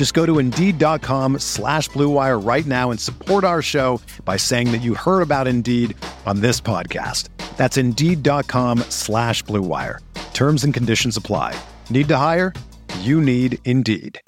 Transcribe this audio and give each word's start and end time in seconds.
Just 0.00 0.14
go 0.14 0.24
to 0.24 0.38
Indeed.com 0.38 1.40
slash 1.40 1.90
BlueWire 1.90 2.42
right 2.42 2.64
now 2.64 2.90
and 2.90 2.98
support 2.98 3.44
our 3.44 3.60
show 3.60 4.00
by 4.24 4.38
saying 4.38 4.72
that 4.72 4.78
you 4.78 4.94
heard 4.94 5.20
about 5.20 5.46
Indeed 5.46 5.94
on 6.24 6.40
this 6.40 6.58
podcast. 6.58 7.28
That's 7.58 7.76
Indeed.com 7.76 8.78
slash 8.88 9.44
BlueWire. 9.44 9.98
Terms 10.32 10.64
and 10.64 10.72
conditions 10.72 11.18
apply. 11.18 11.54
Need 11.90 12.08
to 12.08 12.16
hire? 12.16 12.54
You 13.00 13.20
need 13.20 13.58
Indeed. 13.66 14.18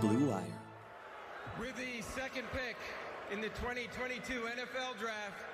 Blue 0.00 0.28
Wire. 0.28 0.44
With 1.58 1.74
the 1.74 2.02
second 2.14 2.44
pick 2.52 2.76
in 3.32 3.40
the 3.40 3.48
2022 3.48 4.42
NFL 4.42 4.96
Draft, 5.00 5.53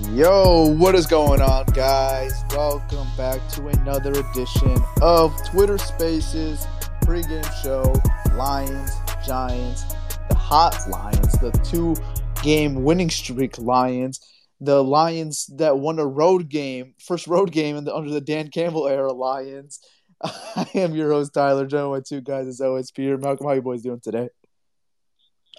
Yo, 0.00 0.66
what 0.78 0.94
is 0.94 1.06
going 1.06 1.40
on, 1.40 1.66
guys? 1.66 2.44
Welcome 2.50 3.08
back 3.16 3.46
to 3.48 3.66
another 3.66 4.12
edition 4.12 4.76
of 5.02 5.34
Twitter 5.44 5.76
Spaces 5.76 6.68
pregame 7.02 7.44
show. 7.64 7.92
Lions, 8.36 8.92
Giants, 9.26 9.82
the 10.28 10.36
hot 10.36 10.78
Lions, 10.88 11.32
the 11.40 11.50
two 11.68 11.96
game 12.44 12.84
winning 12.84 13.10
streak 13.10 13.58
Lions, 13.58 14.20
the 14.60 14.84
Lions 14.84 15.46
that 15.56 15.76
won 15.76 15.98
a 15.98 16.06
road 16.06 16.48
game, 16.48 16.94
first 17.04 17.26
road 17.26 17.50
game 17.50 17.74
in 17.74 17.82
the, 17.82 17.92
under 17.92 18.10
the 18.10 18.20
Dan 18.20 18.50
Campbell 18.52 18.86
era 18.86 19.12
Lions. 19.12 19.80
I 20.22 20.68
am 20.76 20.94
your 20.94 21.10
host, 21.10 21.34
Tyler. 21.34 21.66
Joined 21.66 21.90
by 21.92 22.06
two 22.08 22.20
guys 22.20 22.46
as 22.46 22.60
always, 22.60 22.92
Peter. 22.92 23.18
Malcolm, 23.18 23.48
how 23.48 23.54
you 23.54 23.62
boys 23.62 23.82
doing 23.82 23.98
today? 23.98 24.28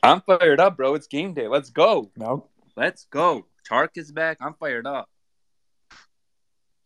I'm 0.02 0.22
fired 0.22 0.62
up, 0.62 0.78
bro. 0.78 0.94
It's 0.94 1.08
game 1.08 1.34
day. 1.34 1.50
Let's 1.50 1.72
go. 1.72 2.10
Malcolm? 2.16 2.48
Let's 2.78 3.04
go. 3.12 3.46
Chark 3.68 3.90
is 3.96 4.12
back. 4.12 4.38
I'm 4.42 4.54
fired 4.54 4.86
up. 4.86 5.10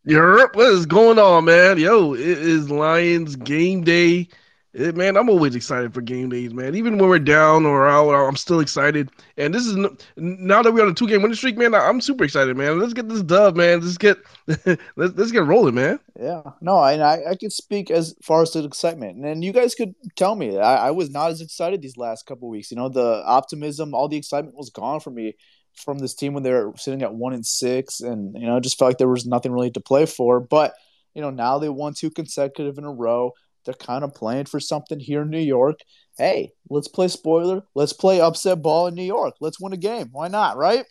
Europe, 0.04 0.54
what 0.54 0.70
is 0.72 0.84
going 0.84 1.18
on, 1.18 1.46
man? 1.46 1.78
Yo, 1.78 2.12
it 2.12 2.20
is 2.20 2.70
Lions 2.70 3.36
game 3.36 3.82
day. 3.84 4.28
Eh, 4.76 4.90
man, 4.90 5.16
I'm 5.16 5.30
always 5.30 5.54
excited 5.54 5.94
for 5.94 6.00
game 6.00 6.30
days, 6.30 6.52
man. 6.52 6.74
Even 6.74 6.98
when 6.98 7.08
we're 7.08 7.20
down 7.20 7.64
or 7.64 7.88
out, 7.88 8.10
I'm 8.10 8.36
still 8.36 8.58
excited. 8.58 9.08
And 9.36 9.54
this 9.54 9.64
is 9.64 9.76
now 10.16 10.62
that 10.62 10.72
we're 10.72 10.84
on 10.84 10.90
a 10.90 10.94
two 10.94 11.06
game 11.06 11.22
winning 11.22 11.36
streak, 11.36 11.56
man. 11.56 11.74
I'm 11.74 12.00
super 12.00 12.24
excited, 12.24 12.56
man. 12.56 12.80
Let's 12.80 12.92
get 12.92 13.08
this 13.08 13.22
dub, 13.22 13.56
man. 13.56 13.80
Let's 13.80 13.96
get 13.96 14.18
let's, 14.46 15.14
let's 15.14 15.30
get 15.30 15.46
rolling, 15.46 15.76
man. 15.76 16.00
Yeah, 16.20 16.42
no, 16.60 16.82
and 16.82 17.02
I, 17.02 17.22
I 17.30 17.34
could 17.36 17.52
speak 17.52 17.90
as 17.90 18.14
far 18.20 18.42
as 18.42 18.50
the 18.52 18.64
excitement, 18.64 19.24
and 19.24 19.44
you 19.44 19.52
guys 19.52 19.74
could 19.74 19.94
tell 20.16 20.34
me 20.34 20.58
I, 20.58 20.88
I 20.88 20.90
was 20.90 21.08
not 21.08 21.30
as 21.30 21.40
excited 21.40 21.80
these 21.80 21.96
last 21.96 22.26
couple 22.26 22.48
weeks. 22.48 22.70
You 22.70 22.76
know, 22.76 22.88
the 22.88 23.22
optimism, 23.24 23.94
all 23.94 24.08
the 24.08 24.16
excitement 24.16 24.56
was 24.56 24.70
gone 24.70 24.98
from 24.98 25.14
me 25.14 25.36
from 25.74 25.98
this 25.98 26.14
team 26.14 26.34
when 26.34 26.42
they 26.42 26.52
were 26.52 26.72
sitting 26.76 27.02
at 27.02 27.14
one 27.14 27.32
and 27.32 27.46
six, 27.46 28.00
and 28.00 28.34
you 28.34 28.46
know, 28.46 28.60
just 28.60 28.78
felt 28.78 28.90
like 28.90 28.98
there 28.98 29.08
was 29.08 29.26
nothing 29.26 29.52
really 29.52 29.70
to 29.72 29.80
play 29.80 30.06
for. 30.06 30.40
But 30.40 30.74
you 31.14 31.22
know, 31.22 31.30
now 31.30 31.58
they 31.58 31.68
won 31.68 31.94
two 31.94 32.10
consecutive 32.10 32.78
in 32.78 32.84
a 32.84 32.92
row. 32.92 33.32
They're 33.64 33.74
kind 33.74 34.04
of 34.04 34.14
playing 34.14 34.46
for 34.46 34.60
something 34.60 35.00
here 35.00 35.22
in 35.22 35.30
New 35.30 35.38
York. 35.38 35.80
Hey, 36.18 36.52
let's 36.68 36.88
play 36.88 37.08
spoiler. 37.08 37.62
Let's 37.74 37.92
play 37.92 38.20
upset 38.20 38.62
ball 38.62 38.86
in 38.86 38.94
New 38.94 39.04
York. 39.04 39.34
Let's 39.40 39.58
win 39.58 39.72
a 39.72 39.78
game. 39.78 40.10
Why 40.12 40.28
not? 40.28 40.56
Right? 40.56 40.84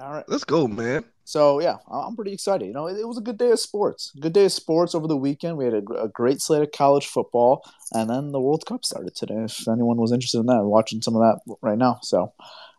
All 0.00 0.12
right. 0.12 0.24
Let's 0.28 0.44
go, 0.44 0.68
man. 0.68 1.04
So 1.24 1.60
yeah, 1.60 1.76
I'm 1.90 2.16
pretty 2.16 2.32
excited. 2.32 2.66
You 2.66 2.72
know, 2.72 2.86
it, 2.86 2.98
it 2.98 3.06
was 3.06 3.18
a 3.18 3.22
good 3.22 3.36
day 3.36 3.50
of 3.50 3.60
sports. 3.60 4.12
Good 4.18 4.32
day 4.32 4.46
of 4.46 4.52
sports 4.52 4.94
over 4.94 5.06
the 5.06 5.16
weekend. 5.16 5.58
We 5.58 5.66
had 5.66 5.74
a, 5.74 5.82
a, 6.04 6.08
great 6.08 6.40
slate 6.40 6.62
of 6.62 6.72
college 6.72 7.06
football, 7.06 7.62
and 7.92 8.08
then 8.08 8.32
the 8.32 8.40
World 8.40 8.64
Cup 8.64 8.82
started 8.82 9.14
today. 9.14 9.44
If 9.44 9.68
anyone 9.68 9.98
was 9.98 10.10
interested 10.10 10.38
in 10.38 10.46
that, 10.46 10.60
I'm 10.60 10.70
watching 10.70 11.02
some 11.02 11.16
of 11.16 11.20
that 11.20 11.56
right 11.60 11.76
now. 11.76 11.98
So, 12.02 12.32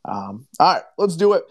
um, 0.05 0.47
all 0.59 0.73
right, 0.73 0.83
let's 0.97 1.15
do 1.15 1.33
it. 1.33 1.43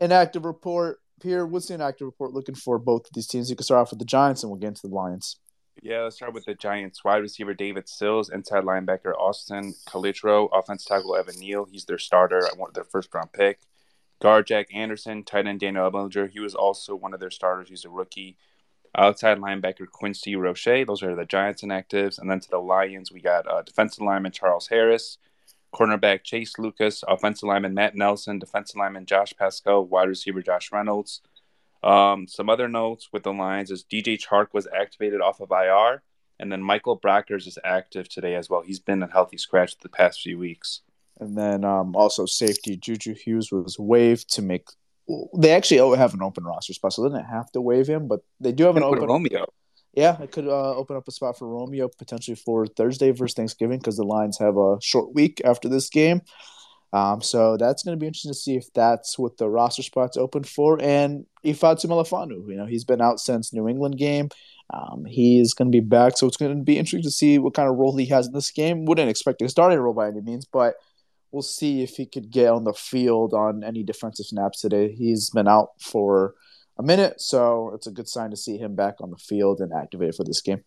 Inactive 0.00 0.44
report. 0.44 1.00
Pierre, 1.20 1.46
what's 1.46 1.68
the 1.68 1.74
inactive 1.74 2.06
report 2.06 2.32
looking 2.32 2.54
for 2.54 2.78
both 2.78 3.06
of 3.06 3.12
these 3.14 3.26
teams? 3.26 3.48
You 3.48 3.56
can 3.56 3.64
start 3.64 3.80
off 3.80 3.90
with 3.90 3.98
the 3.98 4.04
Giants, 4.04 4.42
and 4.42 4.50
we'll 4.50 4.60
get 4.60 4.68
into 4.68 4.86
the 4.86 4.94
Lions. 4.94 5.36
Yeah, 5.82 6.02
let's 6.02 6.16
start 6.16 6.32
with 6.32 6.44
the 6.44 6.54
Giants. 6.54 7.04
Wide 7.04 7.18
receiver 7.18 7.54
David 7.54 7.88
Sills, 7.88 8.30
inside 8.30 8.64
linebacker 8.64 9.14
Austin 9.14 9.74
Calitro, 9.86 10.48
offense 10.52 10.84
tackle 10.84 11.16
Evan 11.16 11.38
Neal. 11.38 11.66
He's 11.70 11.84
their 11.84 11.98
starter. 11.98 12.42
I 12.42 12.56
want 12.58 12.74
their 12.74 12.84
first 12.84 13.14
round 13.14 13.32
pick. 13.32 13.60
Guard 14.20 14.46
Jack 14.46 14.68
Anderson, 14.74 15.22
tight 15.22 15.46
end 15.46 15.60
Daniel 15.60 15.90
Bellinger. 15.90 16.28
He 16.28 16.40
was 16.40 16.54
also 16.54 16.94
one 16.94 17.12
of 17.12 17.20
their 17.20 17.30
starters. 17.30 17.68
He's 17.68 17.84
a 17.84 17.90
rookie. 17.90 18.36
Outside 18.96 19.38
linebacker 19.38 19.86
Quincy 19.86 20.36
Roche. 20.36 20.86
Those 20.86 21.02
are 21.02 21.14
the 21.14 21.26
Giants 21.26 21.62
inactives. 21.62 22.18
And 22.18 22.30
then 22.30 22.40
to 22.40 22.48
the 22.48 22.58
Lions, 22.58 23.12
we 23.12 23.20
got 23.20 23.46
uh, 23.46 23.60
defensive 23.60 24.02
lineman 24.02 24.32
Charles 24.32 24.68
Harris, 24.68 25.18
cornerback 25.76 26.24
Chase 26.24 26.58
Lucas, 26.58 27.04
offensive 27.06 27.48
lineman 27.48 27.74
Matt 27.74 27.94
Nelson, 27.94 28.38
defensive 28.38 28.76
lineman 28.76 29.06
Josh 29.06 29.34
Paschal, 29.36 29.84
wide 29.84 30.08
receiver 30.08 30.40
Josh 30.40 30.72
Reynolds. 30.72 31.20
Um, 31.82 32.26
some 32.26 32.48
other 32.48 32.68
notes 32.68 33.10
with 33.12 33.22
the 33.22 33.32
Lions 33.32 33.70
is 33.70 33.84
DJ 33.84 34.18
Chark 34.18 34.48
was 34.52 34.66
activated 34.74 35.20
off 35.20 35.40
of 35.40 35.50
IR, 35.50 36.02
and 36.40 36.50
then 36.50 36.62
Michael 36.62 36.98
Brockers 36.98 37.46
is 37.46 37.58
active 37.64 38.08
today 38.08 38.34
as 38.34 38.48
well. 38.48 38.62
He's 38.62 38.80
been 38.80 39.02
a 39.02 39.10
healthy 39.10 39.36
scratch 39.36 39.78
the 39.78 39.88
past 39.88 40.20
few 40.20 40.38
weeks. 40.38 40.80
And 41.20 41.36
then 41.36 41.64
um, 41.64 41.94
also 41.94 42.26
safety 42.26 42.76
Juju 42.76 43.14
Hughes 43.14 43.52
was 43.52 43.78
waived 43.78 44.34
to 44.34 44.42
make. 44.42 44.68
They 45.36 45.52
actually 45.52 45.96
have 45.96 46.14
an 46.14 46.22
open 46.22 46.44
roster 46.44 46.74
spot, 46.74 46.94
so 46.94 47.02
they 47.02 47.16
didn't 47.16 47.30
have 47.30 47.52
to 47.52 47.60
waive 47.60 47.86
him, 47.86 48.08
but 48.08 48.20
they 48.40 48.52
do 48.52 48.64
have 48.64 48.76
an 48.76 48.82
open. 48.82 49.06
Romeo. 49.06 49.46
Yeah, 49.96 50.20
it 50.20 50.30
could 50.30 50.46
uh, 50.46 50.76
open 50.76 50.94
up 50.94 51.08
a 51.08 51.10
spot 51.10 51.38
for 51.38 51.48
Romeo 51.48 51.88
potentially 51.88 52.34
for 52.34 52.66
Thursday 52.66 53.12
versus 53.12 53.34
Thanksgiving 53.34 53.78
because 53.78 53.96
the 53.96 54.04
Lions 54.04 54.38
have 54.38 54.58
a 54.58 54.76
short 54.82 55.14
week 55.14 55.40
after 55.42 55.70
this 55.70 55.88
game. 55.88 56.20
Um, 56.92 57.22
so 57.22 57.56
that's 57.56 57.82
going 57.82 57.96
to 57.96 58.00
be 58.00 58.06
interesting 58.06 58.30
to 58.30 58.38
see 58.38 58.56
if 58.56 58.70
that's 58.74 59.18
what 59.18 59.38
the 59.38 59.48
roster 59.48 59.82
spot's 59.82 60.18
open 60.18 60.44
for. 60.44 60.80
And 60.82 61.24
Ifeatu 61.44 61.86
Melifonwu, 61.86 62.48
you 62.48 62.56
know, 62.56 62.66
he's 62.66 62.84
been 62.84 63.00
out 63.00 63.20
since 63.20 63.54
New 63.54 63.68
England 63.68 63.96
game. 63.96 64.28
Um, 64.72 65.06
he 65.06 65.40
is 65.40 65.54
going 65.54 65.72
to 65.72 65.76
be 65.76 65.84
back, 65.84 66.18
so 66.18 66.26
it's 66.26 66.36
going 66.36 66.56
to 66.56 66.62
be 66.62 66.78
interesting 66.78 67.02
to 67.02 67.10
see 67.10 67.38
what 67.38 67.54
kind 67.54 67.68
of 67.68 67.76
role 67.76 67.96
he 67.96 68.06
has 68.06 68.26
in 68.26 68.34
this 68.34 68.50
game. 68.50 68.84
Wouldn't 68.84 69.08
expect 69.08 69.40
a 69.40 69.48
starting 69.48 69.78
role 69.78 69.94
by 69.94 70.08
any 70.08 70.20
means, 70.20 70.44
but 70.44 70.74
we'll 71.30 71.42
see 71.42 71.82
if 71.82 71.90
he 71.96 72.04
could 72.04 72.30
get 72.30 72.48
on 72.50 72.64
the 72.64 72.74
field 72.74 73.32
on 73.32 73.64
any 73.64 73.82
defensive 73.82 74.26
snaps 74.26 74.60
today. 74.60 74.92
He's 74.92 75.30
been 75.30 75.48
out 75.48 75.70
for 75.80 76.34
a 76.78 76.82
minute, 76.82 77.20
so 77.20 77.72
it's 77.74 77.86
a 77.86 77.90
good 77.90 78.08
sign 78.08 78.30
to 78.30 78.36
see 78.36 78.58
him 78.58 78.74
back 78.74 78.96
on 79.00 79.10
the 79.10 79.16
field 79.16 79.60
and 79.60 79.72
activated 79.72 80.14
for 80.14 80.24
this 80.24 80.40
game. 80.40 80.62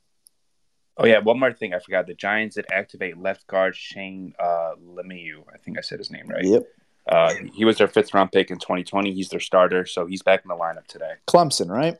Oh 0.97 1.05
yeah, 1.05 1.19
one 1.19 1.39
more 1.39 1.53
thing 1.53 1.73
I 1.73 1.79
forgot. 1.79 2.07
The 2.07 2.13
Giants 2.13 2.55
did 2.55 2.65
activate 2.71 3.17
left 3.17 3.47
guard 3.47 3.75
Shane 3.75 4.33
uh, 4.37 4.73
Lemieux. 4.83 5.43
I 5.53 5.57
think 5.57 5.77
I 5.77 5.81
said 5.81 5.99
his 5.99 6.11
name 6.11 6.27
right. 6.27 6.43
Yep. 6.43 6.63
Uh, 7.07 7.33
he 7.53 7.63
was 7.63 7.77
their 7.77 7.87
fifth 7.87 8.13
round 8.13 8.31
pick 8.31 8.51
in 8.51 8.59
2020. 8.59 9.13
He's 9.13 9.29
their 9.29 9.39
starter, 9.39 9.85
so 9.85 10.05
he's 10.05 10.21
back 10.21 10.41
in 10.43 10.49
the 10.49 10.55
lineup 10.55 10.87
today. 10.87 11.13
Clemson, 11.27 11.69
right? 11.69 11.97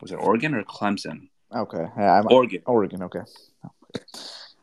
Was 0.00 0.10
it 0.10 0.16
Oregon 0.16 0.54
or 0.54 0.64
Clemson? 0.64 1.28
Okay. 1.54 1.86
Yeah, 1.96 2.22
Oregon. 2.30 2.62
Oregon. 2.66 3.02
Okay. 3.04 3.20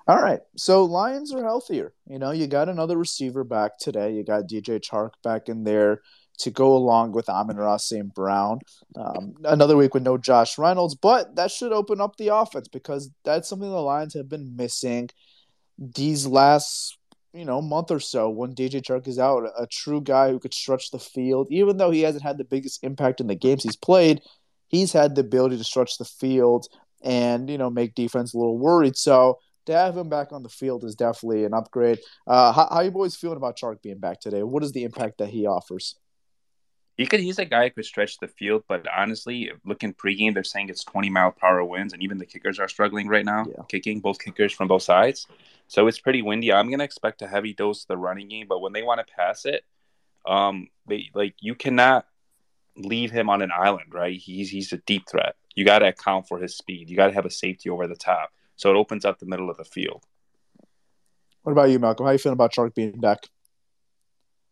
All 0.07 0.21
right. 0.21 0.41
So 0.57 0.85
Lions 0.85 1.33
are 1.33 1.43
healthier. 1.43 1.93
You 2.07 2.19
know, 2.19 2.31
you 2.31 2.47
got 2.47 2.67
another 2.67 2.97
receiver 2.97 3.43
back 3.43 3.77
today. 3.79 4.13
You 4.13 4.23
got 4.23 4.43
DJ 4.43 4.79
Chark 4.79 5.11
back 5.23 5.49
in 5.49 5.63
there 5.63 6.01
to 6.39 6.51
go 6.51 6.75
along 6.75 7.11
with 7.11 7.29
Amon-Ra 7.29 7.77
St. 7.77 8.13
Brown. 8.13 8.59
Um, 8.95 9.35
another 9.43 9.77
week 9.77 9.93
with 9.93 10.03
no 10.03 10.17
Josh 10.17 10.57
Reynolds, 10.57 10.95
but 10.95 11.35
that 11.35 11.51
should 11.51 11.71
open 11.71 12.01
up 12.01 12.17
the 12.17 12.35
offense 12.35 12.67
because 12.67 13.09
that's 13.23 13.47
something 13.47 13.69
the 13.69 13.75
Lions 13.75 14.13
have 14.13 14.29
been 14.29 14.55
missing 14.55 15.09
these 15.77 16.25
last 16.25 16.97
you 17.33 17.43
know 17.43 17.61
month 17.61 17.91
or 17.91 17.99
so 17.99 18.29
when 18.29 18.55
DJ 18.55 18.81
Chark 18.81 19.07
is 19.07 19.19
out. 19.19 19.43
A 19.57 19.67
true 19.67 20.01
guy 20.01 20.31
who 20.31 20.39
could 20.39 20.53
stretch 20.53 20.91
the 20.91 20.99
field, 20.99 21.47
even 21.51 21.77
though 21.77 21.91
he 21.91 22.01
hasn't 22.01 22.23
had 22.23 22.37
the 22.37 22.45
biggest 22.45 22.83
impact 22.83 23.19
in 23.19 23.27
the 23.27 23.35
games 23.35 23.63
he's 23.63 23.75
played. 23.75 24.21
He's 24.67 24.93
had 24.93 25.15
the 25.15 25.21
ability 25.21 25.57
to 25.57 25.63
stretch 25.63 25.97
the 25.97 26.05
field 26.05 26.67
and 27.03 27.49
you 27.49 27.57
know 27.57 27.69
make 27.69 27.93
defense 27.93 28.33
a 28.33 28.37
little 28.37 28.57
worried. 28.57 28.95
So 28.95 29.39
to 29.65 29.73
have 29.73 29.97
him 29.97 30.09
back 30.09 30.31
on 30.31 30.43
the 30.43 30.49
field 30.49 30.83
is 30.83 30.95
definitely 30.95 31.43
an 31.43 31.53
upgrade. 31.53 31.99
Uh, 32.25 32.51
how, 32.51 32.67
how 32.71 32.81
you 32.81 32.91
boys 32.91 33.15
feeling 33.15 33.37
about 33.37 33.57
Chark 33.57 33.81
being 33.81 33.99
back 33.99 34.19
today? 34.19 34.43
What 34.43 34.63
is 34.63 34.71
the 34.71 34.83
impact 34.83 35.17
that 35.17 35.29
he 35.29 35.45
offers? 35.45 35.95
He 36.97 37.05
could. 37.05 37.19
He's 37.19 37.39
a 37.39 37.45
guy 37.45 37.65
who 37.65 37.71
could 37.71 37.85
stretch 37.85 38.19
the 38.19 38.27
field, 38.27 38.63
but 38.69 38.85
honestly, 38.95 39.51
looking 39.65 39.93
pregame, 39.93 40.33
they're 40.33 40.45
saying 40.45 40.69
it's 40.69 40.83
20 40.85 41.09
mile 41.09 41.31
per 41.31 41.47
hour 41.47 41.65
winds, 41.65 41.93
and 41.93 42.01
even 42.01 42.17
the 42.17 42.25
kickers 42.25 42.57
are 42.57 42.69
struggling 42.69 43.07
right 43.07 43.25
now, 43.25 43.45
yeah. 43.49 43.63
kicking 43.67 43.99
both 43.99 44.17
kickers 44.17 44.53
from 44.53 44.69
both 44.69 44.83
sides. 44.83 45.27
So 45.67 45.87
it's 45.87 45.99
pretty 45.99 46.21
windy. 46.21 46.53
I'm 46.53 46.69
gonna 46.69 46.85
expect 46.85 47.21
a 47.21 47.27
heavy 47.27 47.53
dose 47.53 47.83
of 47.83 47.87
the 47.87 47.97
running 47.97 48.29
game, 48.29 48.47
but 48.47 48.61
when 48.61 48.71
they 48.71 48.83
want 48.83 49.05
to 49.05 49.13
pass 49.13 49.45
it, 49.45 49.65
um, 50.25 50.69
they 50.87 51.09
like 51.13 51.35
you 51.39 51.53
cannot 51.53 52.05
leave 52.77 53.11
him 53.11 53.29
on 53.29 53.41
an 53.41 53.51
island, 53.53 53.93
right? 53.93 54.17
He's 54.17 54.49
he's 54.49 54.71
a 54.71 54.77
deep 54.77 55.09
threat. 55.09 55.35
You 55.53 55.65
got 55.65 55.79
to 55.79 55.87
account 55.87 56.27
for 56.27 56.39
his 56.39 56.55
speed. 56.55 56.89
You 56.89 56.95
got 56.95 57.07
to 57.07 57.13
have 57.13 57.25
a 57.25 57.29
safety 57.29 57.69
over 57.69 57.87
the 57.87 57.95
top, 57.95 58.31
so 58.55 58.69
it 58.69 58.77
opens 58.77 59.03
up 59.03 59.19
the 59.19 59.25
middle 59.25 59.49
of 59.49 59.57
the 59.57 59.65
field. 59.65 60.03
What 61.43 61.51
about 61.51 61.69
you, 61.69 61.79
Malcolm? 61.79 62.05
How 62.05 62.11
you 62.13 62.17
feeling 62.17 62.33
about 62.33 62.53
Chark 62.53 62.73
being 62.73 62.99
back? 62.99 63.27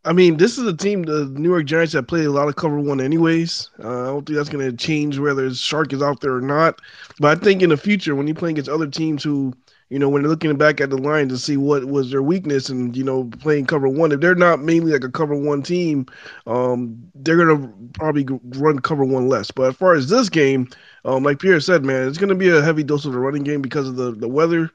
I 0.06 0.12
mean, 0.12 0.36
this 0.36 0.58
is 0.58 0.68
a 0.68 0.76
team, 0.76 1.04
the 1.04 1.26
New 1.26 1.50
York 1.50 1.66
Giants, 1.66 1.94
that 1.94 2.10
play 2.10 2.26
a 2.26 2.32
lot 2.32 2.50
of 2.50 2.58
cover 2.58 2.78
one, 2.78 3.00
anyways. 3.00 3.70
Uh, 3.82 4.02
I 4.02 4.06
don't 4.08 4.26
think 4.26 4.36
that's 4.36 4.50
going 4.50 4.70
to 4.70 4.76
change 4.76 5.18
whether 5.18 5.50
Chark 5.50 5.94
is 5.94 6.02
out 6.02 6.20
there 6.20 6.36
or 6.36 6.42
not. 6.42 6.82
But 7.20 7.38
I 7.38 7.42
think 7.42 7.62
in 7.62 7.70
the 7.70 7.78
future, 7.78 8.14
when 8.14 8.28
you 8.28 8.34
play 8.34 8.50
against 8.50 8.70
other 8.70 8.88
teams 8.88 9.24
who, 9.24 9.54
you 9.90 10.00
know, 10.00 10.10
when 10.10 10.22
they're 10.22 10.30
looking 10.30 10.54
back 10.58 10.82
at 10.82 10.90
the 10.90 10.98
line 10.98 11.30
to 11.30 11.38
see 11.38 11.56
what 11.56 11.86
was 11.86 12.12
their 12.12 12.22
weakness 12.22 12.68
and, 12.68 12.98
you 12.98 13.04
know, 13.04 13.30
playing 13.40 13.66
cover 13.66 13.88
one, 13.88 14.12
if 14.12 14.20
they're 14.20 14.36
not 14.36 14.62
mainly 14.62 14.92
like 14.92 15.06
a 15.06 15.12
cover 15.12 15.36
one 15.36 15.62
team, 15.64 16.06
um, 16.48 17.02
they're 17.16 17.38
going 17.38 17.62
to 17.62 17.74
probably 17.98 18.28
run 18.60 18.80
cover 18.80 19.06
one 19.06 19.30
less. 19.30 19.52
But 19.52 19.70
as 19.70 19.76
far 19.78 19.94
as 19.94 20.10
this 20.10 20.28
game, 20.28 20.68
um, 21.06 21.24
like 21.24 21.40
Pierre 21.40 21.62
said, 21.62 21.86
man, 21.86 22.10
it's 22.10 22.18
going 22.18 22.28
to 22.28 22.36
be 22.36 22.50
a 22.50 22.62
heavy 22.62 22.84
dose 22.84 23.06
of 23.06 23.14
the 23.14 23.20
running 23.20 23.44
game 23.44 23.62
because 23.62 23.88
of 23.88 23.96
the, 23.96 24.12
the 24.12 24.28
weather. 24.28 24.70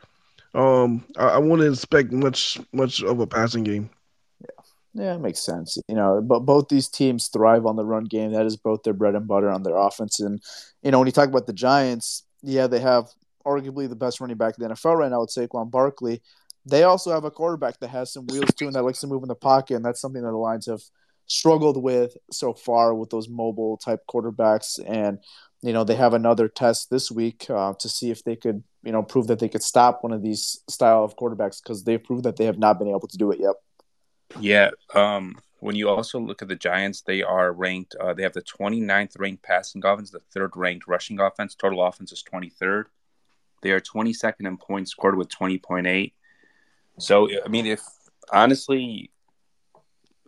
Um, 0.55 1.05
I, 1.19 1.29
I 1.29 1.39
wouldn't 1.39 1.71
expect 1.71 2.13
much 2.13 2.59
much 2.73 3.03
of 3.03 3.21
a 3.21 3.27
passing 3.27 3.65
game. 3.65 3.91
Yeah, 4.95 5.15
it 5.15 5.21
makes 5.21 5.41
sense. 5.41 5.79
You 5.89 5.95
know, 5.95 6.21
but 6.23 6.41
both 6.41 6.69
these 6.69 6.89
teams 6.89 7.29
thrive 7.29 7.67
on 7.67 7.77
the 7.77 7.85
run 7.85 8.05
game. 8.05 8.33
That 8.33 8.47
is 8.47 8.57
both 8.57 8.83
their 8.83 8.95
bread 8.95 9.15
and 9.15 9.29
butter 9.29 9.51
on 9.51 9.63
their 9.63 9.77
offense. 9.77 10.21
And 10.21 10.43
you 10.83 10.91
know, 10.91 10.99
when 10.99 11.07
you 11.07 11.13
talk 11.13 11.29
about 11.29 11.47
the 11.47 11.53
Giants, 11.53 12.25
yeah, 12.43 12.67
they 12.67 12.81
have 12.81 13.07
arguably 13.47 13.89
the 13.89 13.97
best 13.97 14.21
running 14.21 14.37
back 14.37 14.55
in 14.59 14.67
the 14.67 14.75
NFL 14.75 14.97
right 14.97 15.11
now 15.11 15.21
with 15.21 15.31
Saquon 15.31 15.71
Barkley. 15.71 16.23
They 16.67 16.83
also 16.83 17.13
have 17.13 17.25
a 17.25 17.31
quarterback 17.31 17.81
that 17.81 17.89
has 17.89 18.13
some 18.13 18.27
wheels 18.27 18.51
too, 18.57 18.67
and 18.67 18.75
that 18.75 18.83
likes 18.83 19.01
to 19.01 19.07
move 19.07 19.23
in 19.23 19.29
the 19.29 19.35
pocket, 19.35 19.77
and 19.77 19.85
that's 19.85 20.01
something 20.01 20.23
that 20.23 20.31
the 20.31 20.37
Lions 20.37 20.67
have 20.67 20.83
struggled 21.27 21.83
with 21.83 22.17
so 22.31 22.55
far 22.55 22.95
with 22.95 23.11
those 23.11 23.29
mobile 23.29 23.77
type 23.77 24.01
quarterbacks. 24.11 24.79
And 24.87 25.19
you 25.63 25.73
know, 25.73 25.85
they 25.85 25.97
have 25.97 26.15
another 26.15 26.49
test 26.49 26.89
this 26.91 27.11
week 27.11 27.47
uh, 27.51 27.75
to 27.81 27.89
see 27.89 28.11
if 28.11 28.23
they 28.23 28.37
could, 28.37 28.63
you 28.85 28.93
know, 28.93 29.03
prove 29.03 29.27
that 29.27 29.41
they 29.41 29.49
could 29.49 29.63
stop 29.63 30.03
one 30.03 30.13
of 30.13 30.23
these 30.23 30.61
style 30.69 31.03
of 31.05 31.17
quarterbacks 31.17 31.63
because 31.63 31.85
they've 31.85 32.03
proved 32.03 32.25
that 32.25 32.37
they 32.37 32.45
have 32.45 32.59
not 32.59 32.79
been 32.79 32.89
able 32.89 33.09
to 33.09 33.17
do 33.17 33.31
it 33.33 33.41
yet. 33.41 33.55
Yeah. 34.39 34.71
Um, 34.95 35.37
when 35.61 35.75
you 35.75 35.89
also 35.89 36.21
look 36.21 36.43
at 36.43 36.49
the 36.49 36.57
Giants, 36.57 37.03
they 37.03 37.23
are 37.23 37.53
ranked, 37.53 37.97
uh, 37.97 38.15
they 38.15 38.23
have 38.23 38.33
the 38.33 38.43
29th 38.43 39.19
ranked 39.19 39.43
passing 39.43 39.85
offense, 39.85 40.11
the 40.11 40.21
third 40.33 40.57
ranked 40.57 40.87
rushing 40.87 41.19
offense. 41.19 41.55
Total 41.55 41.83
offense 41.85 42.13
is 42.13 42.23
23rd. 42.23 42.85
They 43.63 43.73
are 43.73 43.81
22nd 43.81 44.47
in 44.47 44.57
points 44.57 44.93
scored 44.93 45.17
with 45.17 45.29
20.8. 45.29 46.13
So, 46.99 47.29
I 47.45 47.49
mean, 47.49 47.67
if 47.67 47.83
honestly, 48.33 49.11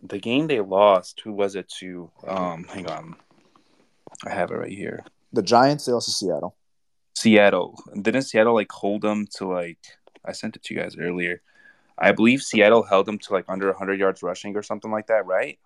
the 0.03 0.19
game 0.19 0.47
they 0.47 0.59
lost, 0.59 1.21
who 1.23 1.31
was 1.31 1.55
it 1.55 1.69
to? 1.79 2.11
Um, 2.27 2.65
hang 2.65 2.87
on. 2.87 3.15
I 4.25 4.31
have 4.31 4.51
it 4.51 4.55
right 4.55 4.71
here. 4.71 5.05
The 5.33 5.41
Giants, 5.41 5.85
they 5.85 5.93
also 5.93 6.11
Seattle. 6.11 6.55
Seattle. 7.15 7.81
Didn't 7.99 8.23
Seattle 8.23 8.53
like 8.53 8.71
hold 8.71 9.01
them 9.01 9.27
to 9.37 9.47
like 9.47 9.79
I 10.25 10.33
sent 10.33 10.55
it 10.55 10.63
to 10.63 10.73
you 10.73 10.79
guys 10.81 10.97
earlier. 10.97 11.41
I 12.01 12.11
believe 12.11 12.41
Seattle 12.41 12.83
held 12.83 13.05
them 13.05 13.19
to 13.19 13.33
like 13.33 13.45
under 13.47 13.67
100 13.67 13.99
yards 13.99 14.23
rushing 14.23 14.55
or 14.57 14.63
something 14.63 14.91
like 14.91 15.07
that, 15.07 15.25
right? 15.25 15.59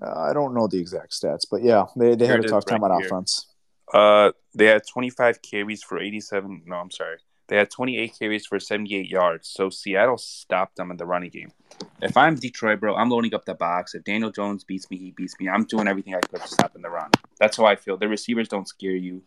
Uh, 0.00 0.12
I 0.20 0.32
don't 0.32 0.54
know 0.54 0.66
the 0.66 0.78
exact 0.78 1.12
stats, 1.12 1.44
but 1.50 1.62
yeah, 1.62 1.86
they, 1.96 2.14
they 2.14 2.26
had 2.26 2.44
a 2.44 2.48
tough 2.48 2.64
time 2.64 2.82
right 2.82 2.92
on 2.92 3.00
here. 3.00 3.08
offense. 3.08 3.46
Uh, 3.92 4.32
they 4.54 4.66
had 4.66 4.82
25 4.86 5.42
carries 5.42 5.82
for 5.82 6.00
87. 6.00 6.62
No, 6.66 6.76
I'm 6.76 6.90
sorry. 6.90 7.18
They 7.48 7.56
had 7.56 7.70
28 7.70 8.16
carries 8.18 8.46
for 8.46 8.58
78 8.58 9.08
yards. 9.08 9.48
So 9.48 9.68
Seattle 9.68 10.16
stopped 10.16 10.76
them 10.76 10.90
in 10.90 10.96
the 10.96 11.04
running 11.04 11.30
game. 11.30 11.52
If 12.00 12.16
I'm 12.16 12.36
Detroit, 12.36 12.80
bro, 12.80 12.96
I'm 12.96 13.10
loading 13.10 13.34
up 13.34 13.44
the 13.44 13.54
box. 13.54 13.94
If 13.94 14.04
Daniel 14.04 14.30
Jones 14.30 14.64
beats 14.64 14.90
me, 14.90 14.96
he 14.96 15.10
beats 15.10 15.34
me. 15.38 15.48
I'm 15.48 15.64
doing 15.64 15.86
everything 15.86 16.14
I 16.14 16.20
could 16.20 16.40
to 16.40 16.48
stop 16.48 16.74
in 16.74 16.82
the 16.82 16.90
run. 16.90 17.10
That's 17.38 17.56
how 17.56 17.66
I 17.66 17.76
feel. 17.76 17.96
The 17.96 18.08
receivers 18.08 18.48
don't 18.48 18.66
scare 18.66 18.96
you. 18.96 19.22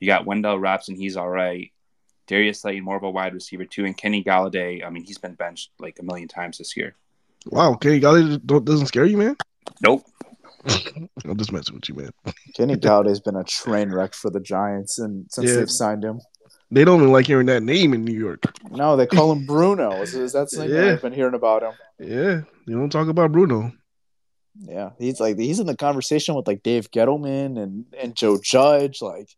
You 0.00 0.06
got 0.06 0.24
Wan'Dale 0.24 0.62
Robinson, 0.62 0.96
he's 0.96 1.16
all 1.16 1.28
right. 1.28 1.70
Darius 2.28 2.60
Slayton, 2.60 2.84
more 2.84 2.96
of 2.96 3.02
a 3.02 3.10
wide 3.10 3.34
receiver 3.34 3.64
too, 3.64 3.84
and 3.84 3.96
Kenny 3.96 4.22
Golladay. 4.22 4.84
I 4.86 4.90
mean, 4.90 5.04
he's 5.04 5.18
been 5.18 5.34
benched 5.34 5.70
like 5.80 5.98
a 5.98 6.04
million 6.04 6.28
times 6.28 6.58
this 6.58 6.76
year. 6.76 6.94
Wow, 7.46 7.74
Kenny 7.74 8.00
Golladay 8.00 8.64
doesn't 8.64 8.86
scare 8.86 9.06
you, 9.06 9.16
man. 9.16 9.36
Nope. 9.82 10.04
I'm 11.24 11.36
just 11.36 11.52
messing 11.52 11.74
with 11.74 11.88
you, 11.88 11.94
man. 11.94 12.10
Kenny 12.54 12.76
Golladay's 12.76 13.20
been 13.20 13.36
a 13.36 13.44
train 13.44 13.90
wreck 13.90 14.14
for 14.14 14.30
the 14.30 14.40
Giants, 14.40 14.98
and 14.98 15.26
since 15.32 15.50
yeah. 15.50 15.56
they've 15.56 15.70
signed 15.70 16.04
him, 16.04 16.20
they 16.70 16.84
don't 16.84 17.00
even 17.00 17.12
like 17.12 17.26
hearing 17.26 17.46
that 17.46 17.62
name 17.62 17.94
in 17.94 18.04
New 18.04 18.16
York. 18.16 18.42
No, 18.70 18.96
they 18.96 19.06
call 19.06 19.32
him 19.32 19.46
Bruno. 19.46 20.02
Is, 20.02 20.14
is 20.14 20.32
that 20.34 20.50
something 20.50 20.74
yeah. 20.74 20.92
I've 20.92 21.02
been 21.02 21.14
hearing 21.14 21.34
about 21.34 21.62
him? 21.62 21.72
Yeah, 21.98 22.40
you 22.66 22.78
don't 22.78 22.90
talk 22.90 23.08
about 23.08 23.32
Bruno. 23.32 23.72
Yeah, 24.60 24.90
he's 24.98 25.20
like 25.20 25.38
he's 25.38 25.60
in 25.60 25.66
the 25.66 25.76
conversation 25.76 26.34
with 26.34 26.46
like 26.46 26.62
Dave 26.62 26.90
Gettleman 26.90 27.62
and 27.62 27.86
and 27.98 28.14
Joe 28.14 28.38
Judge. 28.42 29.00
Like 29.00 29.30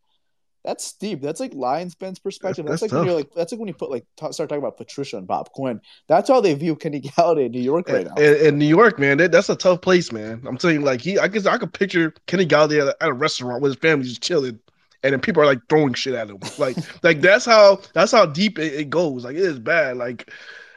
that's 0.65 0.93
deep. 0.93 1.23
That's 1.23 1.41
like 1.41 1.55
Lions 1.55 1.95
Ben's 1.95 2.19
perspective. 2.19 2.67
That's, 2.67 2.83
that's, 2.83 2.93
like 2.93 2.99
when 2.99 3.07
you're 3.07 3.17
like 3.17 3.33
that's 3.35 3.53
like 3.53 3.59
when 3.59 3.69
you 3.69 3.75
put 3.75 3.91
like 3.91 4.05
t- 4.17 4.31
start 4.33 4.49
talking 4.49 4.63
about 4.63 4.77
Patricia 4.77 5.17
and 5.17 5.27
Bob 5.27 5.51
Quinn. 5.53 5.81
That's 6.07 6.29
how 6.29 6.41
they 6.41 6.53
view 6.55 6.77
Kenny 6.77 7.01
Golladay 7.01 7.47
in 7.47 7.53
New 7.53 7.63
York 7.63 7.89
right 7.89 8.07
now. 8.07 8.15
In, 8.15 8.47
in 8.47 8.59
New 8.59 8.67
York, 8.67 8.99
man, 8.99 9.19
that, 9.19 9.33
that's 9.33 9.49
a 9.49 9.57
tough 9.57 9.81
place, 9.81 10.13
man. 10.13 10.43
I'm 10.47 10.59
telling 10.59 10.81
you, 10.81 10.83
like 10.83 11.01
he, 11.01 11.19
I 11.19 11.29
guess 11.29 11.47
I 11.47 11.57
could 11.57 11.73
picture 11.73 12.13
Kenny 12.27 12.47
Golladay 12.47 12.83
at 12.83 12.89
a, 12.89 13.03
at 13.03 13.09
a 13.09 13.15
restaurant 13.15 13.63
with 13.63 13.71
his 13.71 13.81
family 13.81 14.07
just 14.07 14.23
chilling, 14.23 14.61
and 15.03 15.15
then 15.15 15.21
people 15.21 15.43
are 15.43 15.47
like 15.47 15.61
throwing 15.71 15.95
shit 15.95 16.15
at 16.15 16.29
him. 16.29 16.39
Like, 16.59 16.77
like 17.03 17.23
that's 17.23 17.47
how 17.47 17.81
that's 17.95 18.13
how 18.13 18.27
deep 18.27 18.59
it, 18.59 18.75
it 18.75 18.91
goes. 18.91 19.25
Like 19.25 19.37
it 19.37 19.43
is 19.43 19.59
bad. 19.59 19.97
Like, 19.97 20.31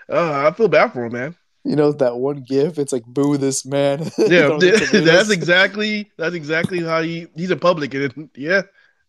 uh, 0.09 0.47
I 0.47 0.51
feel 0.55 0.69
bad 0.69 0.93
for 0.93 1.05
him, 1.05 1.13
man. 1.13 1.35
You 1.65 1.75
know 1.77 1.91
that 1.93 2.17
one 2.17 2.43
gif? 2.47 2.77
It's 2.77 2.91
like 2.91 3.05
boo 3.05 3.37
this 3.37 3.65
man. 3.65 4.09
Yeah, 4.17 4.57
that's 4.59 5.29
exactly 5.29 6.09
that's 6.17 6.35
exactly 6.35 6.81
how 6.81 7.01
he 7.01 7.27
he's 7.35 7.51
a 7.51 7.57
public, 7.57 7.93
and 7.93 8.29
yeah. 8.35 8.63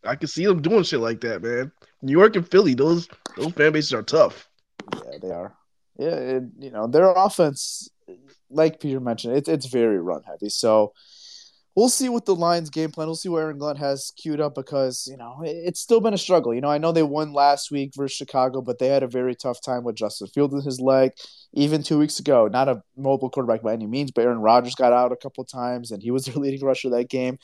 I 0.07 0.17
can 0.17 0.29
see 0.29 0.47
them 0.47 0.63
doing 0.63 0.83
shit 0.83 1.01
like 1.01 1.21
that, 1.23 1.43
man. 1.43 1.73
New 2.03 2.13
York 2.13 2.37
and 2.37 2.49
Philly, 2.49 2.75
those 2.75 3.09
those 3.37 3.53
fan 3.53 3.73
bases 3.73 3.95
are 3.95 4.03
tough. 4.03 4.49
Yeah, 4.93 5.19
they 5.21 5.31
are. 5.31 5.55
Yeah, 5.99 6.15
it, 6.15 6.43
you 6.59 6.71
know 6.71 6.87
their 6.87 7.11
offense, 7.11 7.89
like 8.51 8.81
Peter 8.81 9.01
mentioned, 9.01 9.37
it's 9.37 9.49
it's 9.49 9.67
very 9.67 9.99
run 9.99 10.23
heavy. 10.23 10.49
So 10.49 10.93
we'll 11.75 11.89
see 11.89 12.09
what 12.09 12.25
the 12.25 12.35
Lions 12.35 12.71
game 12.71 12.91
plan. 12.91 13.07
We'll 13.07 13.17
see 13.17 13.29
what 13.29 13.39
Aaron 13.41 13.59
Glenn 13.59 13.77
has 13.77 14.13
queued 14.17 14.41
up 14.41 14.55
because 14.55 15.07
you 15.11 15.17
know 15.17 15.41
it's 15.45 15.81
still 15.81 16.01
been 16.01 16.15
a 16.15 16.19
struggle. 16.19 16.55
You 16.55 16.61
know, 16.61 16.71
I 16.71 16.79
know 16.79 16.93
they 16.93 17.03
won 17.03 17.33
last 17.33 17.71
week 17.71 17.93
versus 17.97 18.17
Chicago, 18.17 18.61
but 18.61 18.79
they 18.79 18.89
had 18.89 19.03
a 19.03 19.09
very 19.09 19.35
tough 19.35 19.61
time 19.61 19.85
with 19.85 19.97
Justin 19.97 20.29
Field 20.29 20.53
in 20.53 20.63
his 20.63 20.81
leg. 20.81 21.13
Even 21.53 21.83
two 21.83 21.99
weeks 21.99 22.19
ago, 22.19 22.49
not 22.49 22.69
a 22.69 22.83
mobile 22.97 23.31
quarterback 23.31 23.63
by 23.63 23.73
any 23.73 23.87
means, 23.87 24.11
but 24.11 24.25
Aaron 24.25 24.41
Rodgers 24.41 24.75
got 24.75 24.93
out 24.93 25.13
a 25.13 25.17
couple 25.17 25.45
times, 25.45 25.91
and 25.91 26.03
he 26.03 26.11
was 26.11 26.25
their 26.25 26.35
leading 26.43 26.65
rusher 26.65 26.91
that 26.91 27.09
game. 27.09 27.39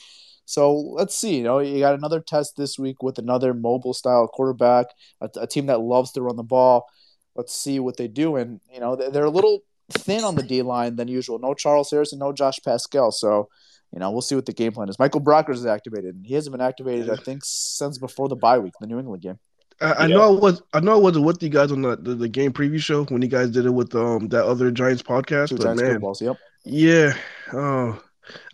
So 0.50 0.75
let's 0.75 1.14
see. 1.14 1.37
You 1.37 1.45
know, 1.45 1.61
you 1.61 1.78
got 1.78 1.95
another 1.95 2.19
test 2.19 2.57
this 2.57 2.76
week 2.76 3.04
with 3.04 3.19
another 3.19 3.54
mobile 3.54 3.95
style 3.95 4.26
quarterback, 4.26 4.87
a, 5.21 5.30
a 5.42 5.47
team 5.47 5.66
that 5.66 5.80
loves 5.80 6.11
to 6.12 6.23
run 6.23 6.35
the 6.35 6.42
ball. 6.42 6.88
Let's 7.37 7.54
see 7.54 7.78
what 7.78 7.97
they 7.97 8.09
do. 8.09 8.35
And 8.35 8.61
you 8.75 8.80
know, 8.80 8.97
they're 8.97 9.26
a 9.26 9.30
little 9.30 9.61
thin 9.92 10.25
on 10.25 10.35
the 10.35 10.42
D 10.42 10.62
line 10.62 10.97
than 10.97 11.07
usual. 11.07 11.38
No 11.38 11.54
Charles 11.54 11.92
Harrison, 11.92 12.19
no 12.19 12.33
Josh 12.33 12.59
Paschal. 12.64 13.12
So 13.12 13.49
you 13.92 14.00
know, 14.00 14.11
we'll 14.11 14.23
see 14.23 14.35
what 14.35 14.45
the 14.45 14.52
game 14.52 14.73
plan 14.73 14.88
is. 14.88 14.99
Michael 14.99 15.21
Brockers 15.21 15.54
is 15.54 15.66
activated, 15.66 16.16
and 16.16 16.26
he 16.26 16.35
hasn't 16.35 16.52
been 16.52 16.61
activated, 16.61 17.09
I 17.11 17.16
think, 17.16 17.42
since 17.45 17.99
before 17.99 18.28
the 18.28 18.35
bye 18.35 18.59
week, 18.59 18.73
the 18.80 18.88
New 18.88 18.99
England 18.99 19.23
game. 19.23 19.38
I, 19.80 19.92
I 19.92 20.07
yeah. 20.07 20.16
know 20.16 20.37
I 20.37 20.40
was 20.40 20.62
I 20.73 20.80
know 20.80 20.95
I 20.95 20.99
wasn't 20.99 21.26
with 21.26 21.40
you 21.45 21.49
guys 21.49 21.71
on 21.71 21.83
the, 21.83 21.97
the, 21.97 22.16
the, 22.16 22.28
game 22.28 22.52
preview 22.52 22.80
show 22.80 23.04
when 23.04 23.23
you 23.23 23.28
guys 23.28 23.50
did 23.50 23.66
it 23.66 23.71
with 23.71 23.95
um 23.95 24.26
that 24.28 24.45
other 24.47 24.73
Giants 24.73 25.02
podcast. 25.02 25.50
Two 25.50 25.59
but 25.59 25.62
Giants 25.62 25.83
man, 25.83 25.92
footballs, 25.92 26.21
yep. 26.21 26.37
Yeah. 26.64 27.16
Oh, 27.52 28.02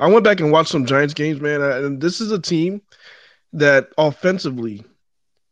I 0.01 0.09
went 0.09 0.25
back 0.25 0.41
and 0.41 0.53
watched 0.53 0.71
some 0.71 0.87
Giants 0.87 1.15
games, 1.15 1.41
man, 1.41 1.61
and 1.61 2.01
this 2.01 2.21
is 2.21 2.31
a 2.31 2.39
team 2.39 2.83
that 3.53 3.89
offensively 3.99 4.85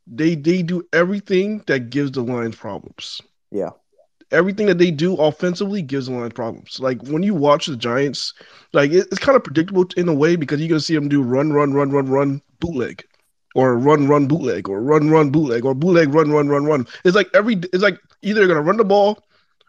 they 0.06 0.34
they 0.34 0.62
do 0.62 0.86
everything 0.92 1.62
that 1.66 1.90
gives 1.90 2.12
the 2.12 2.22
Lions 2.22 2.56
problems. 2.56 3.20
Yeah. 3.50 3.70
Everything 4.30 4.66
that 4.66 4.78
they 4.78 4.90
do 4.90 5.16
offensively 5.16 5.80
gives 5.82 6.06
the 6.06 6.12
Lions 6.12 6.34
problems. 6.34 6.80
Like 6.80 7.02
when 7.04 7.22
you 7.22 7.34
watch 7.34 7.66
the 7.66 7.76
Giants, 7.76 8.34
like 8.72 8.90
it, 8.90 9.06
it's 9.10 9.18
kind 9.18 9.36
of 9.36 9.44
predictable 9.44 9.86
in 9.96 10.08
a 10.08 10.14
way 10.14 10.36
because 10.36 10.60
you're 10.60 10.68
gonna 10.68 10.80
see 10.80 10.94
them 10.94 11.08
do 11.08 11.22
run, 11.22 11.52
run, 11.52 11.72
run, 11.72 11.90
run, 11.90 12.08
run, 12.08 12.42
bootleg, 12.60 13.04
or 13.54 13.78
run, 13.78 14.08
run, 14.08 14.26
bootleg, 14.26 14.68
or 14.68 14.82
run, 14.82 15.10
run, 15.10 15.30
bootleg, 15.30 15.64
or 15.64 15.74
bootleg, 15.74 16.12
run, 16.12 16.30
run, 16.30 16.48
run, 16.48 16.64
run. 16.64 16.86
It's 17.04 17.16
like 17.16 17.28
every 17.34 17.54
it's 17.72 17.82
like 17.82 17.98
either 18.22 18.40
they're 18.40 18.48
gonna 18.48 18.62
run 18.62 18.76
the 18.76 18.84
ball, 18.84 19.22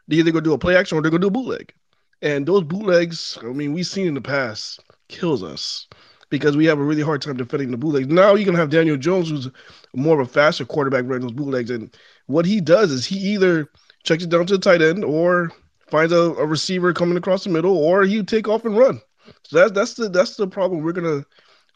they're 0.08 0.20
either 0.20 0.32
gonna 0.32 0.44
do 0.44 0.54
a 0.54 0.58
play 0.58 0.76
action 0.76 0.98
or 0.98 1.02
they're 1.02 1.12
gonna 1.12 1.22
do 1.22 1.28
a 1.28 1.32
bootleg. 1.32 1.74
And 2.22 2.46
those 2.46 2.64
bootlegs, 2.64 3.38
I 3.42 3.48
mean, 3.48 3.74
we've 3.74 3.86
seen 3.86 4.08
in 4.08 4.14
the 4.14 4.22
past, 4.22 4.80
kills 5.08 5.44
us 5.44 5.88
because 6.30 6.58
we 6.58 6.66
have 6.66 6.80
a 6.80 6.84
really 6.84 7.02
hard 7.02 7.22
time 7.22 7.38
defending 7.38 7.72
the 7.72 7.78
bootlegs. 7.78 8.08
Now 8.08 8.36
you're 8.36 8.46
gonna 8.46 8.58
have 8.58 8.70
Daniel 8.70 8.98
Jones, 8.98 9.30
who's 9.30 9.50
more 9.94 10.20
of 10.20 10.28
a 10.28 10.32
faster 10.32 10.66
quarterback 10.66 11.06
running 11.06 11.22
those 11.22 11.32
bootlegs, 11.32 11.70
and 11.70 11.96
what 12.28 12.46
he 12.46 12.60
does 12.62 12.92
is 12.92 13.06
he 13.06 13.18
either 13.18 13.70
checks 14.04 14.24
it 14.24 14.30
down 14.30 14.46
to 14.48 14.58
the 14.58 14.60
tight 14.60 14.82
end 14.82 15.04
or 15.04 15.52
finds 15.88 16.12
a, 16.12 16.18
a 16.18 16.46
receiver 16.46 16.94
coming 16.94 17.18
across 17.18 17.44
the 17.44 17.50
middle, 17.50 17.78
or 17.78 18.04
he 18.04 18.24
take 18.24 18.48
off 18.48 18.66
and 18.66 18.78
run. 18.78 19.00
So 19.44 19.60
that's 19.60 19.72
that's 19.72 19.94
the 19.94 20.10
that's 20.10 20.36
the 20.36 20.48
problem 20.48 20.84
we're 20.84 20.94
gonna 20.94 21.24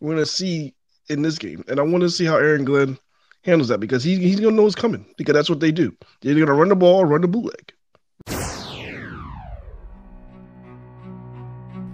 we're 0.02 0.14
gonna 0.14 0.26
see 0.26 0.74
in 1.10 1.22
this 1.22 1.38
game, 1.38 1.64
and 1.68 1.80
I 1.80 1.84
want 1.84 2.02
to 2.02 2.10
see 2.10 2.26
how 2.26 2.38
Aaron 2.38 2.66
Glenn 2.66 2.98
handles 3.44 3.70
that 3.70 3.80
because 3.80 4.04
he, 4.04 4.18
he's 4.18 4.40
gonna 4.40 4.56
know 4.56 4.66
it's 4.66 4.76
coming 4.76 5.06
because 5.18 5.34
that's 5.34 5.50
what 5.50 5.60
they 5.60 5.72
do. 5.72 5.96
They're 6.22 6.36
gonna 6.36 6.54
run 6.54 6.70
the 6.70 6.76
ball, 6.76 7.06
run 7.06 7.22
the 7.22 7.28
bootleg. 7.28 7.74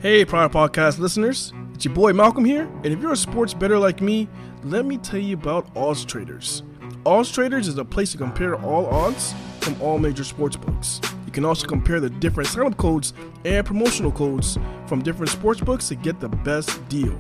Hey, 0.06 0.24
Pride 0.24 0.52
Podcast 0.52 1.00
listeners, 1.00 1.52
it's 1.74 1.84
your 1.84 1.96
boy 1.96 2.14
Malcolm 2.14 2.46
here, 2.46 2.70
and 2.84 2.94
if 2.94 3.02
you're 3.02 3.14
a 3.14 3.18
sports 3.18 3.56
better 3.56 3.80
like 3.80 4.02
me, 4.02 4.30
let 4.64 4.86
me 4.86 5.00
tell 5.00 5.20
you 5.20 5.34
about 5.34 5.68
Odds 5.76 6.06
Traders. 6.06 6.62
Odds 7.08 7.32
Traders 7.32 7.68
is 7.68 7.80
a 7.80 7.84
place 7.84 8.12
to 8.12 8.20
compare 8.20 8.54
all 8.62 8.86
odds 8.86 9.34
from 9.62 9.82
all 9.82 9.98
major 9.98 10.24
sports 10.24 10.58
books. 10.58 11.02
You 11.26 11.32
can 11.32 11.44
also 11.44 11.66
compare 11.66 12.00
the 12.00 12.12
different 12.12 12.50
sign-up 12.50 12.78
codes 12.78 13.14
and 13.46 13.66
promotional 13.66 14.12
codes 14.12 14.60
from 14.86 15.02
different 15.02 15.32
sports 15.32 15.60
books 15.60 15.88
to 15.88 15.96
get 15.96 16.20
the 16.20 16.30
best 16.30 16.88
deal. 16.88 17.20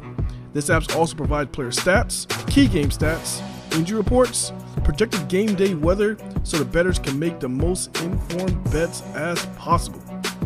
This 0.53 0.69
app 0.69 0.95
also 0.95 1.15
provides 1.15 1.49
player 1.49 1.71
stats, 1.71 2.27
key 2.51 2.67
game 2.67 2.89
stats, 2.89 3.41
injury 3.75 3.97
reports, 3.97 4.53
projected 4.83 5.27
game 5.27 5.55
day 5.55 5.73
weather, 5.73 6.19
so 6.43 6.57
the 6.57 6.65
bettors 6.65 6.99
can 6.99 7.17
make 7.17 7.39
the 7.39 7.49
most 7.49 7.99
informed 8.01 8.63
bets 8.65 9.01
as 9.15 9.43
possible. 9.57 10.03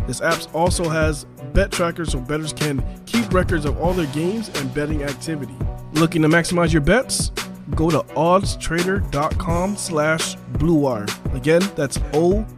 This 0.10 0.22
app 0.22 0.42
also 0.56 0.89
has 0.89 1.25
bet 1.54 1.72
trackers 1.72 2.13
so 2.13 2.20
bettors 2.20 2.51
can 2.51 2.84
keep 3.06 3.32
records 3.32 3.63
of 3.63 3.80
all 3.80 3.94
their 3.94 4.08
games 4.08 4.50
and 4.56 4.74
betting 4.74 5.04
activity. 5.04 5.54
Looking 5.94 6.24
to 6.24 6.28
maximize 6.28 6.74
your 6.74 6.82
bets? 6.82 7.30
Go 7.75 7.92
to 7.92 8.00
oddstrader.com 8.16 9.78
slash 9.78 10.36
bluewire. 10.54 11.36
Again, 11.36 11.62
that's 11.75 12.00
O-D-D-S-T-R-A-D-E-R 12.13 12.51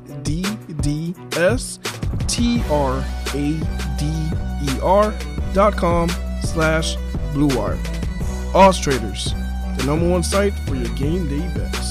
dot 5.53 5.75
com 5.75 6.09
slash 6.43 6.95
bluewire. 7.33 8.55
Odds 8.55 8.79
Traders, 8.79 9.33
the 9.75 9.83
number 9.85 10.07
one 10.07 10.23
site 10.23 10.53
for 10.53 10.75
your 10.75 10.87
game 10.95 11.27
day 11.27 11.45
bets. 11.53 11.90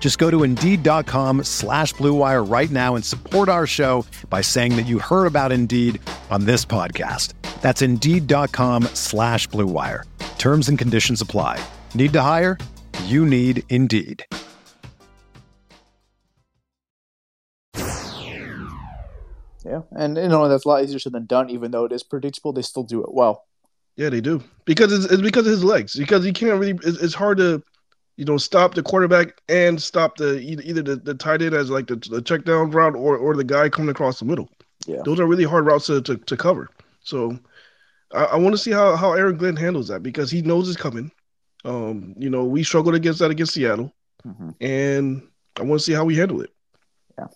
Just 0.00 0.18
go 0.18 0.30
to 0.30 0.44
Indeed.com 0.44 1.44
slash 1.44 1.92
BlueWire 1.94 2.50
right 2.50 2.70
now 2.70 2.94
and 2.94 3.04
support 3.04 3.50
our 3.50 3.66
show 3.66 4.06
by 4.30 4.40
saying 4.40 4.76
that 4.76 4.86
you 4.86 4.98
heard 4.98 5.26
about 5.26 5.52
Indeed 5.52 6.00
on 6.30 6.46
this 6.46 6.64
podcast. 6.64 7.34
That's 7.60 7.82
Indeed.com 7.82 8.84
slash 8.94 9.46
BlueWire. 9.50 10.04
Terms 10.38 10.70
and 10.70 10.78
conditions 10.78 11.20
apply. 11.20 11.62
Need 11.94 12.14
to 12.14 12.22
hire? 12.22 12.56
You 13.04 13.26
need 13.26 13.64
Indeed. 13.68 14.24
Yeah, 19.68 19.82
and 19.90 20.16
you 20.16 20.28
know 20.28 20.48
that's 20.48 20.64
a 20.64 20.68
lot 20.68 20.82
easier 20.82 20.98
said 20.98 21.12
than 21.12 21.26
done. 21.26 21.50
Even 21.50 21.70
though 21.72 21.84
it 21.84 21.92
is 21.92 22.02
predictable, 22.02 22.52
they 22.52 22.62
still 22.62 22.84
do 22.84 23.02
it 23.02 23.12
well. 23.12 23.44
Yeah, 23.96 24.08
they 24.08 24.20
do 24.20 24.42
because 24.64 24.92
it's, 24.92 25.12
it's 25.12 25.20
because 25.20 25.46
of 25.46 25.50
his 25.50 25.64
legs. 25.64 25.94
Because 25.94 26.24
he 26.24 26.32
can't 26.32 26.58
really. 26.58 26.78
It's, 26.84 27.02
it's, 27.02 27.14
hard 27.14 27.38
to, 27.38 27.62
you 28.18 28.24
know, 28.24 28.36
stop 28.36 28.74
the 28.74 28.82
quarterback 28.82 29.40
and 29.48 29.80
stop 29.80 30.16
the 30.16 30.40
either, 30.40 30.82
the, 30.82 30.96
the 30.96 31.14
tight 31.14 31.40
end 31.40 31.54
as 31.54 31.70
like 31.70 31.86
the, 31.86 31.94
the 32.10 32.20
check 32.20 32.44
down 32.44 32.72
route 32.72 32.96
or 32.96 33.16
or 33.16 33.36
the 33.36 33.44
guy 33.44 33.68
coming 33.68 33.88
across 33.88 34.18
the 34.18 34.24
middle. 34.24 34.50
Yeah, 34.86 35.02
those 35.04 35.20
are 35.20 35.26
really 35.26 35.44
hard 35.44 35.66
routes 35.66 35.86
to 35.86 36.02
to, 36.02 36.16
to 36.16 36.36
cover. 36.36 36.68
So, 37.00 37.38
I, 38.12 38.24
I 38.24 38.36
want 38.36 38.54
to 38.54 38.58
see 38.58 38.72
how 38.72 38.96
how 38.96 39.12
Aaron 39.12 39.36
Glenn 39.36 39.54
handles 39.54 39.86
that 39.88 40.02
because 40.02 40.32
he 40.32 40.42
knows 40.42 40.68
it's 40.68 40.76
coming. 40.76 41.12
Um, 41.64 42.14
you 42.18 42.28
know, 42.28 42.44
we 42.44 42.64
struggled 42.64 42.96
against 42.96 43.20
that 43.20 43.30
against 43.30 43.54
Seattle, 43.54 43.94
mm-hmm. 44.26 44.50
and 44.60 45.22
I 45.56 45.62
want 45.62 45.78
to 45.80 45.84
see 45.84 45.92
how 45.92 46.04
we 46.04 46.16
handle 46.16 46.40
it. 46.40 46.50
Yeah. 47.16 47.28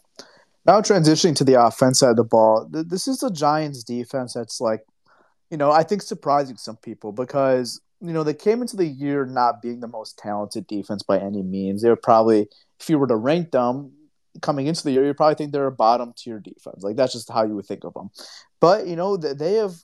Now 0.67 0.81
transitioning 0.81 1.37
to 1.37 1.45
the 1.45 1.65
offense 1.65 2.01
side 2.01 2.11
of 2.11 2.17
the 2.17 2.25
ball, 2.25 2.69
th- 2.73 2.87
this 2.89 3.07
is 3.07 3.19
the 3.19 3.31
Giants' 3.31 3.85
defense 3.85 4.35
that's 4.35 4.61
like, 4.61 4.81
you 5.49 5.57
know, 5.57 5.71
I 5.71 5.85
think 5.85 6.03
surprising 6.03 6.57
some 6.57 6.77
people 6.77 7.13
because 7.13 7.81
you 8.03 8.13
know 8.13 8.25
they 8.25 8.35
came 8.35 8.61
into 8.61 8.77
the 8.77 8.87
year 8.87 9.25
not 9.25 9.63
being 9.63 9.81
the 9.81 9.89
most 9.89 10.19
talented 10.19 10.67
defense 10.67 11.03
by 11.03 11.19
any 11.19 11.43
means. 11.43 11.83
They 11.83 11.89
were 11.89 11.97
probably, 11.97 12.49
if 12.81 12.91
you 12.91 12.99
were 12.99 13.07
to 13.07 13.17
rank 13.17 13.53
them 13.53 13.93
coming 14.41 14.67
into 14.67 14.83
the 14.83 14.91
year, 14.91 15.07
you 15.07 15.15
probably 15.15 15.37
think 15.37 15.53
they're 15.53 15.67
a 15.67 15.73
bottom 15.73 16.13
tier 16.17 16.41
defense. 16.41 16.83
Like 16.83 16.97
that's 16.97 17.13
just 17.13 17.31
how 17.31 17.45
you 17.45 17.55
would 17.55 17.67
think 17.67 17.85
of 17.85 17.95
them. 17.95 18.11
But 18.61 18.87
you 18.87 18.97
know, 18.97 19.17
they 19.17 19.55
have 19.55 19.75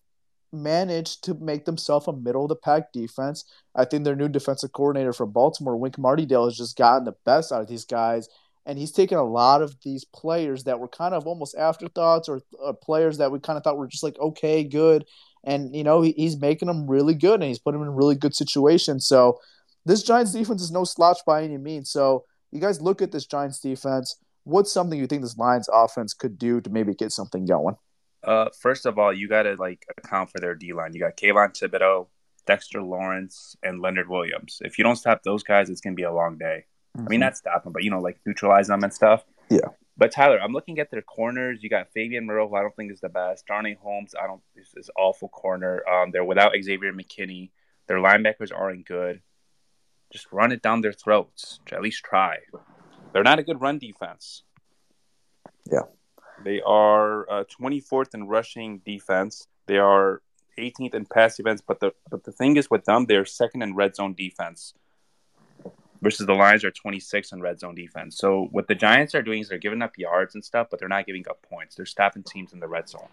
managed 0.53 1.25
to 1.25 1.35
make 1.35 1.65
themselves 1.65 2.09
a 2.09 2.13
middle 2.13 2.45
of 2.45 2.49
the 2.49 2.57
pack 2.57 2.93
defense. 2.93 3.45
I 3.75 3.85
think 3.85 4.05
their 4.05 4.17
new 4.17 4.29
defensive 4.29 4.73
coordinator 4.73 5.13
from 5.13 5.31
Baltimore, 5.31 5.77
Wink 5.77 5.99
Martindale, 5.99 6.47
has 6.47 6.57
just 6.57 6.77
gotten 6.77 7.05
the 7.05 7.15
best 7.25 7.53
out 7.53 7.63
of 7.63 7.69
these 7.69 7.85
guys. 7.85 8.29
And 8.67 8.79
he's 8.79 8.93
taken 8.93 9.17
a 9.17 9.25
lot 9.25 9.63
of 9.63 9.77
these 9.83 10.05
players 10.05 10.65
that 10.65 10.79
were 10.79 10.89
kind 10.89 11.15
of 11.15 11.27
almost 11.27 11.57
afterthoughts 11.57 12.29
or 12.29 12.43
uh, 12.63 12.75
players 12.75 13.19
that 13.19 13.33
we 13.33 13.41
kind 13.41 13.57
of 13.57 13.65
thought 13.65 13.79
were 13.79 13.87
just 13.87 14.03
like, 14.03 14.19
okay, 14.19 14.63
good. 14.63 15.07
And, 15.45 15.75
you 15.75 15.85
know, 15.85 16.03
he, 16.03 16.13
he's 16.13 16.39
making 16.41 16.69
them 16.69 16.87
really 16.87 17.15
good 17.15 17.35
and 17.35 17.45
he's 17.45 17.59
putting 17.59 17.81
them 17.81 17.89
in 17.89 17.95
really 17.95 18.15
good 18.15 18.35
situations. 18.35 19.07
So 19.07 19.39
this 19.85 20.03
Giants 20.03 20.33
defense 20.33 20.63
is 20.63 20.71
no 20.71 20.85
slouch 20.85 21.19
by 21.27 21.43
any 21.43 21.57
means. 21.57 21.91
So 21.91 22.25
you 22.51 22.61
guys 22.61 22.81
look 22.81 23.03
at 23.03 23.13
this 23.13 23.27
Giants 23.27 23.61
defense. 23.61 24.17
What's 24.45 24.73
something 24.73 24.99
you 24.99 25.07
think 25.07 25.23
this 25.23 25.39
Lions 25.39 25.69
offense 25.73 26.15
could 26.15 26.39
do 26.39 26.61
to 26.61 26.71
maybe 26.71 26.95
get 26.95 27.13
something 27.13 27.45
going? 27.45 27.77
Uh, 28.25 28.47
first 28.61 28.87
of 28.87 28.99
all, 28.99 29.13
you 29.13 29.29
got 29.29 29.45
to 29.45 29.55
like 29.59 29.87
account 29.97 30.31
for 30.31 30.41
their 30.41 30.55
D 30.55 30.73
line. 30.73 30.93
You 30.93 31.01
got 31.01 31.17
Kayvon 31.17 31.59
Thibodeaux, 31.59 32.09
Dexter 32.47 32.83
Lawrence, 32.83 33.57
and 33.63 33.81
Leonard 33.81 34.09
Williams. 34.09 34.59
If 34.63 34.79
you 34.79 34.85
don't 34.85 34.97
stop 34.97 35.23
those 35.23 35.43
guys, 35.43 35.71
it's 35.71 35.81
gonna 35.81 35.95
be 35.95 36.03
a 36.03 36.13
long 36.13 36.39
day. 36.39 36.65
Mm-hmm. 36.97 37.07
I 37.07 37.11
mean, 37.11 37.21
not 37.21 37.37
stop 37.37 37.65
them, 37.65 37.73
but 37.73 37.85
you 37.85 37.91
know, 37.91 38.01
like 38.01 38.19
neutralize 38.27 38.69
them 38.69 38.83
and 38.83 38.93
stuff. 38.93 39.25
Yeah. 39.51 39.69
But 39.99 40.13
Tyler, 40.13 40.41
I'm 40.41 40.53
looking 40.53 40.79
at 40.79 40.93
their 40.93 41.03
corners. 41.03 41.59
You 41.61 41.69
got 41.69 41.93
Fabian 41.93 42.25
Moreau, 42.25 42.49
who 42.49 42.55
I 42.55 42.63
don't 42.63 42.75
think 42.77 42.93
is 42.93 43.01
the 43.01 43.09
best. 43.09 43.47
Darnay 43.47 43.77
Holmes, 43.83 44.15
I 44.21 44.29
don't. 44.29 44.41
This 44.55 44.73
is 44.77 44.89
awful 44.97 45.29
corner. 45.29 45.83
Um, 45.89 46.13
they're 46.13 46.25
without 46.25 46.53
Xavier 46.61 46.93
McKinney. 46.93 47.51
Their 47.89 47.99
linebackers 47.99 48.57
aren't 48.57 48.87
good. 48.87 49.21
Just 50.13 50.31
run 50.33 50.53
it 50.53 50.63
down 50.63 50.83
their 50.83 50.93
throats. 50.93 51.59
At 51.73 51.83
least 51.83 52.05
try. 52.05 52.37
They're 53.13 53.25
not 53.25 53.41
a 53.41 53.43
good 53.43 53.61
run 53.61 53.79
defense. 53.79 54.45
Yeah. 55.71 55.83
They 56.45 56.63
are 56.65 57.29
uh, 57.29 57.45
24th 57.61 58.15
in 58.15 58.29
rushing 58.29 58.79
defense. 58.87 59.49
They 59.67 59.79
are 59.79 60.23
18th 60.59 60.95
in 60.95 61.07
pass 61.07 61.37
defense. 61.37 61.61
But 61.61 61.81
the 61.81 61.93
but 62.09 62.23
the 62.23 62.33
thing 62.33 62.57
is 62.57 62.71
with 62.71 62.85
them, 62.85 63.07
they're 63.07 63.25
second 63.25 63.63
in 63.63 63.75
red 63.75 63.97
zone 63.97 64.15
defense. 64.15 64.75
Versus 66.01 66.27
the 66.27 66.35
Lions 66.35 66.65
are 66.65 66.71
26 66.71 67.33
in 67.33 67.41
red 67.41 67.59
zone 67.59 67.75
defense. 67.75 68.19
So 68.19 68.49
what 68.53 68.69
the 68.69 68.75
Giants 68.75 69.15
are 69.15 69.23
doing 69.23 69.41
is 69.41 69.49
they're 69.49 69.59
giving 69.59 69.83
up 69.83 69.99
yards 69.99 70.35
and 70.35 70.45
stuff, 70.45 70.69
but 70.71 70.79
they're 70.79 70.89
not 70.89 71.07
giving 71.07 71.25
up 71.29 71.43
points. 71.43 71.75
They're 71.75 71.87
stopping 71.87 72.23
teams 72.23 72.53
in 72.53 72.61
the 72.61 72.69
red 72.69 72.89
zone. 72.89 73.09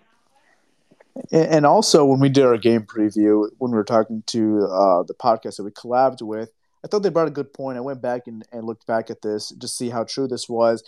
And 1.32 1.65
also, 1.65 2.04
when 2.06 2.20
we 2.20 2.30
did 2.30 2.44
our 2.44 2.58
game 2.58 2.82
preview, 2.82 3.50
when 3.58 3.72
we 3.72 3.77
were 3.77 3.86
talking 3.86 4.22
to 4.27 4.65
uh, 4.65 5.04
the 5.04 5.13
podcast 5.13 5.58
that 5.58 5.63
we 5.63 5.72
collabed 5.72 6.22
with, 6.22 6.51
I 6.84 6.88
thought 6.88 7.04
they 7.04 7.10
brought 7.10 7.27
a 7.27 7.32
good 7.32 7.54
point. 7.54 7.77
I 7.77 7.82
went 7.82 8.01
back 8.01 8.27
and, 8.27 8.46
and 8.51 8.65
looked 8.65 8.86
back 8.86 9.10
at 9.10 9.22
this 9.22 9.50
to 9.60 9.68
see 9.68 9.89
how 9.89 10.04
true 10.04 10.27
this 10.27 10.50
was. 10.50 10.84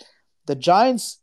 The 0.46 0.54
Giants 0.54 1.18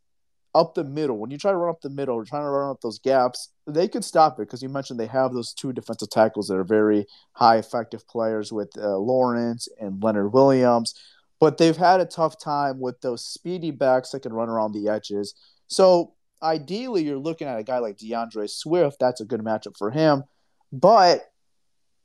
up 0.55 0.73
the 0.73 0.85
middle, 0.85 1.17
when 1.17 1.29
you 1.29 1.37
try 1.37 1.51
to 1.51 1.57
run 1.57 1.69
up 1.69 1.81
the 1.81 1.89
middle, 1.89 2.23
trying 2.25 2.43
to 2.43 2.49
run 2.49 2.71
up 2.71 2.81
those 2.81 2.97
gaps, 2.97 3.49
they 3.67 3.89
could 3.89 4.05
stop 4.05 4.39
it 4.39 4.43
because 4.43 4.63
you 4.63 4.69
mentioned 4.69 4.99
they 4.99 5.05
have 5.05 5.33
those 5.33 5.53
two 5.53 5.73
defensive 5.73 6.09
tackles 6.09 6.47
that 6.47 6.55
are 6.55 6.63
very 6.63 7.05
high 7.33 7.57
effective 7.57 8.07
players 8.07 8.53
with 8.53 8.71
uh, 8.77 8.97
Lawrence 8.97 9.67
and 9.79 10.01
Leonard 10.01 10.33
Williams. 10.33 10.95
But 11.41 11.57
they've 11.57 11.75
had 11.75 11.99
a 11.99 12.05
tough 12.05 12.39
time 12.39 12.79
with 12.79 13.01
those 13.01 13.25
speedy 13.25 13.69
backs 13.71 14.11
that 14.11 14.21
can 14.21 14.31
run 14.31 14.47
around 14.47 14.71
the 14.71 14.87
edges. 14.87 15.35
So 15.67 16.13
ideally, 16.41 17.03
you're 17.03 17.17
looking 17.17 17.47
at 17.47 17.59
a 17.59 17.63
guy 17.63 17.79
like 17.79 17.97
D'Andre 17.97 18.47
Swift. 18.47 18.97
That's 18.99 19.19
a 19.19 19.25
good 19.25 19.41
matchup 19.41 19.77
for 19.77 19.91
him. 19.91 20.23
But 20.71 21.25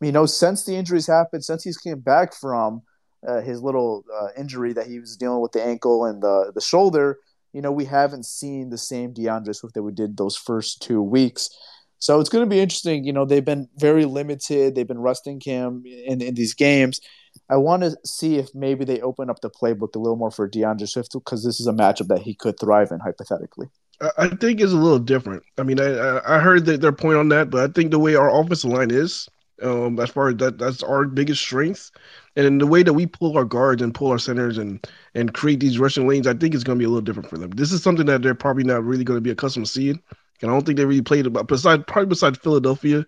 you 0.01 0.13
know, 0.13 0.27
since 0.27 0.65
the 0.65 0.75
injuries 0.75 1.07
happened, 1.07 1.45
since 1.45 1.63
he's 1.63 1.77
came 1.77 2.01
back 2.01 2.35
from 2.35 2.83
uh, 3.27 3.43
his 3.43 3.63
little 3.63 4.05
uh, 4.13 4.29
injury 4.37 4.73
that 4.73 4.87
he 4.87 4.99
was 4.99 5.17
dealing 5.17 5.41
with 5.41 5.53
the 5.53 5.63
ankle 5.63 6.07
and 6.07 6.23
the 6.23 6.51
the 6.55 6.61
shoulder, 6.61 7.19
you 7.53 7.61
know, 7.63 7.73
we 7.73 7.85
haven't 7.85 8.27
seen 8.27 8.71
the 8.71 8.79
same 8.79 9.13
D'Andre 9.13 9.53
Swift 9.53 9.75
that 9.75 9.83
we 9.83 9.93
did 9.93 10.17
those 10.17 10.37
first 10.37 10.83
two 10.83 11.03
weeks. 11.03 11.51
So 11.99 12.19
it's 12.19 12.31
going 12.31 12.45
to 12.45 12.51
be 12.51 12.61
interesting. 12.61 13.05
You 13.05 13.13
know, 13.13 13.25
they've 13.25 13.45
been 13.45 13.69
very 13.77 14.05
limited. 14.05 14.75
They've 14.75 14.89
been 14.89 15.01
resting 15.01 15.41
him 15.41 15.85
in, 15.85 16.23
in 16.23 16.35
these 16.35 16.55
games. 16.55 17.01
I 17.49 17.57
want 17.57 17.83
to 17.83 17.97
see 18.05 18.37
if 18.37 18.55
maybe 18.55 18.85
they 18.85 19.01
open 19.01 19.29
up 19.29 19.41
the 19.41 19.51
playbook 19.51 19.95
a 19.95 19.99
little 19.99 20.17
more 20.17 20.31
for 20.31 20.49
D'Andre 20.49 20.87
Swift 20.87 21.13
because 21.13 21.45
this 21.45 21.61
is 21.61 21.67
a 21.67 21.73
matchup 21.73 22.09
that 22.09 22.23
he 22.23 22.35
could 22.35 22.59
thrive 22.59 22.91
in 22.91 23.01
hypothetically. 23.01 23.69
I 24.17 24.29
think 24.29 24.61
it's 24.61 24.73
a 24.73 24.77
little 24.77 24.99
different. 24.99 25.43
I 25.59 25.63
mean, 25.63 25.79
I 25.79 26.21
I 26.27 26.39
heard 26.39 26.65
that 26.67 26.81
their 26.81 26.93
point 26.93 27.19
on 27.19 27.29
that, 27.31 27.51
but 27.51 27.69
I 27.69 27.73
think 27.73 27.91
the 27.91 27.99
way 27.99 28.15
our 28.15 28.35
offensive 28.35 28.71
line 28.71 28.91
is, 28.91 29.29
um, 29.63 29.99
as 30.01 30.11
far 30.11 30.29
as 30.29 30.37
that, 30.37 30.59
that's 30.59 30.83
our 30.83 31.05
biggest 31.05 31.41
strength, 31.41 31.91
and 32.37 32.61
the 32.61 32.67
way 32.67 32.83
that 32.83 32.93
we 32.93 33.07
pull 33.07 33.37
our 33.37 33.45
guards 33.45 33.83
and 33.83 33.95
pull 33.95 34.11
our 34.11 34.19
centers 34.19 34.59
and 34.59 34.87
and 35.15 35.35
create 35.35 35.61
these 35.61 35.79
rushing 35.79 36.07
lanes, 36.07 36.27
I 36.27 36.35
think 36.35 36.55
it's 36.55 36.65
going 36.65 36.79
to 36.79 36.83
be 36.83 36.87
a 36.87 36.89
little 36.89 37.03
different 37.03 37.29
for 37.29 37.39
them. 37.39 37.51
This 37.51 37.73
is 37.73 37.83
something 37.83 38.07
that 38.07 38.23
they're 38.23 38.35
probably 38.35 38.65
not 38.65 38.85
really 38.85 39.05
going 39.05 39.17
to 39.17 39.23
be 39.23 39.31
accustomed 39.31 39.67
to 39.67 39.73
seeing, 39.73 40.03
and 40.43 40.51
I 40.51 40.55
don't 40.55 40.65
think 40.65 40.79
they 40.79 40.85
really 40.85 41.03
played 41.03 41.27
about 41.27 41.49
besides 41.49 41.85
probably 41.87 42.09
besides 42.09 42.39
Philadelphia. 42.39 43.07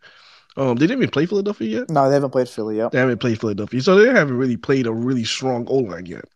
Um, 0.56 0.76
they 0.76 0.86
didn't 0.86 0.98
even 0.98 1.10
play 1.10 1.24
Philadelphia 1.24 1.80
yet. 1.80 1.90
No, 1.90 2.08
they 2.08 2.14
haven't 2.14 2.30
played 2.30 2.48
Philly 2.48 2.76
yet. 2.76 2.92
They 2.92 2.98
haven't 2.98 3.18
played 3.18 3.40
Philadelphia, 3.40 3.80
so 3.80 3.96
they 3.96 4.08
haven't 4.08 4.36
really 4.36 4.58
played 4.58 4.86
a 4.86 4.92
really 4.92 5.24
strong 5.24 5.66
O 5.68 5.76
line 5.76 6.06
yet 6.06 6.26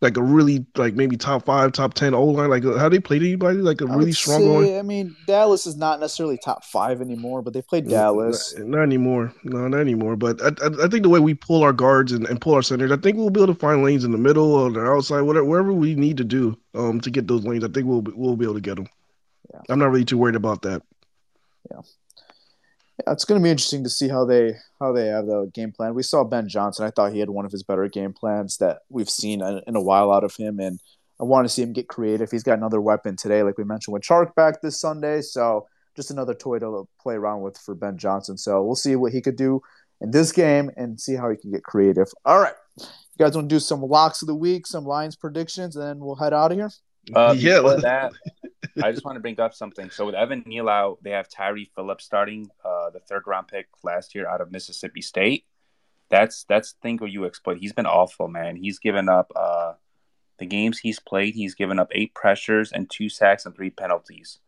like 0.00 0.16
a 0.16 0.22
really 0.22 0.66
like 0.76 0.94
maybe 0.94 1.16
top 1.16 1.44
five, 1.44 1.72
top 1.72 1.94
ten 1.94 2.14
O 2.14 2.24
line? 2.24 2.50
Like 2.50 2.64
how 2.64 2.88
they 2.88 2.98
played 2.98 3.22
anybody? 3.22 3.58
Like 3.58 3.80
a 3.80 3.86
really 3.86 4.12
strong 4.12 4.62
say, 4.62 4.78
I 4.78 4.82
mean, 4.82 5.16
Dallas 5.26 5.66
is 5.66 5.76
not 5.76 6.00
necessarily 6.00 6.38
top 6.38 6.64
five 6.64 7.00
anymore, 7.00 7.42
but 7.42 7.52
they 7.52 7.62
played 7.62 7.88
Dallas. 7.88 8.54
Not, 8.58 8.68
not 8.68 8.82
anymore. 8.82 9.32
No, 9.44 9.68
not 9.68 9.80
anymore. 9.80 10.16
But 10.16 10.42
I, 10.42 10.48
I, 10.64 10.84
I, 10.84 10.88
think 10.88 11.02
the 11.02 11.08
way 11.08 11.20
we 11.20 11.34
pull 11.34 11.62
our 11.62 11.72
guards 11.72 12.12
and, 12.12 12.26
and 12.26 12.40
pull 12.40 12.54
our 12.54 12.62
centers, 12.62 12.92
I 12.92 12.96
think 12.96 13.16
we'll 13.16 13.30
be 13.30 13.40
able 13.40 13.54
to 13.54 13.58
find 13.58 13.82
lanes 13.82 14.04
in 14.04 14.12
the 14.12 14.18
middle 14.18 14.54
or 14.54 14.70
the 14.70 14.80
outside, 14.80 15.22
whatever 15.22 15.46
wherever 15.46 15.72
we 15.72 15.94
need 15.94 16.16
to 16.18 16.24
do 16.24 16.58
um 16.74 17.00
to 17.00 17.10
get 17.10 17.26
those 17.26 17.44
lanes. 17.44 17.64
I 17.64 17.68
think 17.68 17.86
we'll 17.86 18.04
we'll 18.14 18.36
be 18.36 18.44
able 18.44 18.54
to 18.54 18.60
get 18.60 18.76
them. 18.76 18.88
Yeah. 19.52 19.60
I'm 19.68 19.78
not 19.78 19.90
really 19.90 20.04
too 20.04 20.18
worried 20.18 20.36
about 20.36 20.62
that. 20.62 20.82
Yeah, 21.70 21.80
it's 23.06 23.24
going 23.24 23.40
to 23.40 23.42
be 23.44 23.50
interesting 23.50 23.84
to 23.84 23.90
see 23.90 24.08
how 24.08 24.24
they 24.24 24.54
how 24.80 24.92
they 24.92 25.06
have 25.08 25.26
the 25.26 25.50
game 25.52 25.72
plan. 25.72 25.94
We 25.94 26.02
saw 26.02 26.24
Ben 26.24 26.48
Johnson. 26.48 26.86
I 26.86 26.90
thought 26.90 27.12
he 27.12 27.20
had 27.20 27.30
one 27.30 27.44
of 27.44 27.52
his 27.52 27.62
better 27.62 27.88
game 27.88 28.12
plans 28.12 28.58
that 28.58 28.80
we've 28.88 29.10
seen 29.10 29.42
in 29.42 29.76
a 29.76 29.82
while 29.82 30.12
out 30.12 30.24
of 30.24 30.36
him, 30.36 30.60
and 30.60 30.78
I 31.20 31.24
want 31.24 31.44
to 31.44 31.48
see 31.48 31.62
him 31.62 31.72
get 31.72 31.88
creative. 31.88 32.30
He's 32.30 32.42
got 32.42 32.58
another 32.58 32.80
weapon 32.80 33.16
today, 33.16 33.42
like 33.42 33.58
we 33.58 33.64
mentioned 33.64 33.92
with 33.92 34.02
Chark 34.02 34.34
back 34.34 34.62
this 34.62 34.80
Sunday. 34.80 35.20
So 35.22 35.66
just 35.96 36.10
another 36.10 36.34
toy 36.34 36.58
to 36.58 36.88
play 37.00 37.14
around 37.14 37.42
with 37.42 37.58
for 37.58 37.74
Ben 37.74 37.98
Johnson. 37.98 38.36
So 38.36 38.62
we'll 38.62 38.74
see 38.74 38.96
what 38.96 39.12
he 39.12 39.20
could 39.20 39.36
do 39.36 39.62
in 40.00 40.10
this 40.10 40.32
game 40.32 40.70
and 40.76 41.00
see 41.00 41.14
how 41.14 41.30
he 41.30 41.36
can 41.36 41.50
get 41.50 41.64
creative. 41.64 42.08
All 42.24 42.40
right, 42.40 42.54
you 42.78 42.86
guys 43.18 43.34
want 43.34 43.48
to 43.48 43.54
do 43.54 43.60
some 43.60 43.82
locks 43.82 44.22
of 44.22 44.28
the 44.28 44.34
week, 44.34 44.66
some 44.66 44.84
lines 44.84 45.16
predictions, 45.16 45.76
and 45.76 45.84
then 45.84 45.98
we'll 45.98 46.16
head 46.16 46.32
out 46.32 46.52
of 46.52 46.58
here. 46.58 46.70
Uh, 47.14 47.34
yeah, 47.36 47.60
that 47.60 48.12
I 48.82 48.92
just 48.92 49.04
want 49.04 49.16
to 49.16 49.20
bring 49.20 49.38
up 49.40 49.54
something. 49.54 49.90
So 49.90 50.06
with 50.06 50.14
Evan 50.14 50.42
Neal 50.46 50.68
out, 50.68 50.98
they 51.02 51.10
have 51.10 51.28
Tyre 51.28 51.64
Phillips 51.74 52.04
starting, 52.04 52.50
uh, 52.64 52.90
the 52.90 53.00
third 53.00 53.22
round 53.26 53.48
pick 53.48 53.68
last 53.82 54.14
year 54.14 54.28
out 54.28 54.40
of 54.40 54.50
Mississippi 54.50 55.02
State. 55.02 55.44
That's 56.10 56.44
that's 56.44 56.72
thing 56.82 56.98
where 56.98 57.08
you 57.08 57.24
exploit. 57.24 57.58
He's 57.58 57.72
been 57.72 57.86
awful, 57.86 58.28
man. 58.28 58.56
He's 58.56 58.78
given 58.78 59.08
up 59.08 59.32
uh, 59.34 59.74
the 60.38 60.46
games 60.46 60.78
he's 60.78 61.00
played. 61.00 61.34
He's 61.34 61.54
given 61.54 61.78
up 61.78 61.88
eight 61.92 62.14
pressures 62.14 62.72
and 62.72 62.90
two 62.90 63.08
sacks 63.08 63.46
and 63.46 63.54
three 63.54 63.70
penalties. 63.70 64.38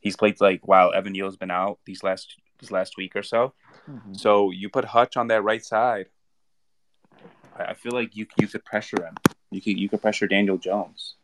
He's 0.00 0.16
played 0.16 0.40
like 0.40 0.66
while 0.66 0.92
Evan 0.92 1.12
Neal's 1.12 1.36
been 1.36 1.50
out 1.50 1.78
these 1.84 2.02
last 2.02 2.36
this 2.60 2.70
last 2.70 2.96
week 2.96 3.16
or 3.16 3.22
so. 3.22 3.52
Mm-hmm. 3.90 4.14
So 4.14 4.50
you 4.50 4.68
put 4.68 4.84
Hutch 4.84 5.16
on 5.16 5.28
that 5.28 5.42
right 5.42 5.64
side. 5.64 6.06
I, 7.56 7.64
I 7.64 7.74
feel 7.74 7.92
like 7.92 8.16
you 8.16 8.26
you 8.38 8.46
could 8.46 8.64
pressure 8.64 9.02
him. 9.02 9.14
You 9.50 9.60
could 9.60 9.78
you 9.78 9.88
could 9.88 10.02
pressure 10.02 10.26
Daniel 10.26 10.58
Jones. 10.58 11.16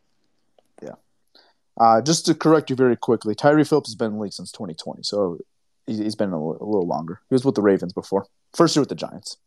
Uh, 1.81 2.03
just 2.03 2.27
to 2.27 2.35
correct 2.35 2.69
you 2.69 2.77
very 2.77 2.95
quickly, 2.95 3.35
Tyre 3.35 3.65
Phillips 3.65 3.89
has 3.89 3.95
been 3.95 4.09
in 4.09 4.17
the 4.17 4.21
league 4.21 4.35
since 4.35 4.53
2020, 4.53 5.03
so 5.03 5.39
he's 5.87 6.15
been 6.15 6.31
a 6.31 6.37
little, 6.39 6.67
little 6.67 6.87
longer. 6.87 7.23
He 7.31 7.35
was 7.35 7.43
with 7.43 7.55
the 7.55 7.63
Ravens 7.63 7.95
before. 7.95 8.27
First 8.55 8.77
year 8.77 8.83
with 8.83 8.91
the 8.91 8.95
Giants. 8.95 9.39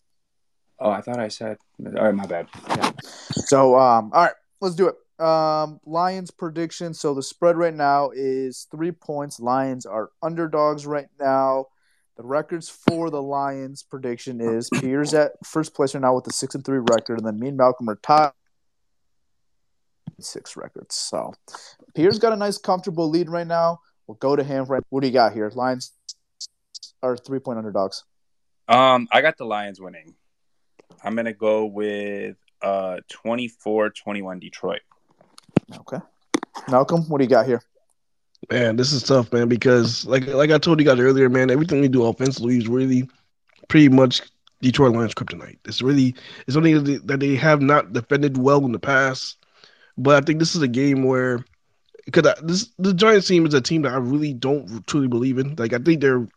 Oh, 0.79 0.89
I 0.89 1.01
thought 1.01 1.19
I 1.19 1.27
said. 1.27 1.57
All 1.85 1.91
right, 1.91 2.15
my 2.15 2.25
bad. 2.25 2.47
Yeah. 2.69 2.91
So, 3.33 3.77
um, 3.77 4.09
all 4.13 4.23
right, 4.23 4.33
let's 4.61 4.73
do 4.73 4.87
it. 4.87 5.23
Um, 5.23 5.79
Lions 5.85 6.31
prediction. 6.31 6.95
So 6.95 7.13
the 7.13 7.21
spread 7.21 7.55
right 7.55 7.73
now 7.73 8.09
is 8.09 8.67
three 8.71 8.91
points. 8.91 9.39
Lions 9.39 9.85
are 9.85 10.09
underdogs 10.23 10.87
right 10.87 11.09
now. 11.19 11.67
The 12.17 12.23
records 12.23 12.67
for 12.67 13.11
the 13.11 13.21
Lions 13.21 13.83
prediction 13.83 14.41
is 14.41 14.69
Pierre's 14.73 15.13
at 15.13 15.33
first 15.45 15.75
place 15.75 15.93
right 15.93 16.01
now 16.01 16.15
with 16.15 16.25
a 16.25 16.33
six 16.33 16.55
and 16.55 16.65
three 16.65 16.79
record, 16.79 17.19
and 17.19 17.27
then 17.27 17.39
me 17.39 17.49
and 17.49 17.57
Malcolm 17.57 17.89
are 17.89 17.95
tied 17.97 18.31
six 20.23 20.55
records. 20.57 20.95
So 20.95 21.33
Pierre's 21.95 22.19
got 22.19 22.33
a 22.33 22.35
nice, 22.35 22.57
comfortable 22.57 23.09
lead 23.09 23.29
right 23.29 23.47
now. 23.47 23.79
We'll 24.07 24.15
go 24.15 24.35
to 24.35 24.43
him. 24.43 24.65
Right, 24.65 24.83
what 24.89 25.01
do 25.01 25.07
you 25.07 25.13
got 25.13 25.33
here? 25.33 25.51
Lions 25.53 25.91
are 27.01 27.17
three 27.17 27.39
point 27.39 27.57
underdogs. 27.57 28.03
Um, 28.67 29.07
I 29.11 29.21
got 29.21 29.37
the 29.37 29.45
Lions 29.45 29.79
winning. 29.79 30.15
I'm 31.03 31.15
gonna 31.15 31.33
go 31.33 31.65
with 31.65 32.37
uh 32.61 32.97
24-21 33.25 34.39
Detroit. 34.39 34.81
Okay. 35.75 35.97
Malcolm, 36.69 37.01
what 37.09 37.17
do 37.17 37.23
you 37.23 37.29
got 37.29 37.45
here? 37.45 37.61
Man, 38.49 38.75
this 38.75 38.91
is 38.91 39.03
tough, 39.03 39.31
man, 39.31 39.47
because 39.47 40.05
like 40.05 40.27
like 40.27 40.51
I 40.51 40.57
told 40.57 40.79
you 40.79 40.85
guys 40.85 40.99
earlier, 40.99 41.29
man, 41.29 41.49
everything 41.49 41.81
we 41.81 41.87
do 41.87 42.05
offensively 42.05 42.57
is 42.57 42.67
really 42.67 43.09
pretty 43.67 43.89
much 43.89 44.21
Detroit 44.61 44.95
Lions 44.95 45.13
kryptonite. 45.13 45.59
It's 45.65 45.81
really 45.81 46.15
it's 46.45 46.53
something 46.53 46.83
that 47.05 47.19
they 47.19 47.35
have 47.35 47.61
not 47.61 47.93
defended 47.93 48.37
well 48.37 48.65
in 48.65 48.71
the 48.71 48.79
past. 48.79 49.37
But 49.97 50.21
I 50.21 50.25
think 50.25 50.39
this 50.39 50.55
is 50.55 50.61
a 50.61 50.67
game 50.67 51.03
where 51.03 51.43
because 52.05 52.33
this 52.43 52.69
the 52.79 52.93
Giants 52.93 53.27
team 53.27 53.45
is 53.45 53.53
a 53.53 53.61
team 53.61 53.83
that 53.83 53.93
I 53.93 53.97
really 53.97 54.33
don't 54.33 54.85
truly 54.87 55.07
believe 55.07 55.37
in. 55.37 55.55
Like 55.55 55.73
I 55.73 55.77
think 55.77 56.01
they're 56.01 56.27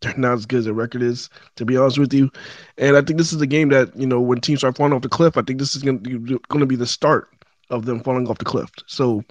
they're 0.00 0.16
not 0.16 0.34
as 0.34 0.46
good 0.46 0.60
as 0.60 0.64
their 0.66 0.74
record 0.74 1.02
is, 1.02 1.30
to 1.56 1.64
be 1.64 1.76
honest 1.76 1.98
with 1.98 2.12
you. 2.12 2.30
And 2.78 2.96
I 2.96 3.02
think 3.02 3.18
this 3.18 3.32
is 3.32 3.40
a 3.40 3.46
game 3.46 3.70
that 3.70 3.96
you 3.96 4.06
know 4.06 4.20
when 4.20 4.40
teams 4.40 4.60
start 4.60 4.76
falling 4.76 4.92
off 4.92 5.02
the 5.02 5.08
cliff, 5.08 5.36
I 5.36 5.42
think 5.42 5.58
this 5.58 5.74
is 5.74 5.82
going 5.82 6.02
to 6.02 6.66
be 6.66 6.76
the 6.76 6.86
start 6.86 7.28
of 7.70 7.84
them 7.86 8.02
falling 8.02 8.28
off 8.28 8.38
the 8.38 8.44
cliff. 8.44 8.70
So 8.86 9.24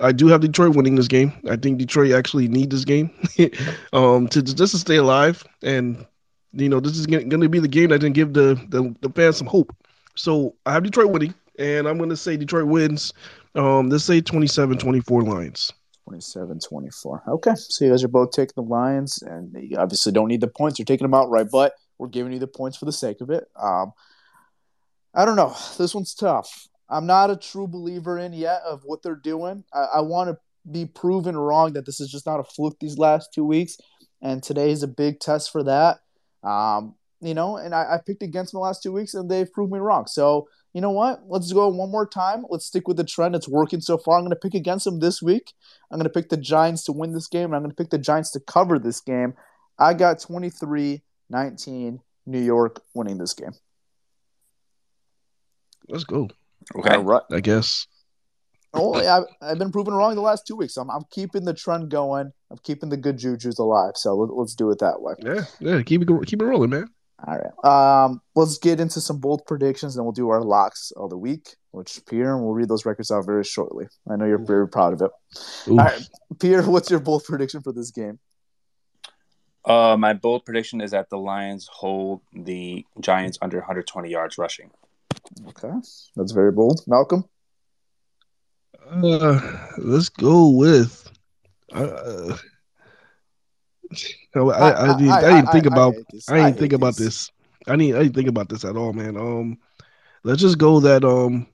I 0.00 0.12
do 0.12 0.28
have 0.28 0.40
Detroit 0.40 0.76
winning 0.76 0.94
this 0.94 1.08
game. 1.08 1.32
I 1.50 1.56
think 1.56 1.78
Detroit 1.78 2.12
actually 2.12 2.48
need 2.48 2.70
this 2.70 2.84
game 2.84 3.10
um, 3.92 4.28
to 4.28 4.42
just 4.42 4.72
to 4.72 4.78
stay 4.78 4.96
alive. 4.96 5.44
And 5.62 6.06
you 6.52 6.68
know 6.68 6.80
this 6.80 6.96
is 6.96 7.06
going 7.06 7.28
to 7.28 7.48
be 7.48 7.58
the 7.58 7.68
game 7.68 7.90
that 7.90 8.00
can 8.00 8.12
give 8.12 8.32
the, 8.32 8.54
the 8.68 8.94
the 9.00 9.10
fans 9.10 9.36
some 9.36 9.46
hope. 9.46 9.74
So 10.14 10.54
I 10.66 10.72
have 10.72 10.84
Detroit 10.84 11.10
winning 11.10 11.34
and 11.58 11.86
I'm 11.86 11.98
going 11.98 12.10
to 12.10 12.16
say 12.16 12.36
Detroit 12.36 12.66
wins. 12.66 13.12
Um, 13.54 13.88
let's 13.90 14.04
say 14.04 14.20
27-24 14.20 15.26
Lions. 15.26 15.72
27-24. 16.08 17.28
Okay, 17.28 17.52
so 17.54 17.84
you 17.84 17.90
guys 17.90 18.02
are 18.02 18.08
both 18.08 18.32
taking 18.32 18.54
the 18.56 18.62
Lions, 18.62 19.22
and 19.22 19.54
you 19.58 19.76
obviously 19.76 20.12
don't 20.12 20.28
need 20.28 20.40
the 20.40 20.48
points. 20.48 20.78
You're 20.78 20.86
taking 20.86 21.04
them 21.04 21.14
outright, 21.14 21.48
but 21.50 21.74
we're 21.98 22.08
giving 22.08 22.32
you 22.32 22.38
the 22.38 22.46
points 22.46 22.76
for 22.76 22.86
the 22.86 22.92
sake 22.92 23.20
of 23.20 23.30
it. 23.30 23.44
Um, 23.60 23.92
I 25.14 25.24
don't 25.24 25.36
know. 25.36 25.54
This 25.78 25.94
one's 25.94 26.14
tough. 26.14 26.68
I'm 26.88 27.06
not 27.06 27.30
a 27.30 27.36
true 27.36 27.66
believer 27.66 28.18
in 28.18 28.32
yet 28.32 28.60
of 28.66 28.82
what 28.84 29.02
they're 29.02 29.14
doing. 29.14 29.64
I, 29.72 29.86
I 29.96 30.00
want 30.00 30.30
to 30.30 30.38
be 30.70 30.86
proven 30.86 31.36
wrong 31.36 31.72
that 31.72 31.86
this 31.86 32.00
is 32.00 32.10
just 32.10 32.26
not 32.26 32.40
a 32.40 32.44
fluke 32.44 32.78
these 32.80 32.98
last 32.98 33.32
two 33.34 33.44
weeks, 33.44 33.76
and 34.20 34.42
today 34.42 34.70
is 34.70 34.82
a 34.82 34.88
big 34.88 35.20
test 35.20 35.52
for 35.52 35.62
that. 35.64 36.00
Um, 36.42 36.94
you 37.20 37.34
know, 37.34 37.56
and 37.56 37.74
I, 37.74 37.94
I 37.94 37.98
picked 38.04 38.22
against 38.22 38.52
them 38.52 38.58
the 38.58 38.64
last 38.64 38.82
two 38.82 38.92
weeks, 38.92 39.14
and 39.14 39.30
they've 39.30 39.50
proved 39.52 39.72
me 39.72 39.78
wrong. 39.78 40.06
So 40.06 40.48
you 40.72 40.80
know 40.80 40.90
what? 40.90 41.22
Let's 41.28 41.52
go 41.52 41.68
one 41.68 41.90
more 41.90 42.06
time. 42.06 42.46
Let's 42.48 42.66
stick 42.66 42.88
with 42.88 42.96
the 42.96 43.04
trend. 43.04 43.34
It's 43.34 43.48
working 43.48 43.80
so 43.80 43.98
far. 43.98 44.16
I'm 44.16 44.22
going 44.22 44.30
to 44.30 44.36
pick 44.36 44.54
against 44.54 44.84
them 44.84 45.00
this 45.00 45.20
week. 45.20 45.52
I'm 45.90 45.98
going 45.98 46.04
to 46.04 46.10
pick 46.10 46.30
the 46.30 46.36
Giants 46.36 46.84
to 46.84 46.92
win 46.92 47.12
this 47.12 47.28
game, 47.28 47.46
and 47.46 47.56
I'm 47.56 47.62
going 47.62 47.70
to 47.70 47.76
pick 47.76 47.90
the 47.90 47.98
Giants 47.98 48.30
to 48.32 48.40
cover 48.40 48.78
this 48.78 49.00
game. 49.00 49.34
I 49.78 49.94
got 49.94 50.20
23 50.20 51.02
19 51.28 52.00
New 52.26 52.40
York 52.40 52.82
winning 52.94 53.18
this 53.18 53.34
game. 53.34 53.52
Let's 55.88 56.04
go. 56.04 56.28
Okay. 56.76 56.94
All 56.94 57.02
right. 57.02 57.22
I 57.30 57.40
guess. 57.40 57.86
Oh, 58.74 59.00
yeah, 59.02 59.18
I've, 59.18 59.24
I've 59.42 59.58
been 59.58 59.70
proven 59.70 59.92
wrong 59.92 60.14
the 60.14 60.22
last 60.22 60.46
two 60.46 60.56
weeks. 60.56 60.78
I'm, 60.78 60.90
I'm 60.90 61.04
keeping 61.10 61.44
the 61.44 61.52
trend 61.52 61.90
going. 61.90 62.32
I'm 62.50 62.58
keeping 62.62 62.88
the 62.88 62.96
good 62.96 63.18
juju's 63.18 63.58
alive. 63.58 63.92
So 63.96 64.14
let, 64.14 64.34
let's 64.34 64.54
do 64.54 64.70
it 64.70 64.78
that 64.78 65.02
way. 65.02 65.14
Yeah, 65.18 65.44
yeah. 65.60 65.82
Keep 65.82 66.08
it 66.08 66.26
keep 66.26 66.40
it 66.40 66.44
rolling, 66.44 66.70
man. 66.70 66.88
All 67.26 67.38
right. 67.38 68.04
Um, 68.04 68.20
let's 68.34 68.58
get 68.58 68.80
into 68.80 69.00
some 69.00 69.18
bold 69.18 69.46
predictions, 69.46 69.96
and 69.96 70.04
we'll 70.04 70.12
do 70.12 70.30
our 70.30 70.42
locks 70.42 70.92
of 70.96 71.10
the 71.10 71.18
week. 71.18 71.56
Which 71.70 72.00
Pierre, 72.06 72.34
and 72.34 72.44
we'll 72.44 72.52
read 72.52 72.68
those 72.68 72.84
records 72.84 73.10
out 73.10 73.24
very 73.24 73.44
shortly. 73.44 73.86
I 74.10 74.16
know 74.16 74.26
you're 74.26 74.44
very 74.44 74.68
proud 74.68 74.92
of 74.92 75.00
it. 75.00 75.10
Ooh. 75.68 75.78
All 75.78 75.86
right, 75.86 76.02
Pierre, 76.38 76.62
what's 76.62 76.90
your 76.90 77.00
bold 77.00 77.24
prediction 77.24 77.62
for 77.62 77.72
this 77.72 77.90
game? 77.90 78.18
Uh, 79.64 79.96
my 79.98 80.12
bold 80.12 80.44
prediction 80.44 80.80
is 80.80 80.90
that 80.90 81.08
the 81.08 81.16
Lions 81.16 81.68
hold 81.72 82.20
the 82.32 82.84
Giants 83.00 83.38
under 83.40 83.58
120 83.58 84.10
yards 84.10 84.36
rushing. 84.36 84.70
Okay, 85.48 85.70
that's 86.16 86.32
very 86.32 86.52
bold. 86.52 86.82
Malcolm. 86.86 87.24
Uh, 88.90 89.40
let's 89.78 90.08
go 90.08 90.48
with. 90.48 91.10
Uh, 91.72 92.36
no, 94.34 94.50
I, 94.50 94.92
I, 94.92 94.98
didn't, 94.98 95.10
I, 95.12 95.34
didn't 95.34 95.52
think 95.52 95.66
about. 95.66 95.94
I 96.28 96.36
didn't 96.36 96.58
think 96.58 96.72
about 96.72 96.96
this. 96.96 97.30
I 97.66 97.76
didn't. 97.76 97.96
I 97.96 98.02
didn't 98.02 98.14
think 98.14 98.28
about 98.28 98.48
this 98.48 98.64
at 98.64 98.76
all, 98.76 98.92
man. 98.92 99.16
Um, 99.16 99.58
let's 100.24 100.40
just 100.40 100.58
go 100.58 100.80
that. 100.80 101.04
Um, 101.04 101.46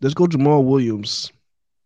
let's 0.00 0.14
go. 0.14 0.26
Jamaal 0.26 0.64
Williams 0.64 1.32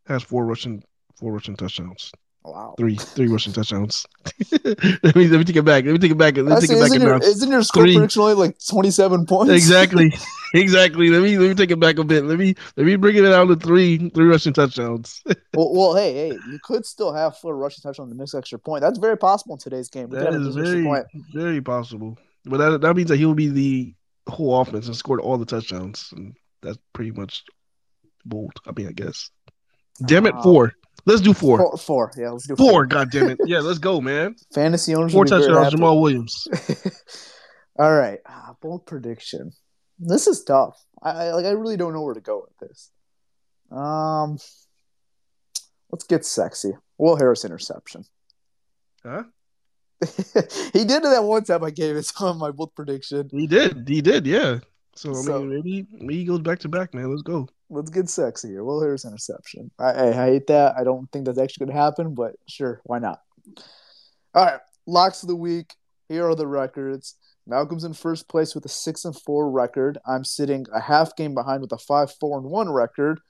has 0.07 0.23
four 0.23 0.45
rushing, 0.47 0.83
four 1.17 1.33
rushing 1.33 1.57
touchdowns. 1.57 2.13
Wow. 2.45 2.75
Three, 2.77 2.97
three 2.97 3.29
rushing 3.29 3.55
touchdowns. 3.55 4.05
let 4.63 5.17
me 5.17 5.29
let 5.29 5.39
me 5.39 5.45
take 5.45 5.57
it 5.57 5.65
back. 5.65 5.85
Let 5.87 5.93
me 5.93 5.99
take 5.99 6.11
it 6.11 6.19
back. 6.19 6.37
Let 6.37 6.45
me 6.45 6.55
take 6.57 6.71
it 6.71 6.79
back. 6.79 6.91
isn't, 6.91 7.01
your, 7.01 7.17
isn't 7.17 7.51
your 7.51 7.63
score 7.63 7.85
Three. 7.85 7.95
prediction 7.95 8.21
only 8.21 8.35
like 8.35 8.59
27 8.69 9.25
points? 9.25 9.51
Exactly, 9.51 10.13
exactly. 10.55 11.09
Let 11.09 11.23
me 11.23 11.39
let 11.39 11.49
me 11.49 11.55
take 11.55 11.71
it 11.71 11.81
back 11.81 11.99
a 11.99 12.05
bit. 12.05 12.25
Let 12.25 12.39
me 12.39 12.55
let 12.77 12.85
me 12.85 12.97
bring 12.97 13.17
it 13.17 13.23
down 13.23 13.49
to 13.49 13.57
three, 13.57 14.11
three 14.11 14.27
rushing 14.27 14.53
touchdowns. 14.53 15.23
well, 15.55 15.73
well, 15.73 15.95
hey, 15.95 16.13
hey, 16.13 16.39
you 16.51 16.59
could 16.63 16.85
still 16.85 17.15
have 17.15 17.39
four 17.39 17.57
rushing 17.57 17.81
touchdowns 17.81 18.11
to 18.11 18.15
miss 18.15 18.35
extra 18.35 18.59
point. 18.59 18.83
That's 18.83 18.99
very 18.99 19.17
possible 19.17 19.55
in 19.55 19.61
today's 19.61 19.89
game. 19.89 20.11
We 20.11 20.19
That 20.19 20.35
is 20.35 20.55
very, 20.55 20.87
very 21.33 21.63
possible. 21.63 22.19
But 22.45 22.59
that 22.59 22.81
that 22.83 22.95
means 22.95 23.09
that 23.09 23.17
he'll 23.17 23.33
be 23.33 23.49
the 23.49 23.95
whole 24.29 24.61
offense 24.61 24.87
and 24.87 24.95
scored 24.95 25.21
all 25.21 25.39
the 25.39 25.47
touchdowns, 25.47 26.13
and 26.15 26.35
that's 26.61 26.79
pretty 26.93 27.13
much 27.13 27.43
bold. 28.27 28.53
I 28.67 28.73
mean, 28.77 28.89
I 28.89 28.93
guess. 28.93 29.31
Damn 30.05 30.27
it, 30.27 30.35
Wow. 30.35 30.43
four. 30.43 30.75
Let's 31.07 31.21
do 31.21 31.35
four. 31.35 31.59
Four, 31.59 31.77
four. 31.77 32.13
Yeah, 32.17 32.31
let's 32.31 32.47
do 32.47 32.57
Four. 32.57 32.87
God 32.87 33.11
damn 33.11 33.31
it. 33.31 33.39
Yeah, 33.47 33.61
let's 33.61 33.79
go, 33.79 34.01
man. 34.01 34.37
Fantasy 34.55 34.95
owners 34.95 35.13
Four 35.13 35.27
touchdowns. 35.27 35.75
Jamaal 35.75 36.01
Williams. 36.01 36.49
All 37.79 37.93
right, 37.93 38.21
ah, 38.27 38.55
bold 38.63 38.87
prediction. 38.87 39.53
This 39.99 40.27
is 40.27 40.45
tough. 40.45 40.83
I, 41.03 41.11
I 41.11 41.33
like. 41.33 41.45
I 41.45 41.51
really 41.51 41.77
don't 41.77 41.93
know 41.93 42.03
where 42.03 42.15
to 42.15 42.21
go 42.21 42.47
with 42.47 42.69
this. 42.69 42.91
Um, 43.71 44.39
let's 45.91 46.05
get 46.05 46.25
sexy. 46.25 46.73
Will 46.97 47.17
Harris 47.17 47.45
interception. 47.45 48.05
Huh? 49.03 49.25
he 50.73 50.85
did 50.85 50.91
it 50.91 51.03
that 51.03 51.25
one 51.25 51.45
time 51.45 51.65
I 51.65 51.71
gave 51.71 51.97
it 51.97 52.13
on 52.21 52.39
my 52.39 52.51
bold 52.51 52.75
prediction. 52.75 53.29
He 53.31 53.47
did. 53.47 53.89
He 53.89 54.01
did. 54.01 54.27
Yeah. 54.27 54.61
So 54.97 55.11
I 55.11 55.23
So- 55.23 55.39
mean, 55.41 55.51
maybe 55.51 55.87
maybe 55.93 56.17
he 56.19 56.25
goes 56.25 56.41
back 56.41 56.59
to 56.61 56.69
back, 56.69 56.95
man. 56.95 57.11
Let's 57.11 57.23
go. 57.23 57.49
Let's 57.71 57.91
get 57.91 58.09
sexy 58.09 58.49
here. 58.49 58.63
Will 58.65 58.81
Harris 58.81 59.05
interception. 59.05 59.71
I, 59.79 59.85
I, 59.91 60.09
I 60.09 60.27
hate 60.31 60.47
that. 60.49 60.77
I 60.77 60.85
don't 60.85 61.11
think 61.11 61.25
that's 61.27 61.39
actually 61.39 61.67
going 61.67 61.77
to 61.77 61.83
happen, 61.83 62.15
but 62.15 62.37
sure, 62.49 62.81
why 62.85 62.99
not? 63.01 63.21
All 64.35 64.45
right, 64.45 64.61
locks 64.87 65.23
of 65.23 65.29
the 65.29 65.37
week. 65.37 65.75
Here 66.09 66.29
are 66.29 66.35
the 66.35 66.47
records. 66.47 67.17
Malcolm's 67.47 67.85
in 67.85 67.93
first 67.95 68.29
place 68.29 68.55
with 68.55 68.65
a 68.65 68.69
six 68.69 69.05
and 69.05 69.19
four 69.19 69.51
record. 69.51 69.99
I'm 70.07 70.25
sitting 70.25 70.67
a 70.73 70.81
half 70.81 71.17
game 71.17 71.35
behind 71.35 71.63
with 71.63 71.73
a 71.73 71.79
five 71.79 72.13
four 72.21 72.39
and 72.39 72.47
one 72.49 72.71
record. 72.71 73.21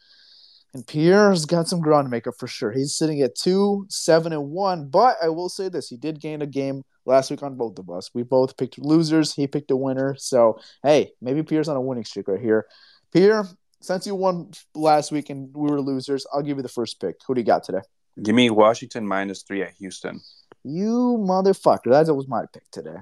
And 0.74 0.84
Pierre's 0.86 1.46
got 1.46 1.68
some 1.68 1.80
ground 1.80 2.06
to 2.06 2.10
make 2.10 2.26
up 2.26 2.34
for 2.36 2.48
sure. 2.48 2.72
He's 2.72 2.96
sitting 2.96 3.22
at 3.22 3.36
two, 3.36 3.86
seven, 3.88 4.32
and 4.32 4.50
one. 4.50 4.88
But 4.88 5.16
I 5.22 5.28
will 5.28 5.48
say 5.48 5.68
this: 5.68 5.88
he 5.88 5.96
did 5.96 6.20
gain 6.20 6.42
a 6.42 6.46
game 6.46 6.82
last 7.06 7.30
week 7.30 7.44
on 7.44 7.56
both 7.56 7.78
of 7.78 7.88
us. 7.88 8.10
We 8.12 8.24
both 8.24 8.56
picked 8.56 8.78
losers. 8.78 9.32
He 9.32 9.46
picked 9.46 9.70
a 9.70 9.76
winner. 9.76 10.16
So 10.18 10.58
hey, 10.82 11.12
maybe 11.22 11.44
Pierre's 11.44 11.68
on 11.68 11.76
a 11.76 11.80
winning 11.80 12.04
streak 12.04 12.26
right 12.26 12.40
here. 12.40 12.66
Pierre, 13.12 13.46
since 13.80 14.06
you 14.06 14.16
won 14.16 14.50
last 14.74 15.12
week 15.12 15.30
and 15.30 15.54
we 15.54 15.70
were 15.70 15.80
losers, 15.80 16.26
I'll 16.32 16.42
give 16.42 16.56
you 16.56 16.62
the 16.64 16.68
first 16.68 17.00
pick. 17.00 17.16
Who 17.26 17.34
do 17.34 17.40
you 17.40 17.46
got 17.46 17.62
today? 17.62 17.82
Give 18.20 18.34
me 18.34 18.50
Washington 18.50 19.06
minus 19.06 19.42
three 19.42 19.62
at 19.62 19.74
Houston. 19.74 20.20
You 20.64 21.18
motherfucker. 21.20 22.04
That 22.04 22.12
was 22.14 22.26
my 22.26 22.46
pick 22.52 22.68
today. 22.72 22.96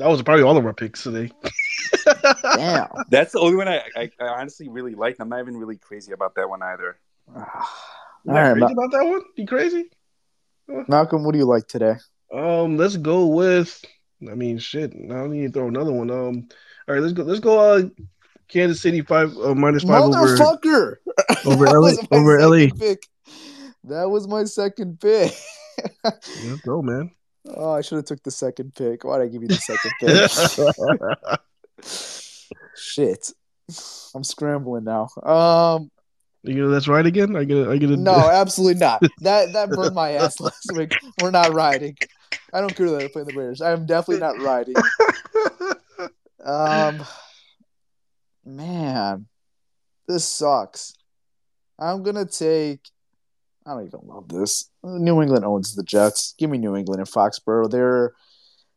That 0.00 0.08
was 0.08 0.22
probably 0.22 0.44
all 0.44 0.56
of 0.56 0.64
our 0.64 0.72
picks 0.72 1.02
today. 1.02 1.30
Damn. 2.56 2.88
That's 3.10 3.32
the 3.32 3.38
only 3.38 3.56
one 3.56 3.68
I, 3.68 3.82
I, 3.94 4.10
I 4.18 4.28
honestly 4.28 4.66
really 4.70 4.94
like. 4.94 5.16
I'm 5.20 5.28
not 5.28 5.40
even 5.40 5.58
really 5.58 5.76
crazy 5.76 6.12
about 6.12 6.34
that 6.36 6.48
one 6.48 6.62
either. 6.62 6.98
All 7.36 7.44
You 8.24 8.32
right, 8.32 8.52
crazy 8.52 8.74
Ma- 8.74 8.82
about 8.82 8.92
that 8.92 9.04
one? 9.04 9.20
You 9.36 9.46
crazy? 9.46 9.90
Malcolm, 10.88 11.22
what 11.22 11.32
do 11.32 11.38
you 11.38 11.44
like 11.44 11.66
today? 11.66 11.96
Um, 12.32 12.78
let's 12.78 12.96
go 12.96 13.26
with. 13.26 13.84
I 14.26 14.34
mean, 14.34 14.56
shit. 14.56 14.94
I 14.94 15.08
don't 15.08 15.32
need 15.32 15.48
to 15.48 15.52
throw 15.52 15.68
another 15.68 15.92
one. 15.92 16.10
Um, 16.10 16.48
all 16.88 16.94
right, 16.94 17.02
let's 17.02 17.12
go. 17.12 17.22
Let's 17.22 17.40
go. 17.40 17.58
Uh, 17.58 17.82
Kansas 18.48 18.80
City 18.80 19.02
five 19.02 19.36
uh, 19.36 19.54
minus 19.54 19.82
five 19.82 20.02
over 20.02 20.16
Motherfucker. 20.16 20.96
over 21.44 21.66
That 21.66 21.74
LA 21.74 21.80
was 21.80 22.08
my 22.10 22.16
over 22.16 22.40
LA. 22.40 22.56
second 22.60 22.78
Pick. 22.78 23.06
That 23.84 24.08
was 24.08 24.26
my 24.26 24.44
second 24.44 24.98
pick. 24.98 25.34
Let's 26.04 26.60
go, 26.64 26.80
man. 26.80 27.10
Oh, 27.46 27.72
I 27.72 27.80
should 27.80 27.96
have 27.96 28.04
took 28.04 28.22
the 28.22 28.30
second 28.30 28.74
pick. 28.74 29.04
Why'd 29.04 29.22
I 29.22 29.26
give 29.28 29.42
you 29.42 29.48
the 29.48 29.54
second 29.56 29.92
pick? 30.00 31.40
Shit. 32.76 33.32
I'm 34.14 34.24
scrambling 34.24 34.84
now. 34.84 35.08
Um, 35.22 35.90
you 36.42 36.54
know 36.54 36.70
that's 36.70 36.88
right 36.88 37.04
again. 37.04 37.36
I 37.36 37.44
get. 37.44 37.68
I 37.68 37.76
get. 37.76 37.90
no, 37.90 38.12
absolutely 38.30 38.80
not. 38.80 39.02
That 39.20 39.52
that 39.52 39.70
burned 39.70 39.94
my 39.94 40.12
ass 40.12 40.40
last 40.40 40.72
week. 40.74 40.96
We're 41.20 41.30
not 41.30 41.52
riding. 41.52 41.96
I 42.52 42.60
don't 42.60 42.74
care 42.74 42.90
that 42.90 43.02
I 43.02 43.08
play 43.08 43.24
the 43.24 43.32
Bears. 43.32 43.60
I 43.60 43.72
am 43.72 43.86
definitely 43.86 44.20
not 44.20 44.40
riding. 44.40 44.74
Um, 46.44 47.04
man, 48.44 49.26
this 50.08 50.24
sucks. 50.24 50.94
I'm 51.78 52.02
gonna 52.02 52.26
take. 52.26 52.80
I 53.66 53.74
don't 53.74 53.86
even 53.86 54.00
love 54.04 54.28
this. 54.28 54.70
New 54.82 55.20
England 55.20 55.44
owns 55.44 55.74
the 55.74 55.82
Jets. 55.82 56.34
Give 56.38 56.50
me 56.50 56.58
New 56.58 56.76
England 56.76 57.00
and 57.00 57.08
Foxborough. 57.08 57.70
They're 57.70 58.14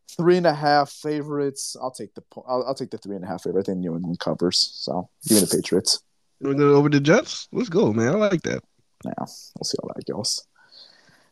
three 0.09 0.37
and 0.37 0.45
a 0.45 0.53
half 0.53 0.91
favorites. 0.91 1.75
I'll 1.81 1.91
take 1.91 2.13
the. 2.15 2.23
I'll, 2.47 2.63
I'll 2.67 2.75
take 2.75 2.91
the 2.91 2.97
three 2.97 3.15
and 3.15 3.23
a 3.23 3.27
half 3.27 3.43
favorite. 3.43 3.61
I 3.61 3.71
think 3.71 3.79
New 3.79 3.95
England 3.95 4.19
covers. 4.19 4.71
So 4.73 5.09
give 5.27 5.37
me 5.37 5.45
the 5.45 5.55
Patriots. 5.55 6.01
We're 6.41 6.53
going 6.53 6.75
over 6.75 6.89
the 6.89 6.99
Jets. 6.99 7.47
Let's 7.51 7.69
go, 7.69 7.93
man. 7.93 8.09
I 8.09 8.17
like 8.17 8.41
that. 8.43 8.63
Yeah, 9.05 9.13
we'll 9.17 9.63
see 9.63 9.77
how 9.81 9.89
that 9.95 10.05
goes. 10.11 10.45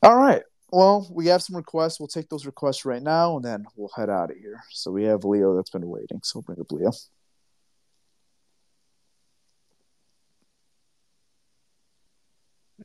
All 0.04 0.18
right. 0.18 0.44
Well, 0.72 1.08
we 1.12 1.28
have 1.28 1.44
some 1.44 1.58
requests. 1.58 2.00
We'll 2.00 2.08
take 2.08 2.30
those 2.30 2.46
requests 2.46 2.86
right 2.86 3.04
now, 3.04 3.36
and 3.36 3.44
then 3.44 3.66
we'll 3.76 3.92
head 3.96 4.10
out 4.10 4.32
of 4.32 4.38
here. 4.38 4.62
So 4.70 4.92
we 4.92 5.04
have 5.04 5.26
Leo 5.26 5.56
that's 5.56 5.70
been 5.70 5.88
waiting. 5.88 6.22
So 6.24 6.40
we'll 6.40 6.44
bring 6.44 6.62
up 6.62 6.72
Leo. 6.72 6.92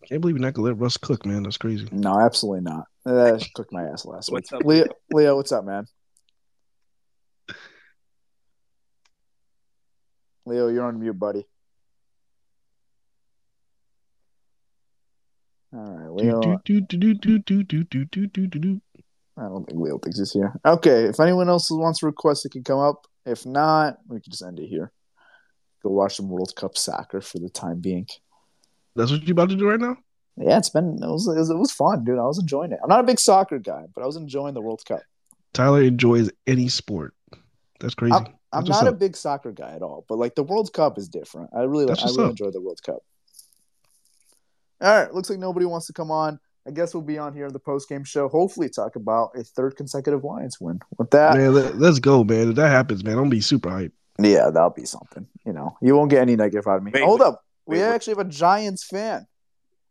I 0.03 0.07
can't 0.07 0.21
believe 0.21 0.37
you're 0.37 0.45
not 0.45 0.55
gonna 0.55 0.69
let 0.69 0.79
Russ 0.79 0.97
cook, 0.97 1.25
man. 1.25 1.43
That's 1.43 1.57
crazy. 1.59 1.89
No, 1.91 2.21
absolutely 2.21 2.63
not. 2.63 2.85
That 3.05 3.47
cooked 3.55 3.73
my 3.73 3.85
ass 3.85 4.05
last 4.05 4.31
what's 4.31 4.53
week. 4.53 4.61
Up? 4.61 4.67
Leo, 4.67 4.85
Leo, 5.13 5.37
what's 5.37 5.53
up, 5.53 5.65
man? 5.65 5.87
Leo, 10.45 10.69
you're 10.69 10.85
on 10.85 11.01
mute, 11.01 11.19
buddy. 11.19 11.45
All 15.73 15.81
right, 15.81 16.11
Leo. 16.11 16.39
I 19.39 19.43
don't 19.43 19.67
think 19.67 19.81
Leo 19.81 19.99
thinks 19.99 20.19
he's 20.19 20.33
here. 20.33 20.55
Okay, 20.65 21.05
if 21.05 21.21
anyone 21.21 21.49
else 21.49 21.71
wants 21.71 22.03
a 22.03 22.07
request, 22.07 22.45
they 22.45 22.49
can 22.49 22.65
come 22.65 22.79
up. 22.79 23.07
If 23.25 23.45
not, 23.45 23.99
we 24.09 24.21
can 24.21 24.31
just 24.31 24.45
end 24.45 24.61
it 24.61 24.67
here. 24.67 24.93
Go 25.83 25.91
watch 25.91 26.17
some 26.17 26.29
World 26.29 26.55
Cup 26.57 26.79
soccer 26.79 27.21
for 27.21 27.39
the 27.39 27.51
time 27.51 27.81
being. 27.81 28.07
That's 28.97 29.11
what 29.11 29.23
you 29.23 29.33
about 29.33 29.51
to 29.51 29.57
do 29.57 29.69
right 29.69 29.81
now? 29.81 29.97
Yeah, 30.39 30.59
it's 30.59 30.71
been 30.71 30.99
it 31.03 31.07
was, 31.07 31.27
it 31.29 31.39
was 31.39 31.51
it 31.51 31.57
was 31.57 31.73
fun, 31.73 32.05
dude. 32.05 32.19
I 32.19 32.25
was 32.25 32.39
enjoying 32.39 32.73
it. 32.73 32.79
I'm 32.83 32.89
not 32.89 33.01
a 33.01 33.05
big 33.05 33.19
soccer 33.19 33.59
guy, 33.59 33.85
but 33.95 34.03
I 34.03 34.07
was 34.07 34.17
enjoying 34.17 34.55
the 34.55 34.61
World 34.61 34.83
Cup. 34.87 35.01
Tyler 35.55 35.83
enjoys 35.83 36.31
any 36.47 36.69
sport. 36.69 37.15
That's 37.81 37.95
crazy. 37.95 38.15
I'm, 38.15 38.27
I'm 38.53 38.65
That's 38.65 38.83
not 38.83 38.87
a 38.87 38.91
up. 38.91 38.99
big 38.99 39.17
soccer 39.17 39.53
guy 39.53 39.73
at 39.73 39.83
all, 39.83 40.05
but 40.09 40.19
like 40.19 40.35
the 40.35 40.43
World 40.43 40.73
Cup 40.73 40.99
is 40.99 41.09
different. 41.09 41.51
I 41.57 41.63
really 41.63 41.87
That's 41.87 42.03
I 42.03 42.07
really 42.09 42.25
up. 42.25 42.31
enjoy 42.31 42.51
the 42.51 42.61
World 42.61 42.83
Cup. 42.85 42.99
All 44.81 44.95
right, 44.95 45.13
looks 45.13 45.31
like 45.31 45.39
nobody 45.39 45.65
wants 45.65 45.87
to 45.87 45.93
come 45.95 46.11
on. 46.11 46.39
I 46.67 46.71
guess 46.71 46.93
we'll 46.93 47.03
be 47.03 47.17
on 47.17 47.33
here 47.33 47.47
in 47.47 47.53
the 47.53 47.59
post 47.59 47.89
game 47.89 48.05
show. 48.05 48.29
Hopefully, 48.29 48.69
talk 48.69 48.97
about 48.97 49.31
a 49.37 49.45
third 49.45 49.77
consecutive 49.77 50.25
Lions 50.25 50.61
win. 50.61 50.81
With 50.99 51.11
that, 51.13 51.37
man, 51.37 51.55
let, 51.55 51.79
let's 51.79 51.99
go, 51.99 52.25
man. 52.25 52.51
If 52.51 52.57
that 52.57 52.69
happens, 52.69 53.05
man, 53.05 53.15
I'm 53.15 53.21
gonna 53.21 53.31
be 53.31 53.41
super 53.41 53.71
hyped. 53.71 53.93
Yeah, 54.19 54.51
that'll 54.51 54.71
be 54.71 54.85
something. 54.85 55.27
You 55.45 55.53
know, 55.53 55.77
you 55.81 55.95
won't 55.95 56.11
get 56.11 56.23
any 56.23 56.37
negative 56.37 56.67
out 56.67 56.79
of 56.79 56.83
me. 56.83 56.91
Wait, 56.93 57.05
Hold 57.05 57.21
wait, 57.21 57.27
up. 57.27 57.45
We 57.67 57.79
wait, 57.79 57.83
wait. 57.83 57.95
actually 57.95 58.13
have 58.13 58.27
a 58.27 58.31
Giants 58.31 58.85
fan. 58.85 59.27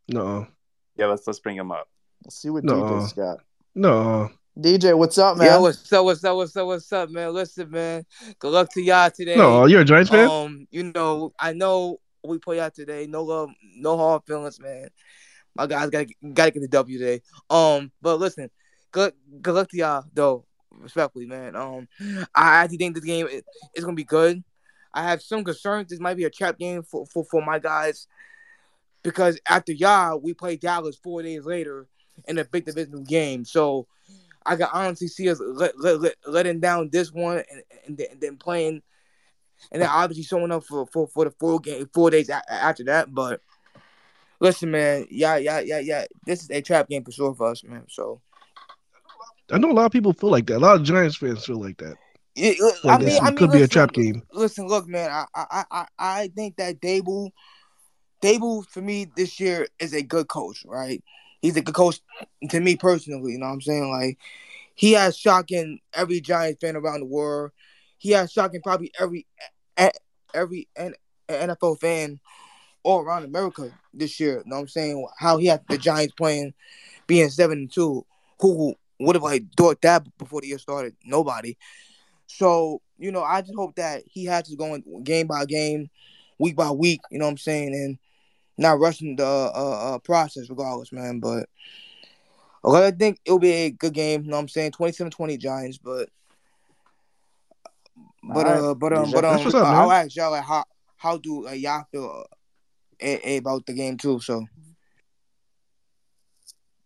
No, 0.07 0.47
Yeah, 0.95 1.07
let's 1.07 1.25
let's 1.27 1.39
bring 1.39 1.57
him 1.57 1.71
up. 1.71 1.88
Let's 2.23 2.38
see 2.41 2.49
what 2.49 2.63
No. 2.63 2.73
DJ's 2.83 3.13
got. 3.13 3.38
no. 3.73 4.29
DJ, 4.57 4.97
what's 4.97 5.17
up, 5.17 5.35
man? 5.35 5.47
Yo, 5.47 5.61
what's 5.61 5.91
up? 5.91 6.05
What's 6.05 6.23
up? 6.23 6.38
What's 6.38 6.55
up? 6.55 6.65
What's 6.65 6.93
up, 6.93 7.09
man? 7.09 7.33
Listen, 7.33 7.69
man. 7.69 8.05
Good 8.39 8.51
luck 8.53 8.69
to 8.71 8.81
y'all 8.81 9.11
today. 9.11 9.35
No, 9.35 9.65
you're 9.65 9.81
a 9.81 9.85
Giants 9.85 10.09
fan. 10.09 10.29
Um, 10.29 10.65
you 10.71 10.93
know, 10.95 11.33
I 11.38 11.51
know 11.51 11.99
we 12.23 12.38
play 12.39 12.61
out 12.61 12.73
today. 12.73 13.05
No 13.05 13.23
love, 13.23 13.49
no 13.75 13.97
hard 13.97 14.21
feelings, 14.25 14.57
man. 14.61 14.88
My 15.55 15.67
guys 15.67 15.89
gotta 15.89 16.07
gotta 16.33 16.51
get 16.51 16.61
the 16.61 16.69
W 16.69 16.97
today. 16.97 17.21
Um, 17.49 17.91
but 18.01 18.17
listen, 18.17 18.49
good 18.93 19.11
good 19.41 19.55
luck 19.55 19.69
to 19.71 19.77
y'all 19.77 20.05
though. 20.13 20.45
Respectfully, 20.71 21.25
man. 21.25 21.57
Um, 21.57 21.89
I 22.33 22.63
actually 22.63 22.77
think 22.77 22.95
this 22.95 23.03
game 23.03 23.27
is, 23.27 23.41
is 23.73 23.83
gonna 23.83 23.95
be 23.95 24.05
good. 24.05 24.41
I 24.95 25.03
have 25.03 25.21
some 25.21 25.43
concerns. 25.43 25.89
This 25.89 25.99
might 25.99 26.17
be 26.17 26.23
a 26.23 26.29
trap 26.29 26.58
game 26.58 26.81
for, 26.81 27.05
for, 27.05 27.25
for 27.25 27.41
my 27.41 27.60
guys 27.60 28.08
because 29.03 29.39
after 29.47 29.71
y'all, 29.71 30.19
we 30.19 30.34
play 30.34 30.55
Dallas 30.55 30.95
four 30.95 31.21
days 31.21 31.45
later 31.45 31.86
in 32.27 32.38
a 32.39 32.45
big 32.45 32.65
division 32.65 33.03
game. 33.03 33.45
So 33.45 33.88
I 34.45 34.55
can 34.55 34.67
honestly 34.71 35.08
see 35.08 35.29
us 35.29 35.39
let, 35.39 35.79
let, 35.79 36.01
let, 36.01 36.15
letting 36.25 36.62
down 36.62 36.89
this 36.91 37.12
one 37.12 37.43
and, 37.86 37.99
and, 37.99 38.21
then, 38.21 38.38
playing, 38.38 38.81
and 39.71 39.81
then 39.81 39.89
obviously 39.89 40.23
showing 40.23 40.51
up 40.51 40.63
for, 40.63 40.88
for, 40.88 41.08
for 41.08 41.25
the 41.25 41.31
four 41.31 41.60
game 41.60 41.89
four 41.93 42.10
days 42.10 42.29
a- 42.29 42.51
after 42.51 42.86
that. 42.86 43.13
But 43.13 43.41
listen, 44.39 44.71
man, 44.71 45.08
yeah, 45.12 45.36
yeah, 45.36 45.60
yeah, 45.60 45.79
yeah. 45.79 46.05
This 46.25 46.41
is 46.43 46.49
a 46.51 46.62
trap 46.62 46.88
game 46.88 47.03
for 47.03 47.12
sure 47.12 47.36
for 47.36 47.51
us, 47.51 47.63
man. 47.63 47.84
So 47.89 48.21
I 49.51 49.58
know 49.58 49.71
a 49.71 49.73
lot 49.73 49.86
of 49.86 49.91
people 49.91 50.13
feel 50.13 50.31
like 50.31 50.47
that. 50.47 50.58
A 50.58 50.60
lot 50.60 50.77
of 50.77 50.84
Giants 50.84 51.17
fans 51.17 51.45
feel 51.45 51.60
like 51.62 51.77
that. 51.77 51.97
It, 52.35 52.57
I 52.83 52.97
mean, 52.97 53.07
this 53.07 53.21
I 53.21 53.25
mean, 53.25 53.37
could 53.37 53.51
be 53.51 53.61
a 53.61 53.67
trap 53.67 53.93
game. 53.93 54.21
Listen, 54.33 54.67
look, 54.67 54.87
man, 54.87 55.09
I, 55.09 55.25
I, 55.33 55.65
I, 55.71 55.85
I 55.97 56.27
think 56.35 56.57
that 56.57 56.81
Daboll, 56.81 57.31
Daboll 58.21 58.65
for 58.67 58.81
me 58.81 59.07
this 59.15 59.39
year 59.39 59.67
is 59.79 59.93
a 59.93 60.01
good 60.01 60.27
coach, 60.27 60.65
right? 60.65 61.01
He's 61.41 61.55
a 61.55 61.61
good 61.61 61.75
coach 61.75 62.01
to 62.49 62.59
me 62.59 62.75
personally. 62.75 63.33
You 63.33 63.39
know 63.39 63.45
what 63.45 63.53
I'm 63.53 63.61
saying? 63.61 63.89
Like, 63.89 64.17
he 64.73 64.91
has 64.93 65.17
shocking 65.17 65.79
every 65.93 66.19
Giants 66.19 66.59
fan 66.59 66.75
around 66.75 66.99
the 66.99 67.05
world. 67.05 67.51
He 67.97 68.11
has 68.11 68.31
shocking 68.31 68.61
probably 68.61 68.91
every 68.99 69.25
every 70.33 70.67
NFL 71.29 71.79
fan 71.79 72.19
all 72.83 73.01
around 73.01 73.23
America 73.23 73.71
this 73.93 74.19
year. 74.19 74.37
You 74.39 74.49
know 74.49 74.57
what 74.57 74.61
I'm 74.63 74.67
saying? 74.67 75.07
How 75.17 75.37
he 75.37 75.47
had 75.47 75.63
the 75.69 75.77
Giants 75.77 76.13
playing, 76.15 76.53
being 77.07 77.29
seven 77.29 77.59
and 77.59 77.71
two. 77.71 78.05
Who 78.41 78.75
would 78.99 79.15
have 79.15 79.23
like 79.23 79.43
thought 79.55 79.81
that 79.83 80.05
before 80.17 80.41
the 80.41 80.47
year 80.47 80.59
started? 80.59 80.95
Nobody. 81.05 81.57
So, 82.27 82.81
you 82.97 83.11
know, 83.11 83.23
I 83.23 83.41
just 83.41 83.55
hope 83.55 83.75
that 83.75 84.03
he 84.05 84.25
has 84.25 84.47
to 84.49 84.55
go 84.55 84.73
in 84.73 85.03
game 85.03 85.27
by 85.27 85.45
game, 85.45 85.89
week 86.39 86.55
by 86.55 86.71
week, 86.71 87.01
you 87.11 87.19
know 87.19 87.25
what 87.25 87.31
I'm 87.31 87.38
saying, 87.38 87.73
and 87.73 87.97
not 88.57 88.79
rushing 88.79 89.15
the 89.15 89.25
uh, 89.25 89.95
uh, 89.95 89.99
process 89.99 90.49
regardless, 90.49 90.91
man. 90.91 91.19
But 91.19 91.47
okay, 92.63 92.88
I 92.88 92.91
think 92.91 93.19
it'll 93.25 93.39
be 93.39 93.51
a 93.51 93.69
good 93.71 93.93
game, 93.93 94.23
you 94.23 94.29
know 94.29 94.38
what 94.38 94.41
I'm 94.43 94.47
saying? 94.49 94.71
27-20 94.71 95.38
Giants, 95.39 95.77
but 95.77 96.09
but 98.23 98.47
All 98.47 98.53
right, 98.53 98.69
uh 98.71 98.73
but 98.73 98.93
um 98.93 99.05
DJ. 99.09 99.13
but 99.13 99.25
um 99.25 99.47
up, 99.47 99.55
I'll 99.55 99.91
ask 99.91 100.15
y'all 100.15 100.31
like 100.31 100.43
how 100.43 100.65
how 100.97 101.17
do 101.17 101.47
uh, 101.47 101.51
y'all 101.51 101.85
feel 101.91 102.23
uh, 102.23 102.35
a- 103.01 103.29
a- 103.29 103.38
about 103.38 103.65
the 103.65 103.73
game 103.73 103.97
too, 103.97 104.19
so 104.19 104.45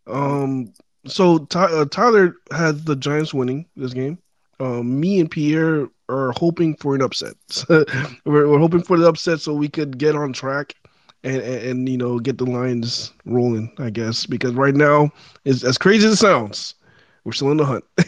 Um, 0.07 0.73
so 1.05 1.37
Ty- 1.45 1.71
uh, 1.71 1.85
Tyler 1.85 2.35
has 2.51 2.83
the 2.83 2.95
Giants 2.95 3.33
winning 3.33 3.67
this 3.75 3.93
game. 3.93 4.17
Um, 4.59 4.99
me 4.99 5.19
and 5.19 5.31
Pierre 5.31 5.87
are 6.09 6.31
hoping 6.35 6.75
for 6.75 6.95
an 6.95 7.01
upset. 7.01 7.35
we're, 7.69 7.85
we're 8.25 8.59
hoping 8.59 8.81
for 8.81 8.97
the 8.97 9.07
upset 9.07 9.39
so 9.39 9.53
we 9.53 9.69
could 9.69 9.97
get 9.97 10.15
on 10.15 10.33
track 10.33 10.75
and, 11.23 11.37
and, 11.37 11.63
and 11.63 11.89
you 11.89 11.97
know 11.97 12.19
get 12.19 12.37
the 12.37 12.45
lines 12.45 13.13
rolling. 13.25 13.71
I 13.77 13.89
guess 13.89 14.25
because 14.25 14.53
right 14.53 14.75
now, 14.75 15.11
it's 15.45 15.63
as 15.63 15.77
crazy 15.77 16.07
as 16.07 16.13
it 16.13 16.17
sounds, 16.17 16.75
we're 17.23 17.31
still 17.31 17.51
in 17.51 17.57
the 17.57 17.65
hunt. 17.65 17.85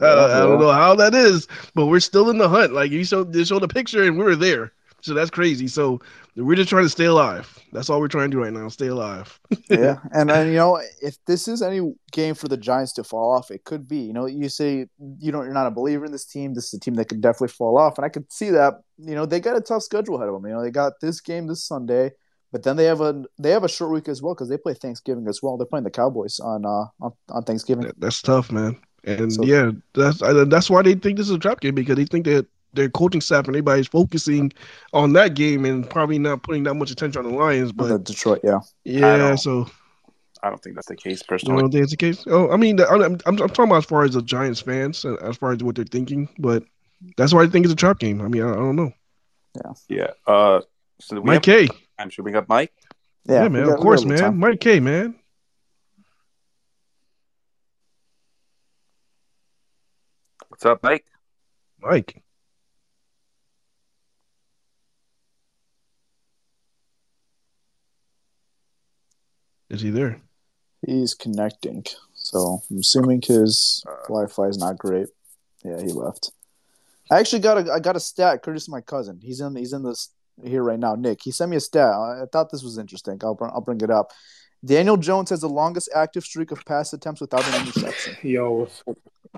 Uh, 0.00 0.28
I 0.34 0.40
don't 0.40 0.58
know 0.58 0.72
how 0.72 0.96
that 0.96 1.14
is, 1.14 1.46
but 1.74 1.86
we're 1.86 2.00
still 2.00 2.28
in 2.28 2.38
the 2.38 2.48
hunt. 2.48 2.72
Like 2.72 2.90
you 2.90 3.04
showed, 3.04 3.32
you 3.32 3.44
showed 3.44 3.62
a 3.62 3.68
picture 3.68 4.02
and 4.02 4.18
we 4.18 4.24
were 4.24 4.34
there, 4.34 4.72
so 5.00 5.14
that's 5.14 5.30
crazy. 5.30 5.68
So 5.68 6.00
we're 6.36 6.56
just 6.56 6.68
trying 6.68 6.84
to 6.84 6.88
stay 6.90 7.06
alive. 7.06 7.58
That's 7.72 7.88
all 7.88 7.98
we're 7.98 8.08
trying 8.08 8.30
to 8.30 8.36
do 8.36 8.42
right 8.42 8.52
now. 8.52 8.68
Stay 8.68 8.88
alive. 8.88 9.38
yeah, 9.70 9.96
and 10.12 10.28
then 10.28 10.48
you 10.48 10.54
know, 10.54 10.80
if 11.00 11.16
this 11.26 11.48
is 11.48 11.62
any 11.62 11.94
game 12.12 12.34
for 12.34 12.48
the 12.48 12.56
Giants 12.56 12.92
to 12.94 13.04
fall 13.04 13.32
off, 13.32 13.50
it 13.50 13.64
could 13.64 13.88
be. 13.88 13.98
You 13.98 14.12
know, 14.12 14.26
you 14.26 14.48
say 14.48 14.86
you 15.18 15.32
don't, 15.32 15.44
you're 15.44 15.54
not 15.54 15.66
a 15.66 15.70
believer 15.70 16.04
in 16.04 16.12
this 16.12 16.26
team. 16.26 16.54
This 16.54 16.66
is 16.66 16.74
a 16.74 16.80
team 16.80 16.94
that 16.94 17.08
could 17.08 17.20
definitely 17.20 17.48
fall 17.48 17.78
off, 17.78 17.98
and 17.98 18.04
I 18.04 18.08
could 18.10 18.30
see 18.30 18.50
that. 18.50 18.74
You 18.98 19.14
know, 19.14 19.26
they 19.26 19.40
got 19.40 19.56
a 19.56 19.60
tough 19.60 19.82
schedule 19.82 20.16
ahead 20.16 20.28
of 20.28 20.34
them. 20.34 20.48
You 20.48 20.56
know, 20.56 20.62
they 20.62 20.70
got 20.70 21.00
this 21.00 21.20
game 21.20 21.46
this 21.46 21.64
Sunday, 21.64 22.12
but 22.52 22.62
then 22.62 22.76
they 22.76 22.84
have 22.84 23.00
a 23.00 23.24
they 23.38 23.50
have 23.50 23.64
a 23.64 23.68
short 23.68 23.92
week 23.92 24.08
as 24.08 24.20
well 24.22 24.34
because 24.34 24.48
they 24.48 24.58
play 24.58 24.74
Thanksgiving 24.74 25.26
as 25.28 25.42
well. 25.42 25.56
They're 25.56 25.66
playing 25.66 25.84
the 25.84 25.90
Cowboys 25.90 26.38
on 26.40 26.64
uh 26.66 26.86
on, 27.00 27.12
on 27.30 27.42
Thanksgiving. 27.44 27.90
That's 27.98 28.20
tough, 28.22 28.52
man. 28.52 28.78
And 29.04 29.32
So- 29.32 29.44
yeah, 29.44 29.70
that's 29.94 30.22
I, 30.22 30.44
that's 30.44 30.68
why 30.68 30.82
they 30.82 30.94
think 30.94 31.16
this 31.16 31.28
is 31.28 31.34
a 31.34 31.38
trap 31.38 31.60
game 31.60 31.74
because 31.74 31.96
they 31.96 32.04
think 32.04 32.26
that 32.26 32.46
their 32.76 32.88
coaching 32.90 33.20
staff 33.20 33.46
and 33.46 33.56
everybody's 33.56 33.86
focusing 33.88 34.52
on 34.92 35.12
that 35.14 35.34
game 35.34 35.64
and 35.64 35.88
probably 35.88 36.18
not 36.18 36.42
putting 36.42 36.62
that 36.64 36.74
much 36.74 36.90
attention 36.90 37.24
on 37.24 37.32
the 37.32 37.36
Lions. 37.36 37.72
But 37.72 37.88
But 37.88 38.04
Detroit, 38.04 38.40
yeah, 38.44 38.60
yeah, 38.84 39.16
don't- 39.18 39.38
so 39.38 39.68
I 40.42 40.50
don't 40.50 40.62
think 40.62 40.76
that's 40.76 40.86
the 40.88 40.94
case 40.96 41.20
you 41.20 41.26
personally. 41.28 41.60
don't 41.62 41.70
think 41.72 41.82
it's 41.82 41.92
the 41.92 41.96
case? 41.96 42.24
Oh, 42.28 42.50
I 42.50 42.56
mean, 42.56 42.78
I'm, 42.80 43.02
I'm, 43.02 43.18
I'm 43.26 43.36
talking 43.36 43.64
about 43.64 43.78
as 43.78 43.84
far 43.86 44.04
as 44.04 44.12
the 44.12 44.22
Giants 44.22 44.60
fans, 44.60 45.04
as 45.04 45.36
far 45.36 45.52
as 45.52 45.62
what 45.64 45.74
they're 45.74 45.84
thinking. 45.84 46.28
But 46.38 46.62
that's 47.16 47.32
why 47.34 47.42
I 47.42 47.46
think 47.48 47.64
it's 47.64 47.72
a 47.72 47.76
trap 47.76 47.98
game. 47.98 48.20
I 48.20 48.28
mean, 48.28 48.42
I, 48.42 48.50
I 48.52 48.54
don't 48.54 48.76
know. 48.76 48.92
Yeah. 49.56 49.72
Yeah. 49.88 50.10
Uh. 50.32 50.60
So 51.00 51.20
Mike 51.22 51.42
K, 51.42 51.68
time. 51.98 52.10
Should 52.10 52.24
we 52.24 52.34
up 52.34 52.48
Mike? 52.48 52.72
yeah, 53.24 53.44
we 53.44 53.48
man, 53.48 53.66
got- 53.66 53.74
of 53.74 53.80
course, 53.80 54.00
got 54.02 54.08
man, 54.10 54.18
time. 54.18 54.38
Mike 54.38 54.60
K, 54.60 54.78
man. 54.80 55.14
What's 60.48 60.64
up, 60.64 60.82
Mike? 60.82 61.04
Mike. 61.80 62.22
Is 69.76 69.82
he 69.82 69.90
there? 69.90 70.20
He's 70.86 71.12
connecting, 71.14 71.84
so 72.14 72.62
I'm 72.70 72.78
assuming 72.78 73.20
his 73.22 73.84
Uh, 73.86 73.92
Wi-Fi 74.08 74.44
is 74.44 74.58
not 74.58 74.78
great. 74.78 75.08
Yeah, 75.64 75.80
he 75.80 75.88
left. 75.92 76.30
I 77.10 77.18
actually 77.18 77.40
got 77.40 77.58
a 77.58 77.72
I 77.72 77.78
got 77.80 77.94
a 77.96 78.00
stat 78.00 78.42
courtesy 78.42 78.70
of 78.70 78.72
my 78.72 78.80
cousin. 78.80 79.20
He's 79.22 79.40
in 79.40 79.54
he's 79.54 79.72
in 79.74 79.82
this 79.82 80.10
here 80.42 80.62
right 80.62 80.78
now. 80.78 80.94
Nick, 80.94 81.20
he 81.22 81.30
sent 81.30 81.50
me 81.50 81.56
a 81.56 81.60
stat. 81.60 81.92
I, 81.92 82.22
I 82.22 82.26
thought 82.32 82.50
this 82.50 82.62
was 82.62 82.78
interesting. 82.78 83.18
I'll 83.22 83.34
br- 83.34 83.46
I'll 83.52 83.60
bring 83.60 83.80
it 83.82 83.90
up. 83.90 84.12
Daniel 84.64 84.96
Jones 84.96 85.28
has 85.30 85.40
the 85.42 85.48
longest 85.48 85.90
active 85.94 86.24
streak 86.24 86.50
of 86.50 86.64
pass 86.64 86.92
attempts 86.94 87.20
without 87.20 87.46
an 87.46 87.54
interception. 87.54 88.16
Yo, 88.22 88.50
what's, 88.52 88.82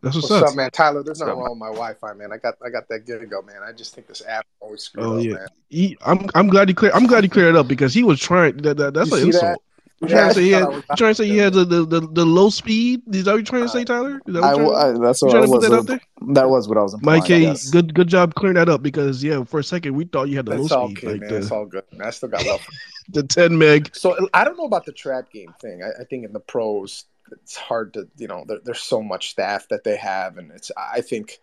That's 0.03 0.15
what's, 0.17 0.31
what's 0.31 0.43
up. 0.43 0.49
up, 0.51 0.55
man? 0.55 0.71
Tyler, 0.71 1.03
there's 1.03 1.19
nothing 1.19 1.35
wrong 1.35 1.51
with 1.51 1.59
my 1.59 1.67
Wi-Fi, 1.67 2.13
man. 2.15 2.33
I 2.33 2.37
got 2.39 2.55
I 2.65 2.71
got 2.71 2.89
that 2.89 3.07
gig 3.07 3.29
go, 3.29 3.43
man. 3.43 3.63
I 3.67 3.73
just 3.73 3.95
think 3.95 4.07
this 4.07 4.23
app 4.27 4.47
always 4.61 4.83
screwed 4.83 5.05
Oh 5.05 5.19
up, 5.19 5.25
yeah, 5.25 5.33
man. 5.35 5.49
he, 5.69 5.97
I'm 6.07 6.29
I'm 6.35 6.49
glad 6.49 6.69
he 6.69 6.75
clear. 6.75 6.93
I'm 6.95 7.07
glad 7.07 7.25
he 7.25 7.29
cleared 7.29 7.55
it 7.55 7.59
up 7.59 7.69
because 7.69 7.93
he 7.93 8.03
was 8.03 8.21
trying. 8.21 8.59
That, 8.59 8.77
that 8.79 8.95
that's 8.95 9.11
You 9.11 9.17
an 9.19 9.27
insult. 9.27 9.43
that? 9.43 9.68
You 10.01 10.09
trying 10.09 10.29
to 10.29 10.35
say 10.35 10.43
he 10.43 10.55
I 10.55 10.59
had? 10.59 10.65
thought 10.65 10.73
I 10.73 10.77
was 10.77 10.85
You 10.91 10.97
trying 10.97 11.11
to 11.11 11.15
say 11.15 11.27
he 11.29 11.37
had 11.39 11.53
the, 11.53 11.65
the, 11.65 11.85
the, 11.85 12.01
the 12.01 12.25
low 12.25 12.51
speed? 12.51 13.03
Is 13.15 13.25
that 13.25 13.33
what 13.33 13.37
you're 13.39 13.45
trying 13.45 13.63
to 13.63 13.69
say, 13.69 13.85
Tyler? 13.85 14.21
Is 14.27 14.35
that 14.35 14.45
I, 14.45 14.55
what 14.55 14.57
you're 14.57 14.77
I, 14.77 15.07
that's 15.07 15.23
you 15.23 15.29
what 15.29 15.37
I 15.37 15.41
trying 15.41 15.43
to 15.43 15.49
put 15.49 15.61
was. 15.61 15.69
that 15.69 15.77
out 15.77 15.87
there? 15.87 16.01
That 16.35 16.51
was 16.51 16.69
what 16.69 16.79
I 16.79 16.83
was 16.83 16.95
implying. 16.95 17.21
Mike 17.21 17.29
K, 17.29 17.57
good 17.73 17.95
good 17.95 18.09
job 18.09 18.35
clearing 18.35 18.57
that 18.57 18.69
up 18.69 18.83
because 18.83 19.25
yeah, 19.25 19.45
for 19.45 19.61
a 19.61 19.65
second 19.65 19.95
we 19.95 20.05
thought 20.05 20.29
you 20.29 20.37
had 20.37 20.47
the 20.47 20.61
It's 20.61 20.71
low 20.71 20.79
all 20.79 20.89
speed, 20.89 20.99
okay, 20.99 21.13
like 21.13 21.21
man. 21.23 21.35
It's 21.35 21.49
the, 21.49 21.55
all 21.55 21.67
good. 21.67 21.85
Man. 21.93 22.07
I 22.07 22.11
still 22.11 22.29
got 22.29 22.47
love. 22.47 22.67
the 23.09 23.23
10 23.23 23.57
meg. 23.57 23.91
So 23.95 24.29
I 24.35 24.45
don't 24.45 24.57
know 24.57 24.65
about 24.65 24.85
the 24.85 24.93
trap 24.93 25.31
game 25.33 25.55
thing. 25.61 25.83
I, 25.83 26.03
I 26.03 26.05
think 26.05 26.25
in 26.25 26.33
the 26.33 26.41
pros, 26.41 27.05
it's 27.33 27.57
hard 27.57 27.95
to 27.95 28.09
you 28.17 28.29
know. 28.29 28.45
There, 28.47 28.59
there's 28.65 28.81
so 28.81 29.03
much 29.03 29.31
staff 29.31 29.69
that 29.69 29.85
they 29.85 29.97
have, 29.97 30.39
and 30.39 30.51
it's. 30.53 30.71
I 30.77 31.01
think, 31.01 31.39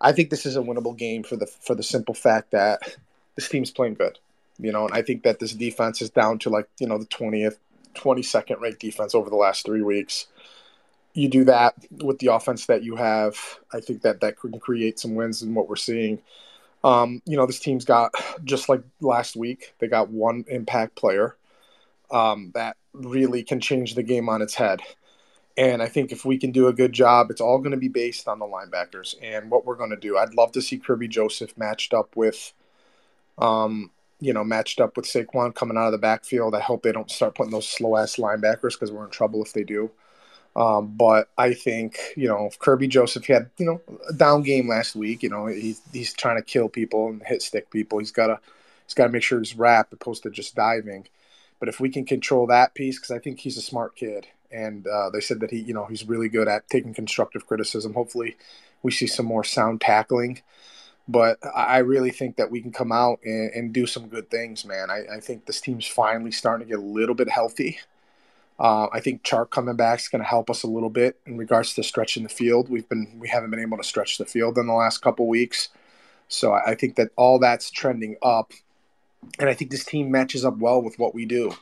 I 0.00 0.12
think 0.12 0.30
this 0.30 0.46
is 0.46 0.56
a 0.56 0.60
winnable 0.60 0.96
game 0.96 1.22
for 1.22 1.36
the 1.36 1.46
for 1.46 1.74
the 1.74 1.82
simple 1.82 2.14
fact 2.14 2.50
that 2.52 2.96
this 3.36 3.48
team's 3.48 3.70
playing 3.70 3.94
good. 3.94 4.18
You 4.58 4.70
know, 4.70 4.86
and 4.86 4.94
I 4.94 5.02
think 5.02 5.24
that 5.24 5.40
this 5.40 5.52
defense 5.52 6.00
is 6.00 6.10
down 6.10 6.38
to 6.40 6.50
like 6.50 6.68
you 6.78 6.86
know 6.86 6.98
the 6.98 7.06
twentieth, 7.06 7.58
twenty 7.94 8.22
second 8.22 8.60
ranked 8.60 8.80
defense 8.80 9.14
over 9.14 9.30
the 9.30 9.36
last 9.36 9.64
three 9.64 9.82
weeks. 9.82 10.26
You 11.12 11.28
do 11.28 11.44
that 11.44 11.74
with 12.02 12.18
the 12.18 12.28
offense 12.28 12.66
that 12.66 12.82
you 12.82 12.96
have. 12.96 13.36
I 13.72 13.80
think 13.80 14.02
that 14.02 14.20
that 14.20 14.38
can 14.38 14.58
create 14.58 14.98
some 14.98 15.14
wins 15.14 15.42
in 15.42 15.54
what 15.54 15.68
we're 15.68 15.76
seeing. 15.76 16.20
Um, 16.82 17.22
you 17.24 17.36
know, 17.36 17.46
this 17.46 17.60
team's 17.60 17.84
got 17.84 18.12
just 18.44 18.68
like 18.68 18.82
last 19.00 19.36
week, 19.36 19.74
they 19.78 19.86
got 19.86 20.10
one 20.10 20.44
impact 20.48 20.96
player 20.96 21.36
um, 22.10 22.50
that 22.54 22.76
really 22.92 23.42
can 23.42 23.60
change 23.60 23.94
the 23.94 24.02
game 24.02 24.28
on 24.28 24.42
its 24.42 24.54
head. 24.54 24.82
And 25.56 25.80
I 25.80 25.86
think 25.86 26.10
if 26.10 26.24
we 26.24 26.36
can 26.36 26.50
do 26.50 26.66
a 26.66 26.72
good 26.72 26.92
job, 26.92 27.30
it's 27.30 27.40
all 27.40 27.58
going 27.58 27.70
to 27.70 27.76
be 27.76 27.88
based 27.88 28.26
on 28.26 28.40
the 28.40 28.44
linebackers 28.44 29.14
and 29.22 29.50
what 29.50 29.64
we're 29.64 29.76
going 29.76 29.90
to 29.90 29.96
do. 29.96 30.18
I'd 30.18 30.34
love 30.34 30.50
to 30.52 30.60
see 30.60 30.78
Kerby 30.78 31.08
Joseph 31.08 31.56
matched 31.56 31.94
up 31.94 32.16
with, 32.16 32.52
um, 33.38 33.90
you 34.20 34.32
know, 34.32 34.44
matched 34.44 34.80
up 34.80 34.96
with 34.96 35.06
Saquon 35.06 35.54
coming 35.54 35.76
out 35.76 35.86
of 35.86 35.92
the 35.92 35.98
backfield. 35.98 36.54
I 36.54 36.60
hope 36.60 36.82
they 36.82 36.92
don't 36.92 37.10
start 37.10 37.34
putting 37.34 37.52
those 37.52 37.68
slow 37.68 37.96
ass 37.96 38.16
linebackers 38.16 38.72
because 38.72 38.92
we're 38.92 39.04
in 39.04 39.10
trouble 39.10 39.42
if 39.42 39.52
they 39.52 39.64
do. 39.64 39.90
Um, 40.56 40.94
but 40.96 41.28
I 41.36 41.52
think 41.52 41.98
you 42.16 42.28
know 42.28 42.46
if 42.46 42.58
Kerby 42.60 42.88
Joseph 42.88 43.26
had 43.26 43.50
you 43.58 43.66
know 43.66 43.80
a 44.08 44.12
down 44.12 44.42
game 44.42 44.68
last 44.68 44.94
week. 44.94 45.22
You 45.22 45.30
know 45.30 45.46
he's 45.46 45.80
he's 45.92 46.12
trying 46.12 46.36
to 46.36 46.42
kill 46.42 46.68
people 46.68 47.08
and 47.08 47.22
hit 47.24 47.42
stick 47.42 47.70
people. 47.70 47.98
He's 47.98 48.12
got 48.12 48.28
to 48.28 48.38
he's 48.86 48.94
got 48.94 49.06
to 49.06 49.12
make 49.12 49.22
sure 49.22 49.38
he's 49.38 49.56
wrapped 49.56 49.92
opposed 49.92 50.22
to 50.22 50.30
just 50.30 50.54
diving. 50.54 51.08
But 51.58 51.68
if 51.68 51.80
we 51.80 51.88
can 51.88 52.04
control 52.04 52.46
that 52.48 52.74
piece, 52.74 52.98
because 52.98 53.10
I 53.10 53.18
think 53.18 53.40
he's 53.40 53.56
a 53.56 53.62
smart 53.62 53.96
kid, 53.96 54.26
and 54.52 54.86
uh, 54.86 55.10
they 55.10 55.20
said 55.20 55.40
that 55.40 55.50
he, 55.50 55.58
you 55.60 55.74
know, 55.74 55.86
he's 55.86 56.06
really 56.06 56.28
good 56.28 56.48
at 56.48 56.68
taking 56.68 56.94
constructive 56.94 57.46
criticism. 57.46 57.94
Hopefully, 57.94 58.36
we 58.82 58.90
see 58.90 59.06
some 59.06 59.26
more 59.26 59.44
sound 59.44 59.80
tackling. 59.80 60.42
But 61.06 61.38
I 61.54 61.78
really 61.78 62.10
think 62.10 62.36
that 62.36 62.50
we 62.50 62.62
can 62.62 62.72
come 62.72 62.90
out 62.90 63.20
and, 63.24 63.50
and 63.50 63.72
do 63.74 63.86
some 63.86 64.08
good 64.08 64.30
things, 64.30 64.64
man. 64.64 64.90
I, 64.90 65.16
I, 65.16 65.20
think 65.20 65.44
this 65.44 65.60
team's 65.60 65.86
finally 65.86 66.30
starting 66.30 66.66
to 66.66 66.70
get 66.70 66.82
a 66.82 66.86
little 66.86 67.14
bit 67.14 67.28
healthy. 67.28 67.78
Uh, 68.58 68.86
I 68.92 69.00
think 69.00 69.22
Chark 69.22 69.50
coming 69.50 69.76
back 69.76 69.98
is 69.98 70.08
going 70.08 70.22
to 70.22 70.28
help 70.28 70.48
us 70.48 70.62
a 70.62 70.68
little 70.68 70.88
bit 70.88 71.18
in 71.26 71.36
regards 71.36 71.74
to 71.74 71.82
stretching 71.82 72.22
the 72.22 72.28
field. 72.28 72.70
We've 72.70 72.88
been 72.88 73.18
we 73.18 73.28
haven't 73.28 73.50
been 73.50 73.60
able 73.60 73.76
to 73.76 73.84
stretch 73.84 74.16
the 74.16 74.24
field 74.24 74.56
in 74.56 74.66
the 74.66 74.72
last 74.72 74.98
couple 74.98 75.26
weeks, 75.26 75.68
so 76.28 76.52
I 76.52 76.74
think 76.74 76.94
that 76.96 77.10
all 77.16 77.38
that's 77.38 77.70
trending 77.70 78.16
up, 78.22 78.52
and 79.38 79.48
I 79.48 79.54
think 79.54 79.70
this 79.72 79.84
team 79.84 80.10
matches 80.10 80.44
up 80.44 80.56
well 80.58 80.80
with 80.80 80.98
what 80.98 81.14
we 81.14 81.26
do. 81.26 81.52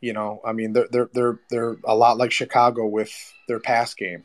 You 0.00 0.12
know, 0.12 0.40
I 0.44 0.52
mean, 0.52 0.72
they're 0.72 0.88
they're 0.90 1.08
they're 1.14 1.38
they're 1.50 1.76
a 1.84 1.94
lot 1.94 2.18
like 2.18 2.32
Chicago 2.32 2.84
with 2.86 3.32
their 3.46 3.60
pass 3.60 3.94
game. 3.94 4.24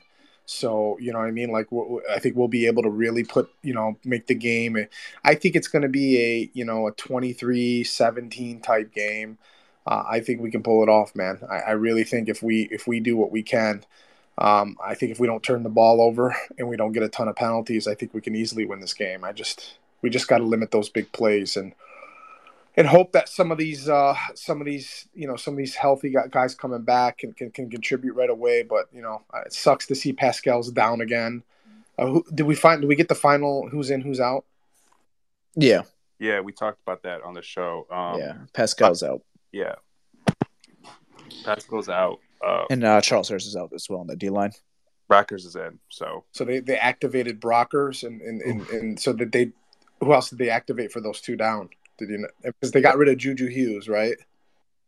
So 0.49 0.97
you 0.99 1.13
know, 1.13 1.19
what 1.19 1.27
I 1.27 1.31
mean, 1.31 1.51
like 1.51 1.67
I 2.09 2.17
think 2.17 2.35
we'll 2.35 2.47
be 2.47 2.65
able 2.65 2.81
to 2.81 2.89
really 2.89 3.23
put 3.23 3.53
you 3.61 3.71
know 3.71 3.97
make 4.03 4.25
the 4.25 4.33
game. 4.33 4.77
I 5.23 5.35
think 5.35 5.55
it's 5.55 5.67
going 5.67 5.83
to 5.83 5.89
be 5.89 6.17
a 6.17 6.49
you 6.53 6.65
know 6.65 6.87
a 6.87 6.91
23-17 6.91 8.63
type 8.63 8.91
game. 8.91 9.37
Uh, 9.85 10.03
I 10.09 10.21
think 10.21 10.41
we 10.41 10.49
can 10.49 10.63
pull 10.63 10.81
it 10.81 10.89
off, 10.89 11.15
man. 11.15 11.39
I, 11.47 11.57
I, 11.59 11.71
really 11.71 12.03
think 12.03 12.29
if 12.29 12.41
we 12.41 12.67
if 12.71 12.87
we 12.87 12.99
do 12.99 13.15
what 13.15 13.31
we 13.31 13.43
can, 13.43 13.83
um, 14.39 14.75
I 14.83 14.95
think 14.95 15.11
if 15.11 15.19
we 15.19 15.27
don't 15.27 15.43
turn 15.43 15.61
the 15.61 15.69
ball 15.69 16.01
over 16.01 16.35
and 16.57 16.67
we 16.67 16.77
don't 16.77 16.93
get 16.93 17.03
a 17.03 17.09
ton 17.09 17.27
of 17.27 17.35
penalties, 17.35 17.87
I 17.87 17.93
think 17.93 18.15
we 18.15 18.21
can 18.21 18.35
easily 18.35 18.65
win 18.65 18.79
this 18.79 18.95
game. 18.95 19.23
I 19.23 19.33
just 19.33 19.77
we 20.01 20.09
just 20.09 20.27
got 20.27 20.39
to 20.39 20.43
limit 20.45 20.71
those 20.71 20.89
big 20.89 21.11
plays 21.11 21.57
and 21.57 21.73
and 22.77 22.87
hope 22.87 23.11
that 23.11 23.29
some 23.29 23.51
of 23.51 23.57
these 23.57 23.89
uh, 23.89 24.15
some 24.35 24.61
of 24.61 24.65
these 24.65 25.07
you 25.13 25.27
know 25.27 25.35
some 25.35 25.53
of 25.53 25.57
these 25.57 25.75
healthy 25.75 26.13
guys 26.29 26.55
coming 26.55 26.81
back 26.81 27.19
can, 27.19 27.33
can, 27.33 27.51
can 27.51 27.69
contribute 27.69 28.13
right 28.13 28.29
away. 28.29 28.63
But 28.63 28.87
you 28.93 29.01
know 29.01 29.21
uh, 29.33 29.41
it 29.45 29.53
sucks 29.53 29.87
to 29.87 29.95
see 29.95 30.13
Paschal's 30.13 30.71
down 30.71 31.01
again. 31.01 31.43
Uh, 31.97 32.07
who, 32.07 32.25
did 32.33 32.45
we 32.45 32.55
find? 32.55 32.81
Did 32.81 32.87
we 32.87 32.95
get 32.95 33.09
the 33.09 33.15
final? 33.15 33.67
Who's 33.69 33.89
in? 33.89 34.01
Who's 34.01 34.19
out? 34.19 34.45
Yeah, 35.55 35.81
yeah, 36.19 36.39
we 36.39 36.51
talked 36.51 36.81
about 36.81 37.03
that 37.03 37.21
on 37.23 37.33
the 37.33 37.41
show. 37.41 37.87
Um, 37.91 38.19
yeah, 38.19 38.33
Paschal's 38.53 39.03
out. 39.03 39.21
Yeah, 39.51 39.75
Paschal's 41.43 41.89
out. 41.89 42.19
Uh, 42.45 42.65
and 42.69 42.83
uh, 42.85 43.01
Charles 43.01 43.27
Harris 43.27 43.45
is 43.45 43.55
out 43.55 43.73
as 43.73 43.89
well 43.89 43.99
on 43.99 44.07
the 44.07 44.15
D 44.15 44.29
line. 44.29 44.51
Brockers 45.09 45.45
is 45.45 45.55
in, 45.55 45.79
so 45.89 46.23
so 46.31 46.45
they, 46.45 46.59
they 46.59 46.77
activated 46.77 47.41
Brockers 47.41 48.03
and 48.03 48.21
and, 48.21 48.41
and, 48.41 48.69
and 48.69 48.99
so 48.99 49.11
that 49.13 49.31
they 49.31 49.51
who 49.99 50.13
else 50.13 50.29
did 50.29 50.39
they 50.39 50.49
activate 50.49 50.91
for 50.91 51.01
those 51.01 51.19
two 51.19 51.35
down? 51.35 51.69
Did 51.99 52.09
you 52.09 52.17
know? 52.19 52.27
Because 52.43 52.71
they 52.71 52.81
got 52.81 52.97
rid 52.97 53.09
of 53.09 53.17
Juju 53.17 53.47
Hughes, 53.47 53.87
right? 53.87 54.15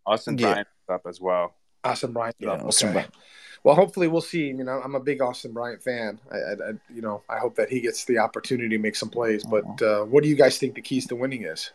Austin 0.05 0.37
yeah. 0.37 0.53
Bryant 0.53 0.67
up 0.89 1.01
as 1.07 1.21
well. 1.21 1.55
Austin 1.83 2.13
Bryant 2.13 2.35
yeah, 2.39 2.51
up. 2.51 2.65
Austin 2.65 2.89
okay. 2.89 2.93
Bryant. 2.93 3.13
Well, 3.63 3.75
hopefully 3.75 4.07
we'll 4.07 4.21
see. 4.21 4.47
You 4.47 4.63
know, 4.63 4.81
I'm 4.83 4.95
a 4.95 4.99
big 4.99 5.21
Austin 5.21 5.53
Bryant 5.53 5.83
fan. 5.83 6.19
I, 6.31 6.35
I, 6.35 6.51
I 6.51 6.71
you 6.93 7.01
know, 7.01 7.23
I 7.29 7.37
hope 7.37 7.55
that 7.55 7.69
he 7.69 7.79
gets 7.79 8.05
the 8.05 8.17
opportunity 8.17 8.69
to 8.69 8.77
make 8.79 8.95
some 8.95 9.09
plays. 9.09 9.43
But 9.43 9.81
uh, 9.81 10.03
what 10.05 10.23
do 10.23 10.29
you 10.29 10.35
guys 10.35 10.57
think 10.57 10.73
the 10.73 10.81
keys 10.81 11.05
to 11.07 11.15
winning 11.15 11.43
is? 11.43 11.71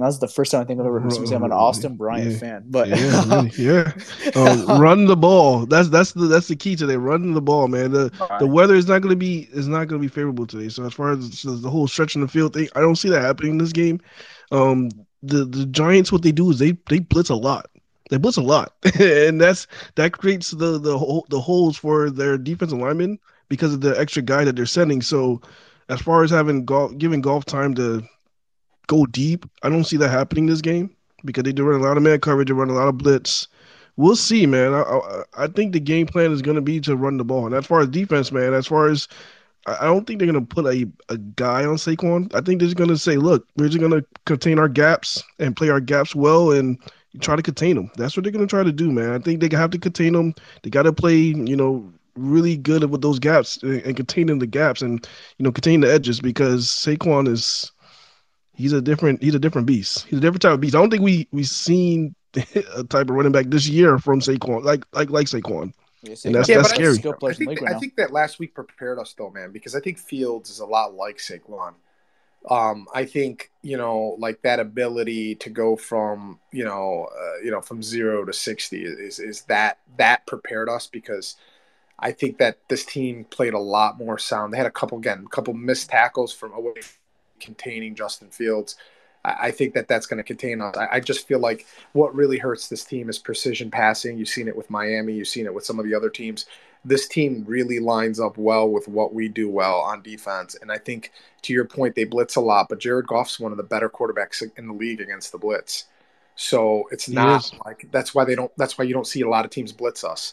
That's 0.00 0.18
the 0.18 0.28
first 0.28 0.50
time 0.50 0.62
I 0.62 0.64
think 0.64 0.80
I've 0.80 0.86
ever 0.86 0.98
heard 1.00 1.12
somebody 1.12 1.28
say 1.30 1.36
I'm 1.36 1.44
an 1.44 1.52
Austin 1.52 1.94
Bryant 1.96 2.32
yeah. 2.32 2.38
fan. 2.38 2.64
But 2.68 2.88
yeah, 2.88 3.24
really, 3.28 3.50
yeah. 3.56 3.92
Um, 4.34 4.80
run 4.80 5.04
the 5.04 5.16
ball. 5.16 5.66
That's 5.66 5.88
that's 5.90 6.12
the 6.12 6.26
that's 6.26 6.48
the 6.48 6.56
key 6.56 6.74
today. 6.74 6.96
Running 6.96 7.34
the 7.34 7.42
ball, 7.42 7.68
man. 7.68 7.92
The 7.92 8.10
Right. 8.18 8.38
the 8.40 8.46
weather 8.46 8.74
is 8.74 8.88
not 8.88 9.02
going 9.02 9.10
to 9.10 9.16
be 9.16 9.48
is 9.52 9.68
not 9.68 9.88
going 9.88 10.00
to 10.00 10.08
be 10.08 10.12
favorable 10.12 10.46
today. 10.46 10.68
So 10.70 10.84
as 10.84 10.94
far 10.94 11.12
as 11.12 11.42
the 11.42 11.70
whole 11.70 11.86
stretching 11.86 12.22
the 12.22 12.28
field 12.28 12.54
thing, 12.54 12.68
I 12.74 12.80
don't 12.80 12.96
see 12.96 13.10
that 13.10 13.22
happening 13.22 13.52
in 13.52 13.58
this 13.58 13.72
game. 13.72 14.00
Um, 14.52 14.90
the 15.22 15.44
the 15.44 15.66
Giants, 15.66 16.10
what 16.12 16.22
they 16.22 16.32
do 16.32 16.50
is 16.50 16.58
they 16.58 16.72
they 16.88 17.00
blitz 17.00 17.30
a 17.30 17.34
lot. 17.36 17.66
They 18.10 18.16
blitz 18.16 18.38
a 18.38 18.42
lot, 18.42 18.74
and 19.00 19.40
that's 19.40 19.66
that 19.96 20.12
creates 20.12 20.50
the 20.50 20.78
the 20.78 20.98
hole- 20.98 21.26
the 21.30 21.40
holes 21.40 21.76
for 21.76 22.10
their 22.10 22.38
defensive 22.38 22.78
linemen 22.78 23.18
because 23.48 23.74
of 23.74 23.80
the 23.82 23.98
extra 24.00 24.22
guy 24.22 24.44
that 24.44 24.56
they're 24.56 24.66
sending. 24.66 25.02
So 25.02 25.40
as 25.88 26.00
far 26.00 26.22
as 26.24 26.30
having 26.30 26.64
Goff, 26.64 26.96
giving 26.98 27.20
Goff 27.20 27.44
time 27.44 27.74
to 27.74 28.02
go 28.90 29.06
deep, 29.06 29.46
I 29.62 29.68
don't 29.68 29.84
see 29.84 29.96
that 29.98 30.10
happening 30.10 30.46
this 30.46 30.60
game 30.60 30.90
because 31.24 31.44
they 31.44 31.52
do 31.52 31.64
run 31.64 31.80
a 31.80 31.84
lot 31.84 31.96
of 31.96 32.02
man 32.02 32.18
coverage, 32.20 32.48
they 32.48 32.54
run 32.54 32.70
a 32.70 32.74
lot 32.74 32.88
of 32.88 32.98
blitz. 32.98 33.46
We'll 33.96 34.16
see, 34.16 34.46
man. 34.46 34.74
I 34.74 34.82
I, 34.82 35.22
I 35.44 35.46
think 35.46 35.72
the 35.72 35.80
game 35.80 36.06
plan 36.06 36.32
is 36.32 36.42
going 36.42 36.56
to 36.56 36.60
be 36.62 36.80
to 36.80 36.96
run 36.96 37.16
the 37.16 37.24
ball. 37.24 37.46
And 37.46 37.54
as 37.54 37.66
far 37.66 37.80
as 37.80 37.88
defense, 37.88 38.32
man, 38.32 38.52
as 38.52 38.66
far 38.66 38.88
as 38.88 39.06
I 39.66 39.84
don't 39.84 40.06
think 40.06 40.18
they're 40.18 40.30
going 40.30 40.46
to 40.46 40.54
put 40.54 40.66
a, 40.66 40.88
a 41.10 41.18
guy 41.18 41.64
on 41.64 41.76
Saquon. 41.76 42.34
I 42.34 42.40
think 42.40 42.58
they're 42.58 42.68
just 42.68 42.78
going 42.78 42.88
to 42.90 42.96
say, 42.96 43.16
look, 43.16 43.46
we're 43.56 43.68
just 43.68 43.78
going 43.78 43.92
to 43.92 44.04
contain 44.24 44.58
our 44.58 44.68
gaps 44.68 45.22
and 45.38 45.54
play 45.54 45.68
our 45.68 45.80
gaps 45.80 46.14
well 46.14 46.50
and 46.50 46.78
try 47.20 47.36
to 47.36 47.42
contain 47.42 47.76
them. 47.76 47.90
That's 47.96 48.16
what 48.16 48.24
they're 48.24 48.32
going 48.32 48.46
to 48.46 48.50
try 48.50 48.64
to 48.64 48.72
do, 48.72 48.90
man. 48.90 49.10
I 49.10 49.18
think 49.18 49.40
they 49.40 49.54
have 49.54 49.70
to 49.72 49.78
contain 49.78 50.14
them. 50.14 50.34
They 50.62 50.70
got 50.70 50.84
to 50.84 50.92
play, 50.92 51.16
you 51.16 51.56
know, 51.56 51.92
really 52.16 52.56
good 52.56 52.88
with 52.90 53.02
those 53.02 53.18
gaps 53.18 53.62
and, 53.62 53.82
and 53.82 53.96
containing 53.96 54.38
the 54.38 54.46
gaps 54.46 54.80
and, 54.80 55.06
you 55.36 55.44
know, 55.44 55.52
contain 55.52 55.80
the 55.80 55.92
edges 55.92 56.20
because 56.20 56.66
Saquon 56.66 57.28
is 57.28 57.70
he's 58.60 58.72
a 58.72 58.80
different 58.82 59.22
he's 59.22 59.34
a 59.34 59.38
different 59.38 59.66
beast. 59.66 60.04
He's 60.08 60.18
a 60.18 60.22
different 60.22 60.42
type 60.42 60.52
of 60.52 60.60
beast. 60.60 60.74
I 60.74 60.78
don't 60.80 60.90
think 60.90 61.02
we 61.02 61.28
we've 61.32 61.48
seen 61.48 62.14
a 62.76 62.84
type 62.84 63.08
of 63.08 63.10
running 63.10 63.32
back 63.32 63.46
this 63.46 63.68
year 63.68 63.98
from 63.98 64.20
Saquon 64.20 64.62
like 64.64 64.84
like 64.92 65.10
like 65.10 65.26
Saquon. 65.26 65.72
Yeah, 66.02 66.14
And 66.24 66.34
that's- 66.34 66.48
Yeah, 66.48 66.56
that's 66.56 66.68
but 66.68 66.72
I- 66.72 66.74
scary. 66.76 66.94
Skill 66.94 67.12
I 67.12 67.16
players 67.18 67.40
in 67.40 67.46
think, 67.46 67.60
league 67.60 67.68
right 67.68 67.76
I 67.76 67.78
think 67.78 67.96
that 67.96 68.12
last 68.12 68.38
week 68.38 68.54
prepared 68.54 68.98
us 68.98 69.14
though, 69.18 69.30
man, 69.30 69.52
because 69.52 69.74
I 69.74 69.80
think 69.80 69.98
Fields 69.98 70.48
is 70.50 70.60
a 70.60 70.66
lot 70.66 70.94
like 70.94 71.18
Saquon. 71.18 71.74
Um, 72.48 72.86
I 72.94 73.04
think 73.04 73.50
you 73.62 73.76
know, 73.76 74.16
like 74.18 74.40
that 74.42 74.60
ability 74.60 75.34
to 75.36 75.50
go 75.50 75.76
from 75.76 76.38
you 76.52 76.64
know, 76.64 77.06
uh, 77.14 77.44
you 77.44 77.50
know, 77.50 77.60
from 77.60 77.82
zero 77.82 78.24
to 78.24 78.32
sixty 78.32 78.82
is 78.82 79.18
is 79.18 79.42
that 79.42 79.78
that 79.98 80.26
prepared 80.26 80.68
us 80.70 80.86
because 80.86 81.36
I 81.98 82.12
think 82.12 82.38
that 82.38 82.56
this 82.68 82.82
team 82.86 83.24
played 83.24 83.52
a 83.52 83.58
lot 83.58 83.98
more 83.98 84.16
sound. 84.18 84.54
They 84.54 84.56
had 84.56 84.66
a 84.66 84.70
couple 84.70 84.96
again, 84.96 85.24
a 85.26 85.28
couple 85.28 85.52
missed 85.52 85.90
tackles 85.90 86.32
from 86.32 86.54
away 86.54 86.72
containing 87.40 87.94
Justin 87.94 88.28
Fields. 88.30 88.76
I, 89.22 89.50
think 89.50 89.74
that 89.74 89.86
that's 89.86 90.06
going 90.06 90.16
to 90.16 90.24
contain 90.24 90.62
us. 90.62 90.76
I, 90.76 90.88
I 90.92 91.00
just 91.00 91.28
feel 91.28 91.40
like 91.40 91.66
what 91.92 92.14
really 92.14 92.38
hurts 92.38 92.68
this 92.68 92.84
team 92.84 93.10
is 93.10 93.18
precision 93.18 93.70
passing. 93.70 94.16
You've 94.16 94.28
seen 94.28 94.48
it 94.48 94.56
with 94.56 94.70
Miami. 94.70 95.12
You've 95.12 95.28
seen 95.28 95.44
it 95.44 95.52
with 95.52 95.64
some 95.64 95.78
of 95.78 95.84
the 95.84 95.94
other 95.94 96.08
teams. 96.08 96.46
This 96.86 97.06
team 97.06 97.44
really 97.46 97.80
lines 97.80 98.18
up 98.18 98.38
well 98.38 98.70
with 98.70 98.88
what 98.88 99.12
we 99.12 99.28
do 99.28 99.50
well 99.50 99.80
on 99.80 100.00
defense. 100.00 100.56
And 100.62 100.72
I 100.72 100.78
think, 100.78 101.12
to 101.42 101.52
your 101.52 101.66
point, 101.66 101.94
they 101.94 102.04
blitz 102.04 102.36
a 102.36 102.40
lot, 102.40 102.70
but 102.70 102.80
Jared 102.80 103.06
Goff's 103.06 103.38
one 103.38 103.52
of 103.52 103.58
the 103.58 103.62
better 103.62 103.90
quarterbacks 103.90 104.42
in 104.56 104.66
the 104.66 104.72
league 104.72 105.02
against 105.02 105.32
the 105.32 105.38
blitz. 105.38 105.84
So 106.36 106.84
it's 106.90 107.06
not 107.06 107.52
like 107.66 107.88
that's 107.90 108.14
why 108.14 108.24
they 108.24 108.34
don't. 108.34 108.50
That's 108.56 108.78
why 108.78 108.86
you 108.86 108.94
don't 108.94 109.06
see 109.06 109.20
a 109.20 109.28
lot 109.28 109.44
of 109.44 109.50
teams 109.50 109.72
blitz 109.72 110.02
us. 110.02 110.32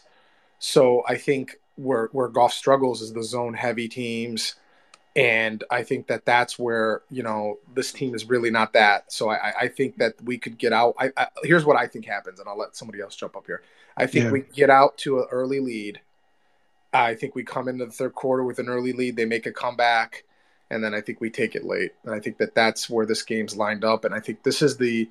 So 0.58 1.04
I 1.06 1.16
think 1.16 1.60
where 1.76 2.08
where 2.12 2.28
Goff 2.28 2.54
struggles 2.54 3.02
is 3.02 3.12
the 3.12 3.22
zone 3.22 3.52
heavy 3.52 3.88
teams, 3.88 4.54
and 5.18 5.64
I 5.68 5.82
think 5.82 6.06
that 6.06 6.24
that's 6.24 6.60
where 6.60 7.02
you 7.10 7.24
know 7.24 7.58
this 7.74 7.92
team 7.92 8.14
is 8.14 8.26
really 8.28 8.50
not 8.52 8.72
that. 8.74 9.12
So 9.12 9.30
I, 9.30 9.52
I 9.62 9.68
think 9.68 9.96
that 9.96 10.14
we 10.22 10.38
could 10.38 10.58
get 10.58 10.72
out. 10.72 10.94
I, 10.96 11.10
I 11.16 11.26
here's 11.42 11.64
what 11.64 11.76
I 11.76 11.88
think 11.88 12.06
happens, 12.06 12.38
and 12.38 12.48
I'll 12.48 12.56
let 12.56 12.76
somebody 12.76 13.00
else 13.00 13.16
jump 13.16 13.34
up 13.36 13.44
here. 13.46 13.62
I 13.96 14.06
think 14.06 14.26
Yeah. 14.26 14.30
we 14.30 14.40
get 14.54 14.70
out 14.70 14.96
to 14.98 15.18
an 15.18 15.26
early 15.32 15.58
lead. 15.58 16.00
I 16.92 17.14
think 17.16 17.34
we 17.34 17.42
come 17.42 17.66
into 17.68 17.84
the 17.84 17.90
third 17.92 18.14
quarter 18.14 18.44
with 18.44 18.60
an 18.60 18.68
early 18.68 18.92
lead. 18.92 19.16
They 19.16 19.24
make 19.24 19.46
a 19.46 19.52
comeback, 19.52 20.22
and 20.70 20.84
then 20.84 20.94
I 20.94 21.00
think 21.00 21.20
we 21.20 21.30
take 21.30 21.56
it 21.56 21.64
late. 21.64 21.92
And 22.04 22.14
I 22.14 22.20
think 22.20 22.38
that 22.38 22.54
that's 22.54 22.88
where 22.88 23.04
this 23.04 23.22
game's 23.24 23.56
lined 23.56 23.84
up. 23.84 24.04
And 24.04 24.14
I 24.14 24.20
think 24.20 24.44
this 24.44 24.62
is 24.62 24.76
the. 24.76 25.08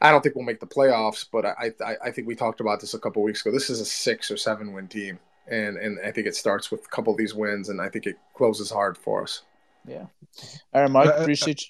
I 0.00 0.10
don't 0.10 0.20
think 0.22 0.34
we'll 0.34 0.44
make 0.44 0.60
the 0.60 0.66
playoffs, 0.66 1.24
but 1.30 1.46
I 1.46 1.72
I, 1.86 1.96
I 2.06 2.10
think 2.10 2.26
we 2.26 2.34
talked 2.34 2.60
about 2.60 2.80
this 2.80 2.94
a 2.94 2.98
couple 2.98 3.22
weeks 3.22 3.40
ago. 3.46 3.52
This 3.52 3.70
is 3.70 3.80
a 3.80 3.84
six 3.84 4.30
or 4.32 4.36
seven 4.36 4.72
win 4.72 4.88
team, 4.88 5.20
and 5.48 5.76
and 5.76 5.98
I 6.04 6.10
think 6.10 6.26
it 6.26 6.34
starts 6.36 6.70
with 6.70 6.84
a 6.84 6.88
couple 6.88 7.12
of 7.12 7.18
these 7.18 7.34
wins, 7.34 7.68
and 7.68 7.80
I 7.80 7.88
think 7.88 8.06
it 8.06 8.16
closes 8.34 8.70
hard 8.70 8.96
for 8.98 9.22
us. 9.22 9.42
Yeah. 9.86 10.06
All 10.72 10.82
right, 10.82 10.90
Mike. 10.90 11.08
Uh, 11.08 11.12
uh, 11.12 11.20
Appreciate 11.22 11.62
you. 11.62 11.68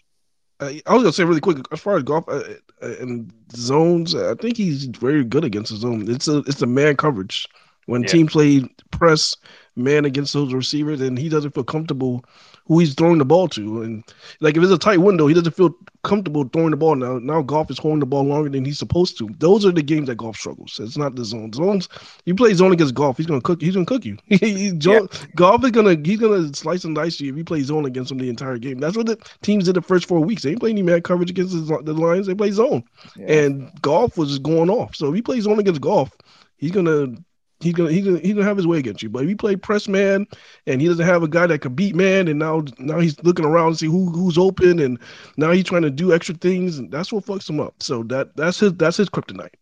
Uh, 0.61 0.73
I 0.87 0.95
was 0.95 1.03
gonna 1.03 1.13
say 1.13 1.25
really 1.25 1.41
quick 1.41 1.59
as 1.73 1.81
far 1.81 1.97
as 1.97 2.05
Goff 2.05 2.29
uh, 2.29 2.43
uh, 2.81 2.95
and 3.01 3.33
zones. 3.55 4.15
I 4.15 4.35
think 4.35 4.57
he's 4.57 4.85
very 4.85 5.25
good 5.25 5.45
against 5.45 5.73
the 5.73 5.77
zone. 5.79 6.09
It's 6.09 6.29
a 6.29 6.39
it's 6.39 6.63
a 6.63 6.67
man 6.67 6.97
coverage 6.97 7.49
when 7.87 8.03
Yeah. 8.03 8.09
teams 8.09 8.33
play 8.33 8.63
press 8.93 9.37
man 9.77 10.05
against 10.05 10.33
those 10.33 10.55
receivers, 10.55 11.01
and 11.01 11.19
he 11.19 11.29
doesn't 11.29 11.55
feel 11.55 11.65
comfortable 11.65 12.25
who 12.67 12.79
he's 12.79 12.95
throwing 12.95 13.19
the 13.19 13.25
ball 13.25 13.47
to. 13.49 13.83
And 13.83 14.03
like 14.41 14.57
if 14.57 14.63
it's 14.63 14.73
a 14.73 14.79
tight 14.79 14.99
window, 15.01 15.27
he 15.27 15.35
doesn't 15.35 15.55
feel 15.55 15.75
comfortable 16.03 16.45
throwing 16.45 16.71
the 16.71 16.77
ball. 16.77 16.95
Now 16.97 17.19
now 17.19 17.43
Goff 17.43 17.71
is 17.71 17.79
holding 17.79 18.01
the 18.01 18.07
ball 18.07 18.25
longer 18.25 18.49
than 18.49 18.65
he's 18.65 18.79
supposed 18.79 19.19
to. 19.19 19.29
Those 19.39 19.67
are 19.67 19.73
the 19.73 19.83
games 19.83 20.07
that 20.09 20.17
Goff 20.17 20.37
struggles. 20.37 20.79
It's 20.83 20.97
not 20.97 21.15
the 21.15 21.25
zone. 21.25 21.53
Zones 21.53 21.89
you 22.25 22.35
play 22.35 22.55
zone 22.55 22.73
against 22.73 22.95
Goff, 22.95 23.17
he's 23.19 23.27
gonna 23.27 23.41
cook. 23.43 23.61
He's 23.61 23.75
gonna 23.75 23.85
cook 23.87 24.05
you. 24.05 24.17
Jo- 24.79 25.09
Goff 25.37 25.63
is 25.65 25.71
gonna 25.73 25.97
he's 26.03 26.21
gonna 26.21 26.55
slice 26.55 26.85
and 26.85 26.95
dice 26.95 27.21
you 27.21 27.31
if 27.31 27.37
you 27.37 27.45
play 27.45 27.61
zone 27.63 27.85
against 27.85 28.11
him 28.11 28.19
the 28.19 28.29
entire 28.31 28.59
game. 28.59 28.79
That's 28.79 28.97
what 28.97 29.07
the 29.07 29.19
teams 29.43 29.65
did 29.67 29.75
the 29.77 29.83
first 29.83 30.07
four 30.09 30.21
weeks. 30.21 30.43
They 30.43 30.51
didn't 30.51 30.61
play 30.61 30.71
any 30.71 30.83
man 30.83 31.03
coverage 31.03 31.31
against 31.31 31.53
the, 31.53 31.83
the 31.83 31.93
Lions. 31.93 32.27
They 32.27 32.35
play 32.35 32.51
zone, 32.51 32.83
Yeah. 33.17 33.33
and 33.33 33.83
Goff 33.83 34.17
was 34.17 34.31
just 34.31 34.43
going 34.43 34.71
off. 34.71 34.97
So 34.97 35.09
if 35.09 35.15
he 35.15 35.23
plays 35.23 35.45
zone 35.45 35.59
against 35.59 35.81
Goff, 35.81 36.13
he's 36.57 36.71
gonna. 36.71 37.17
He's 37.65 37.75
gonna, 37.75 37.91
he's 37.91 38.05
gonna 38.05 38.19
he's 38.21 38.35
gonna 38.35 38.47
have 38.47 38.57
his 38.57 38.67
way 38.67 38.79
against 38.79 39.03
you. 39.03 39.09
But 39.09 39.25
if 39.25 39.31
you 39.31 39.37
play 39.37 39.57
press 39.57 39.89
man 39.89 40.27
and 40.67 40.81
he 40.81 40.87
doesn't 40.87 41.05
have 41.05 41.23
a 41.23 41.29
guy 41.29 41.47
that 41.47 41.61
can 41.61 41.75
beat 41.75 41.95
man, 41.95 42.29
and 42.29 42.39
now 42.39 42.65
now 42.79 43.01
he's 43.01 43.21
looking 43.25 43.45
around 43.45 43.73
to 43.73 43.79
see 43.79 43.87
who 43.87 44.11
who's 44.11 44.39
open, 44.39 44.79
and 44.79 44.99
now 45.37 45.51
he's 45.51 45.65
trying 45.65 45.83
to 45.83 45.91
do 45.91 46.13
extra 46.13 46.35
things, 46.35 46.79
and 46.79 46.91
that's 46.93 47.13
what 47.13 47.25
fucks 47.25 47.49
him 47.49 47.61
up. 47.61 47.83
So 47.83 48.03
that 48.05 48.37
that's 48.37 48.61
his 48.61 48.75
that's 48.75 48.99
his 48.99 49.09
kryptonite. 49.09 49.55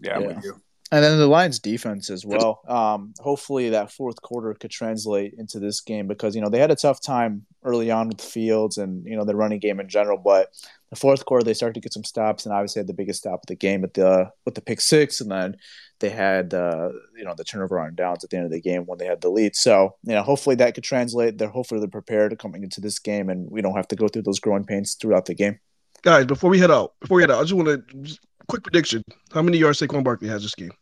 Yeah, 0.00 0.16
I'm 0.16 0.22
Yeah. 0.22 0.28
with 0.28 0.44
you. 0.44 0.60
And 0.92 1.02
then 1.02 1.18
the 1.18 1.26
Lions 1.26 1.58
defense 1.58 2.08
as 2.08 2.24
well. 2.24 2.60
Um, 2.68 3.14
hopefully 3.18 3.70
that 3.70 3.90
fourth 3.90 4.20
quarter 4.22 4.54
could 4.54 4.70
translate 4.70 5.34
into 5.38 5.58
this 5.58 5.80
game 5.80 6.06
because 6.06 6.36
you 6.36 6.42
know 6.42 6.48
they 6.50 6.60
had 6.60 6.70
a 6.70 6.76
tough 6.76 7.00
time 7.00 7.46
early 7.64 7.90
on 7.90 8.08
with 8.08 8.18
the 8.18 8.24
Fields 8.26 8.78
and 8.78 9.04
you 9.04 9.16
know 9.16 9.24
the 9.24 9.34
running 9.34 9.58
game 9.58 9.80
in 9.80 9.88
general, 9.88 10.18
but 10.18 10.50
the 10.90 10.96
fourth 10.96 11.24
quarter 11.24 11.42
they 11.42 11.54
started 11.54 11.74
to 11.74 11.80
get 11.80 11.92
some 11.92 12.04
stops 12.04 12.46
and 12.46 12.54
obviously 12.54 12.78
had 12.78 12.86
the 12.86 12.92
biggest 12.94 13.20
stop 13.20 13.40
of 13.42 13.46
the 13.48 13.56
game 13.56 13.82
at 13.82 13.94
the 13.94 14.30
with 14.44 14.54
the 14.54 14.60
pick 14.60 14.80
six 14.80 15.20
and 15.20 15.32
then 15.32 15.56
they 16.00 16.10
had 16.10 16.54
uh, 16.54 16.90
you 17.16 17.24
know 17.24 17.34
the 17.36 17.44
turnover 17.44 17.78
on 17.78 17.94
downs 17.94 18.24
at 18.24 18.30
the 18.30 18.36
end 18.36 18.46
of 18.46 18.52
the 18.52 18.60
game 18.60 18.82
when 18.86 18.98
they 18.98 19.06
had 19.06 19.20
the 19.20 19.28
lead. 19.28 19.56
So 19.56 19.96
you 20.02 20.12
know 20.12 20.22
hopefully 20.22 20.56
that 20.56 20.74
could 20.74 20.84
translate. 20.84 21.38
They're 21.38 21.48
hopefully 21.48 21.80
they're 21.80 21.88
prepared 21.88 22.30
to 22.30 22.36
coming 22.36 22.62
into 22.62 22.80
this 22.80 22.98
game 22.98 23.28
and 23.28 23.50
we 23.50 23.62
don't 23.62 23.76
have 23.76 23.88
to 23.88 23.96
go 23.96 24.08
through 24.08 24.22
those 24.22 24.40
growing 24.40 24.64
pains 24.64 24.94
throughout 24.94 25.26
the 25.26 25.34
game. 25.34 25.58
Guys, 26.02 26.26
before 26.26 26.50
we 26.50 26.58
head 26.58 26.70
out, 26.70 26.94
before 27.00 27.16
we 27.16 27.22
head 27.22 27.30
out, 27.30 27.38
I 27.38 27.42
just 27.42 27.54
want 27.54 27.68
to 27.68 28.18
quick 28.48 28.62
prediction: 28.62 29.02
How 29.32 29.42
many 29.42 29.58
yards 29.58 29.80
Saquon 29.80 30.04
Barkley 30.04 30.28
has 30.28 30.42
this 30.42 30.54
game? 30.54 30.72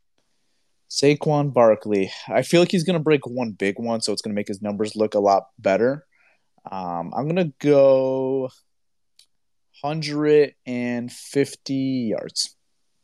Saquon 0.91 1.53
Barkley. 1.53 2.13
I 2.29 2.43
feel 2.43 2.61
like 2.61 2.71
he's 2.71 2.85
going 2.85 2.99
to 2.99 3.03
break 3.03 3.27
one 3.27 3.53
big 3.53 3.79
one, 3.79 4.01
so 4.01 4.13
it's 4.13 4.21
going 4.21 4.33
to 4.33 4.37
make 4.37 4.49
his 4.49 4.61
numbers 4.61 4.95
look 4.95 5.15
a 5.15 5.21
lot 5.21 5.45
better. 5.59 6.05
Um, 6.71 7.13
I'm 7.17 7.29
going 7.29 7.37
to 7.37 7.53
go 7.61 8.51
150 9.81 11.75
yards. 11.75 12.57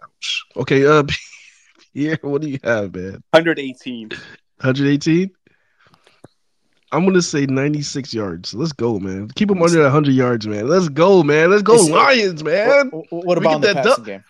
Ouch. 0.03 0.45
Okay, 0.57 0.87
uh, 0.87 1.03
yeah, 1.95 2.17
what 2.23 2.43
do 2.43 2.49
you 2.49 2.59
have, 2.63 2.95
man? 2.95 3.23
118. 3.31 4.09
118. 4.11 5.31
I'm 6.91 7.05
gonna 7.05 7.21
say 7.21 7.45
96 7.45 8.15
yards. 8.15 8.55
Let's 8.55 8.73
go, 8.73 8.99
man. 8.99 9.29
Keep 9.35 9.49
them 9.49 9.63
under 9.63 9.83
100 9.83 10.13
yards, 10.15 10.47
man. 10.47 10.69
Let's 10.69 10.89
go, 10.89 11.23
man. 11.23 11.51
Let's 11.51 11.63
go, 11.63 11.75
Is- 11.75 11.91
Lions, 11.91 12.43
man. 12.43 12.89
What, 12.91 13.27
what 13.27 13.39
about 13.39 13.57
in 13.57 13.61
the 13.61 13.67
that 13.75 13.77
passing 13.85 13.95
dub- 13.97 14.07
game? 14.07 14.25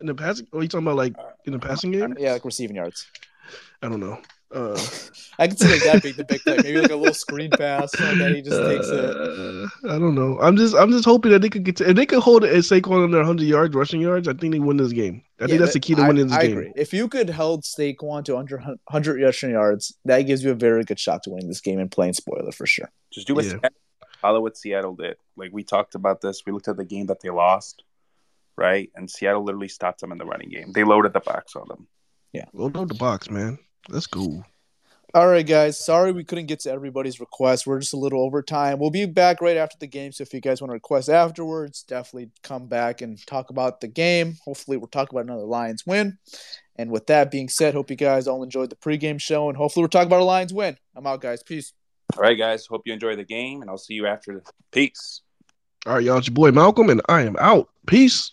In 0.00 0.06
the 0.08 0.14
passing, 0.14 0.46
are 0.52 0.62
you 0.62 0.68
talking 0.68 0.86
about 0.86 0.96
like 0.96 1.14
in 1.46 1.52
the 1.52 1.58
passing 1.58 1.94
uh, 1.94 2.06
game? 2.06 2.16
Yeah, 2.18 2.32
like 2.32 2.44
receiving 2.44 2.76
yards. 2.76 3.06
I 3.80 3.88
don't 3.88 4.00
know. 4.00 4.20
Uh, 4.52 4.78
I 5.38 5.48
can 5.48 5.56
see 5.56 5.68
like 5.68 5.82
that 5.82 6.02
being 6.02 6.14
the 6.16 6.24
big 6.24 6.40
play. 6.42 6.56
Maybe 6.58 6.78
like 6.80 6.90
a 6.92 6.96
little 6.96 7.12
screen 7.14 7.50
pass 7.50 7.92
like 7.98 8.18
that. 8.18 8.32
He 8.36 8.40
just 8.42 8.60
takes 8.62 8.86
it. 8.88 9.04
uh, 9.04 9.92
I 9.92 9.98
don't 9.98 10.14
know. 10.14 10.38
I'm 10.40 10.56
just 10.56 10.76
I'm 10.76 10.92
just 10.92 11.04
hoping 11.04 11.32
that 11.32 11.42
they 11.42 11.48
could 11.50 11.64
get 11.64 11.76
to, 11.76 11.90
if 11.90 11.96
they 11.96 12.06
could 12.06 12.20
hold 12.20 12.44
it 12.44 12.50
at 12.52 12.58
Saquon 12.58 13.02
under 13.04 13.16
100 13.18 13.42
yards 13.44 13.74
rushing 13.74 14.00
yards. 14.00 14.28
I 14.28 14.34
think 14.34 14.52
they 14.52 14.60
win 14.60 14.76
this 14.76 14.92
game. 14.92 15.22
I 15.40 15.44
Yeah, 15.44 15.46
think 15.48 15.60
that's 15.60 15.72
the 15.72 15.80
key 15.80 15.96
to 15.96 16.02
I- 16.02 16.08
winning 16.08 16.28
this 16.28 16.36
I 16.36 16.42
game. 16.46 16.58
agree. 16.58 16.72
If 16.76 16.92
you 16.92 17.08
could 17.08 17.30
hold 17.30 17.62
Saquon 17.64 18.24
to 18.26 18.36
under 18.36 18.58
100 18.58 19.20
rushing 19.22 19.50
yards, 19.50 19.96
that 20.04 20.22
gives 20.22 20.44
you 20.44 20.52
a 20.52 20.54
very 20.54 20.84
good 20.84 21.00
shot 21.00 21.24
to 21.24 21.30
winning 21.30 21.48
this 21.48 21.60
game 21.60 21.80
and 21.80 21.90
playing 21.90 22.12
spoiler 22.14 22.52
for 22.52 22.66
sure. 22.66 22.90
Just 23.12 23.26
do 23.26 23.34
what 23.34 23.44
Yeah. 23.44 23.52
Seattle, 23.52 23.70
follow 24.20 24.40
what 24.40 24.56
Seattle 24.56 24.94
did. 24.94 25.16
Like 25.36 25.50
we 25.52 25.64
talked 25.64 25.96
about 25.96 26.20
this. 26.20 26.42
We 26.46 26.52
looked 26.52 26.68
at 26.68 26.76
the 26.76 26.84
game 26.84 27.06
that 27.06 27.20
they 27.20 27.30
lost, 27.30 27.82
right? 28.56 28.88
And 28.94 29.10
Seattle 29.10 29.42
literally 29.42 29.68
stopped 29.68 30.00
them 30.00 30.12
in 30.12 30.18
the 30.18 30.24
running 30.26 30.50
game. 30.50 30.70
They 30.72 30.84
loaded 30.84 31.12
the 31.12 31.20
box 31.20 31.56
on 31.56 31.66
them. 31.66 31.88
Yeah, 32.32 32.44
load 32.52 32.76
up 32.76 32.86
the 32.86 32.94
box, 32.94 33.28
man. 33.30 33.58
Let's 33.88 34.06
go. 34.06 34.44
All 35.14 35.28
right, 35.28 35.46
guys. 35.46 35.78
Sorry 35.78 36.10
we 36.10 36.24
couldn't 36.24 36.46
get 36.46 36.58
to 36.60 36.72
everybody's 36.72 37.20
request. 37.20 37.68
We're 37.68 37.78
just 37.78 37.92
a 37.92 37.96
little 37.98 38.20
over 38.20 38.42
time. 38.42 38.80
We'll 38.80 38.90
be 38.90 39.06
back 39.06 39.40
right 39.40 39.56
after 39.56 39.76
the 39.78 39.86
game. 39.86 40.10
So 40.10 40.22
if 40.22 40.34
you 40.34 40.40
guys 40.40 40.60
want 40.60 40.70
to 40.70 40.74
request 40.74 41.08
afterwards, 41.08 41.84
definitely 41.84 42.30
come 42.42 42.66
back 42.66 43.00
and 43.00 43.24
talk 43.24 43.50
about 43.50 43.80
the 43.80 43.86
game. 43.86 44.36
Hopefully, 44.44 44.76
we'll 44.76 44.88
talk 44.88 45.12
about 45.12 45.24
another 45.24 45.44
Lions 45.44 45.86
win. 45.86 46.18
And 46.74 46.90
with 46.90 47.06
that 47.06 47.30
being 47.30 47.48
said, 47.48 47.74
hope 47.74 47.90
you 47.90 47.96
guys 47.96 48.26
all 48.26 48.42
enjoyed 48.42 48.70
the 48.70 48.76
pregame 48.76 49.20
show. 49.20 49.48
And 49.48 49.56
hopefully, 49.56 49.84
we're 49.84 49.88
talking 49.88 50.08
about 50.08 50.20
a 50.20 50.24
Lions 50.24 50.52
win. 50.52 50.76
I'm 50.96 51.06
out, 51.06 51.20
guys. 51.20 51.44
Peace. 51.44 51.72
All 52.16 52.22
right, 52.22 52.36
guys. 52.36 52.66
Hope 52.66 52.82
you 52.84 52.92
enjoy 52.92 53.14
the 53.14 53.24
game, 53.24 53.60
and 53.60 53.70
I'll 53.70 53.78
see 53.78 53.94
you 53.94 54.08
after. 54.08 54.42
Peace. 54.72 55.22
All 55.86 55.94
right, 55.94 56.02
y'all. 56.02 56.18
It's 56.18 56.26
your 56.26 56.34
boy 56.34 56.50
Malcolm, 56.50 56.90
and 56.90 57.00
I 57.08 57.22
am 57.22 57.36
out. 57.38 57.68
Peace. 57.86 58.32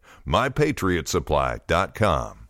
MyPatriotSupply.com. 0.25 2.40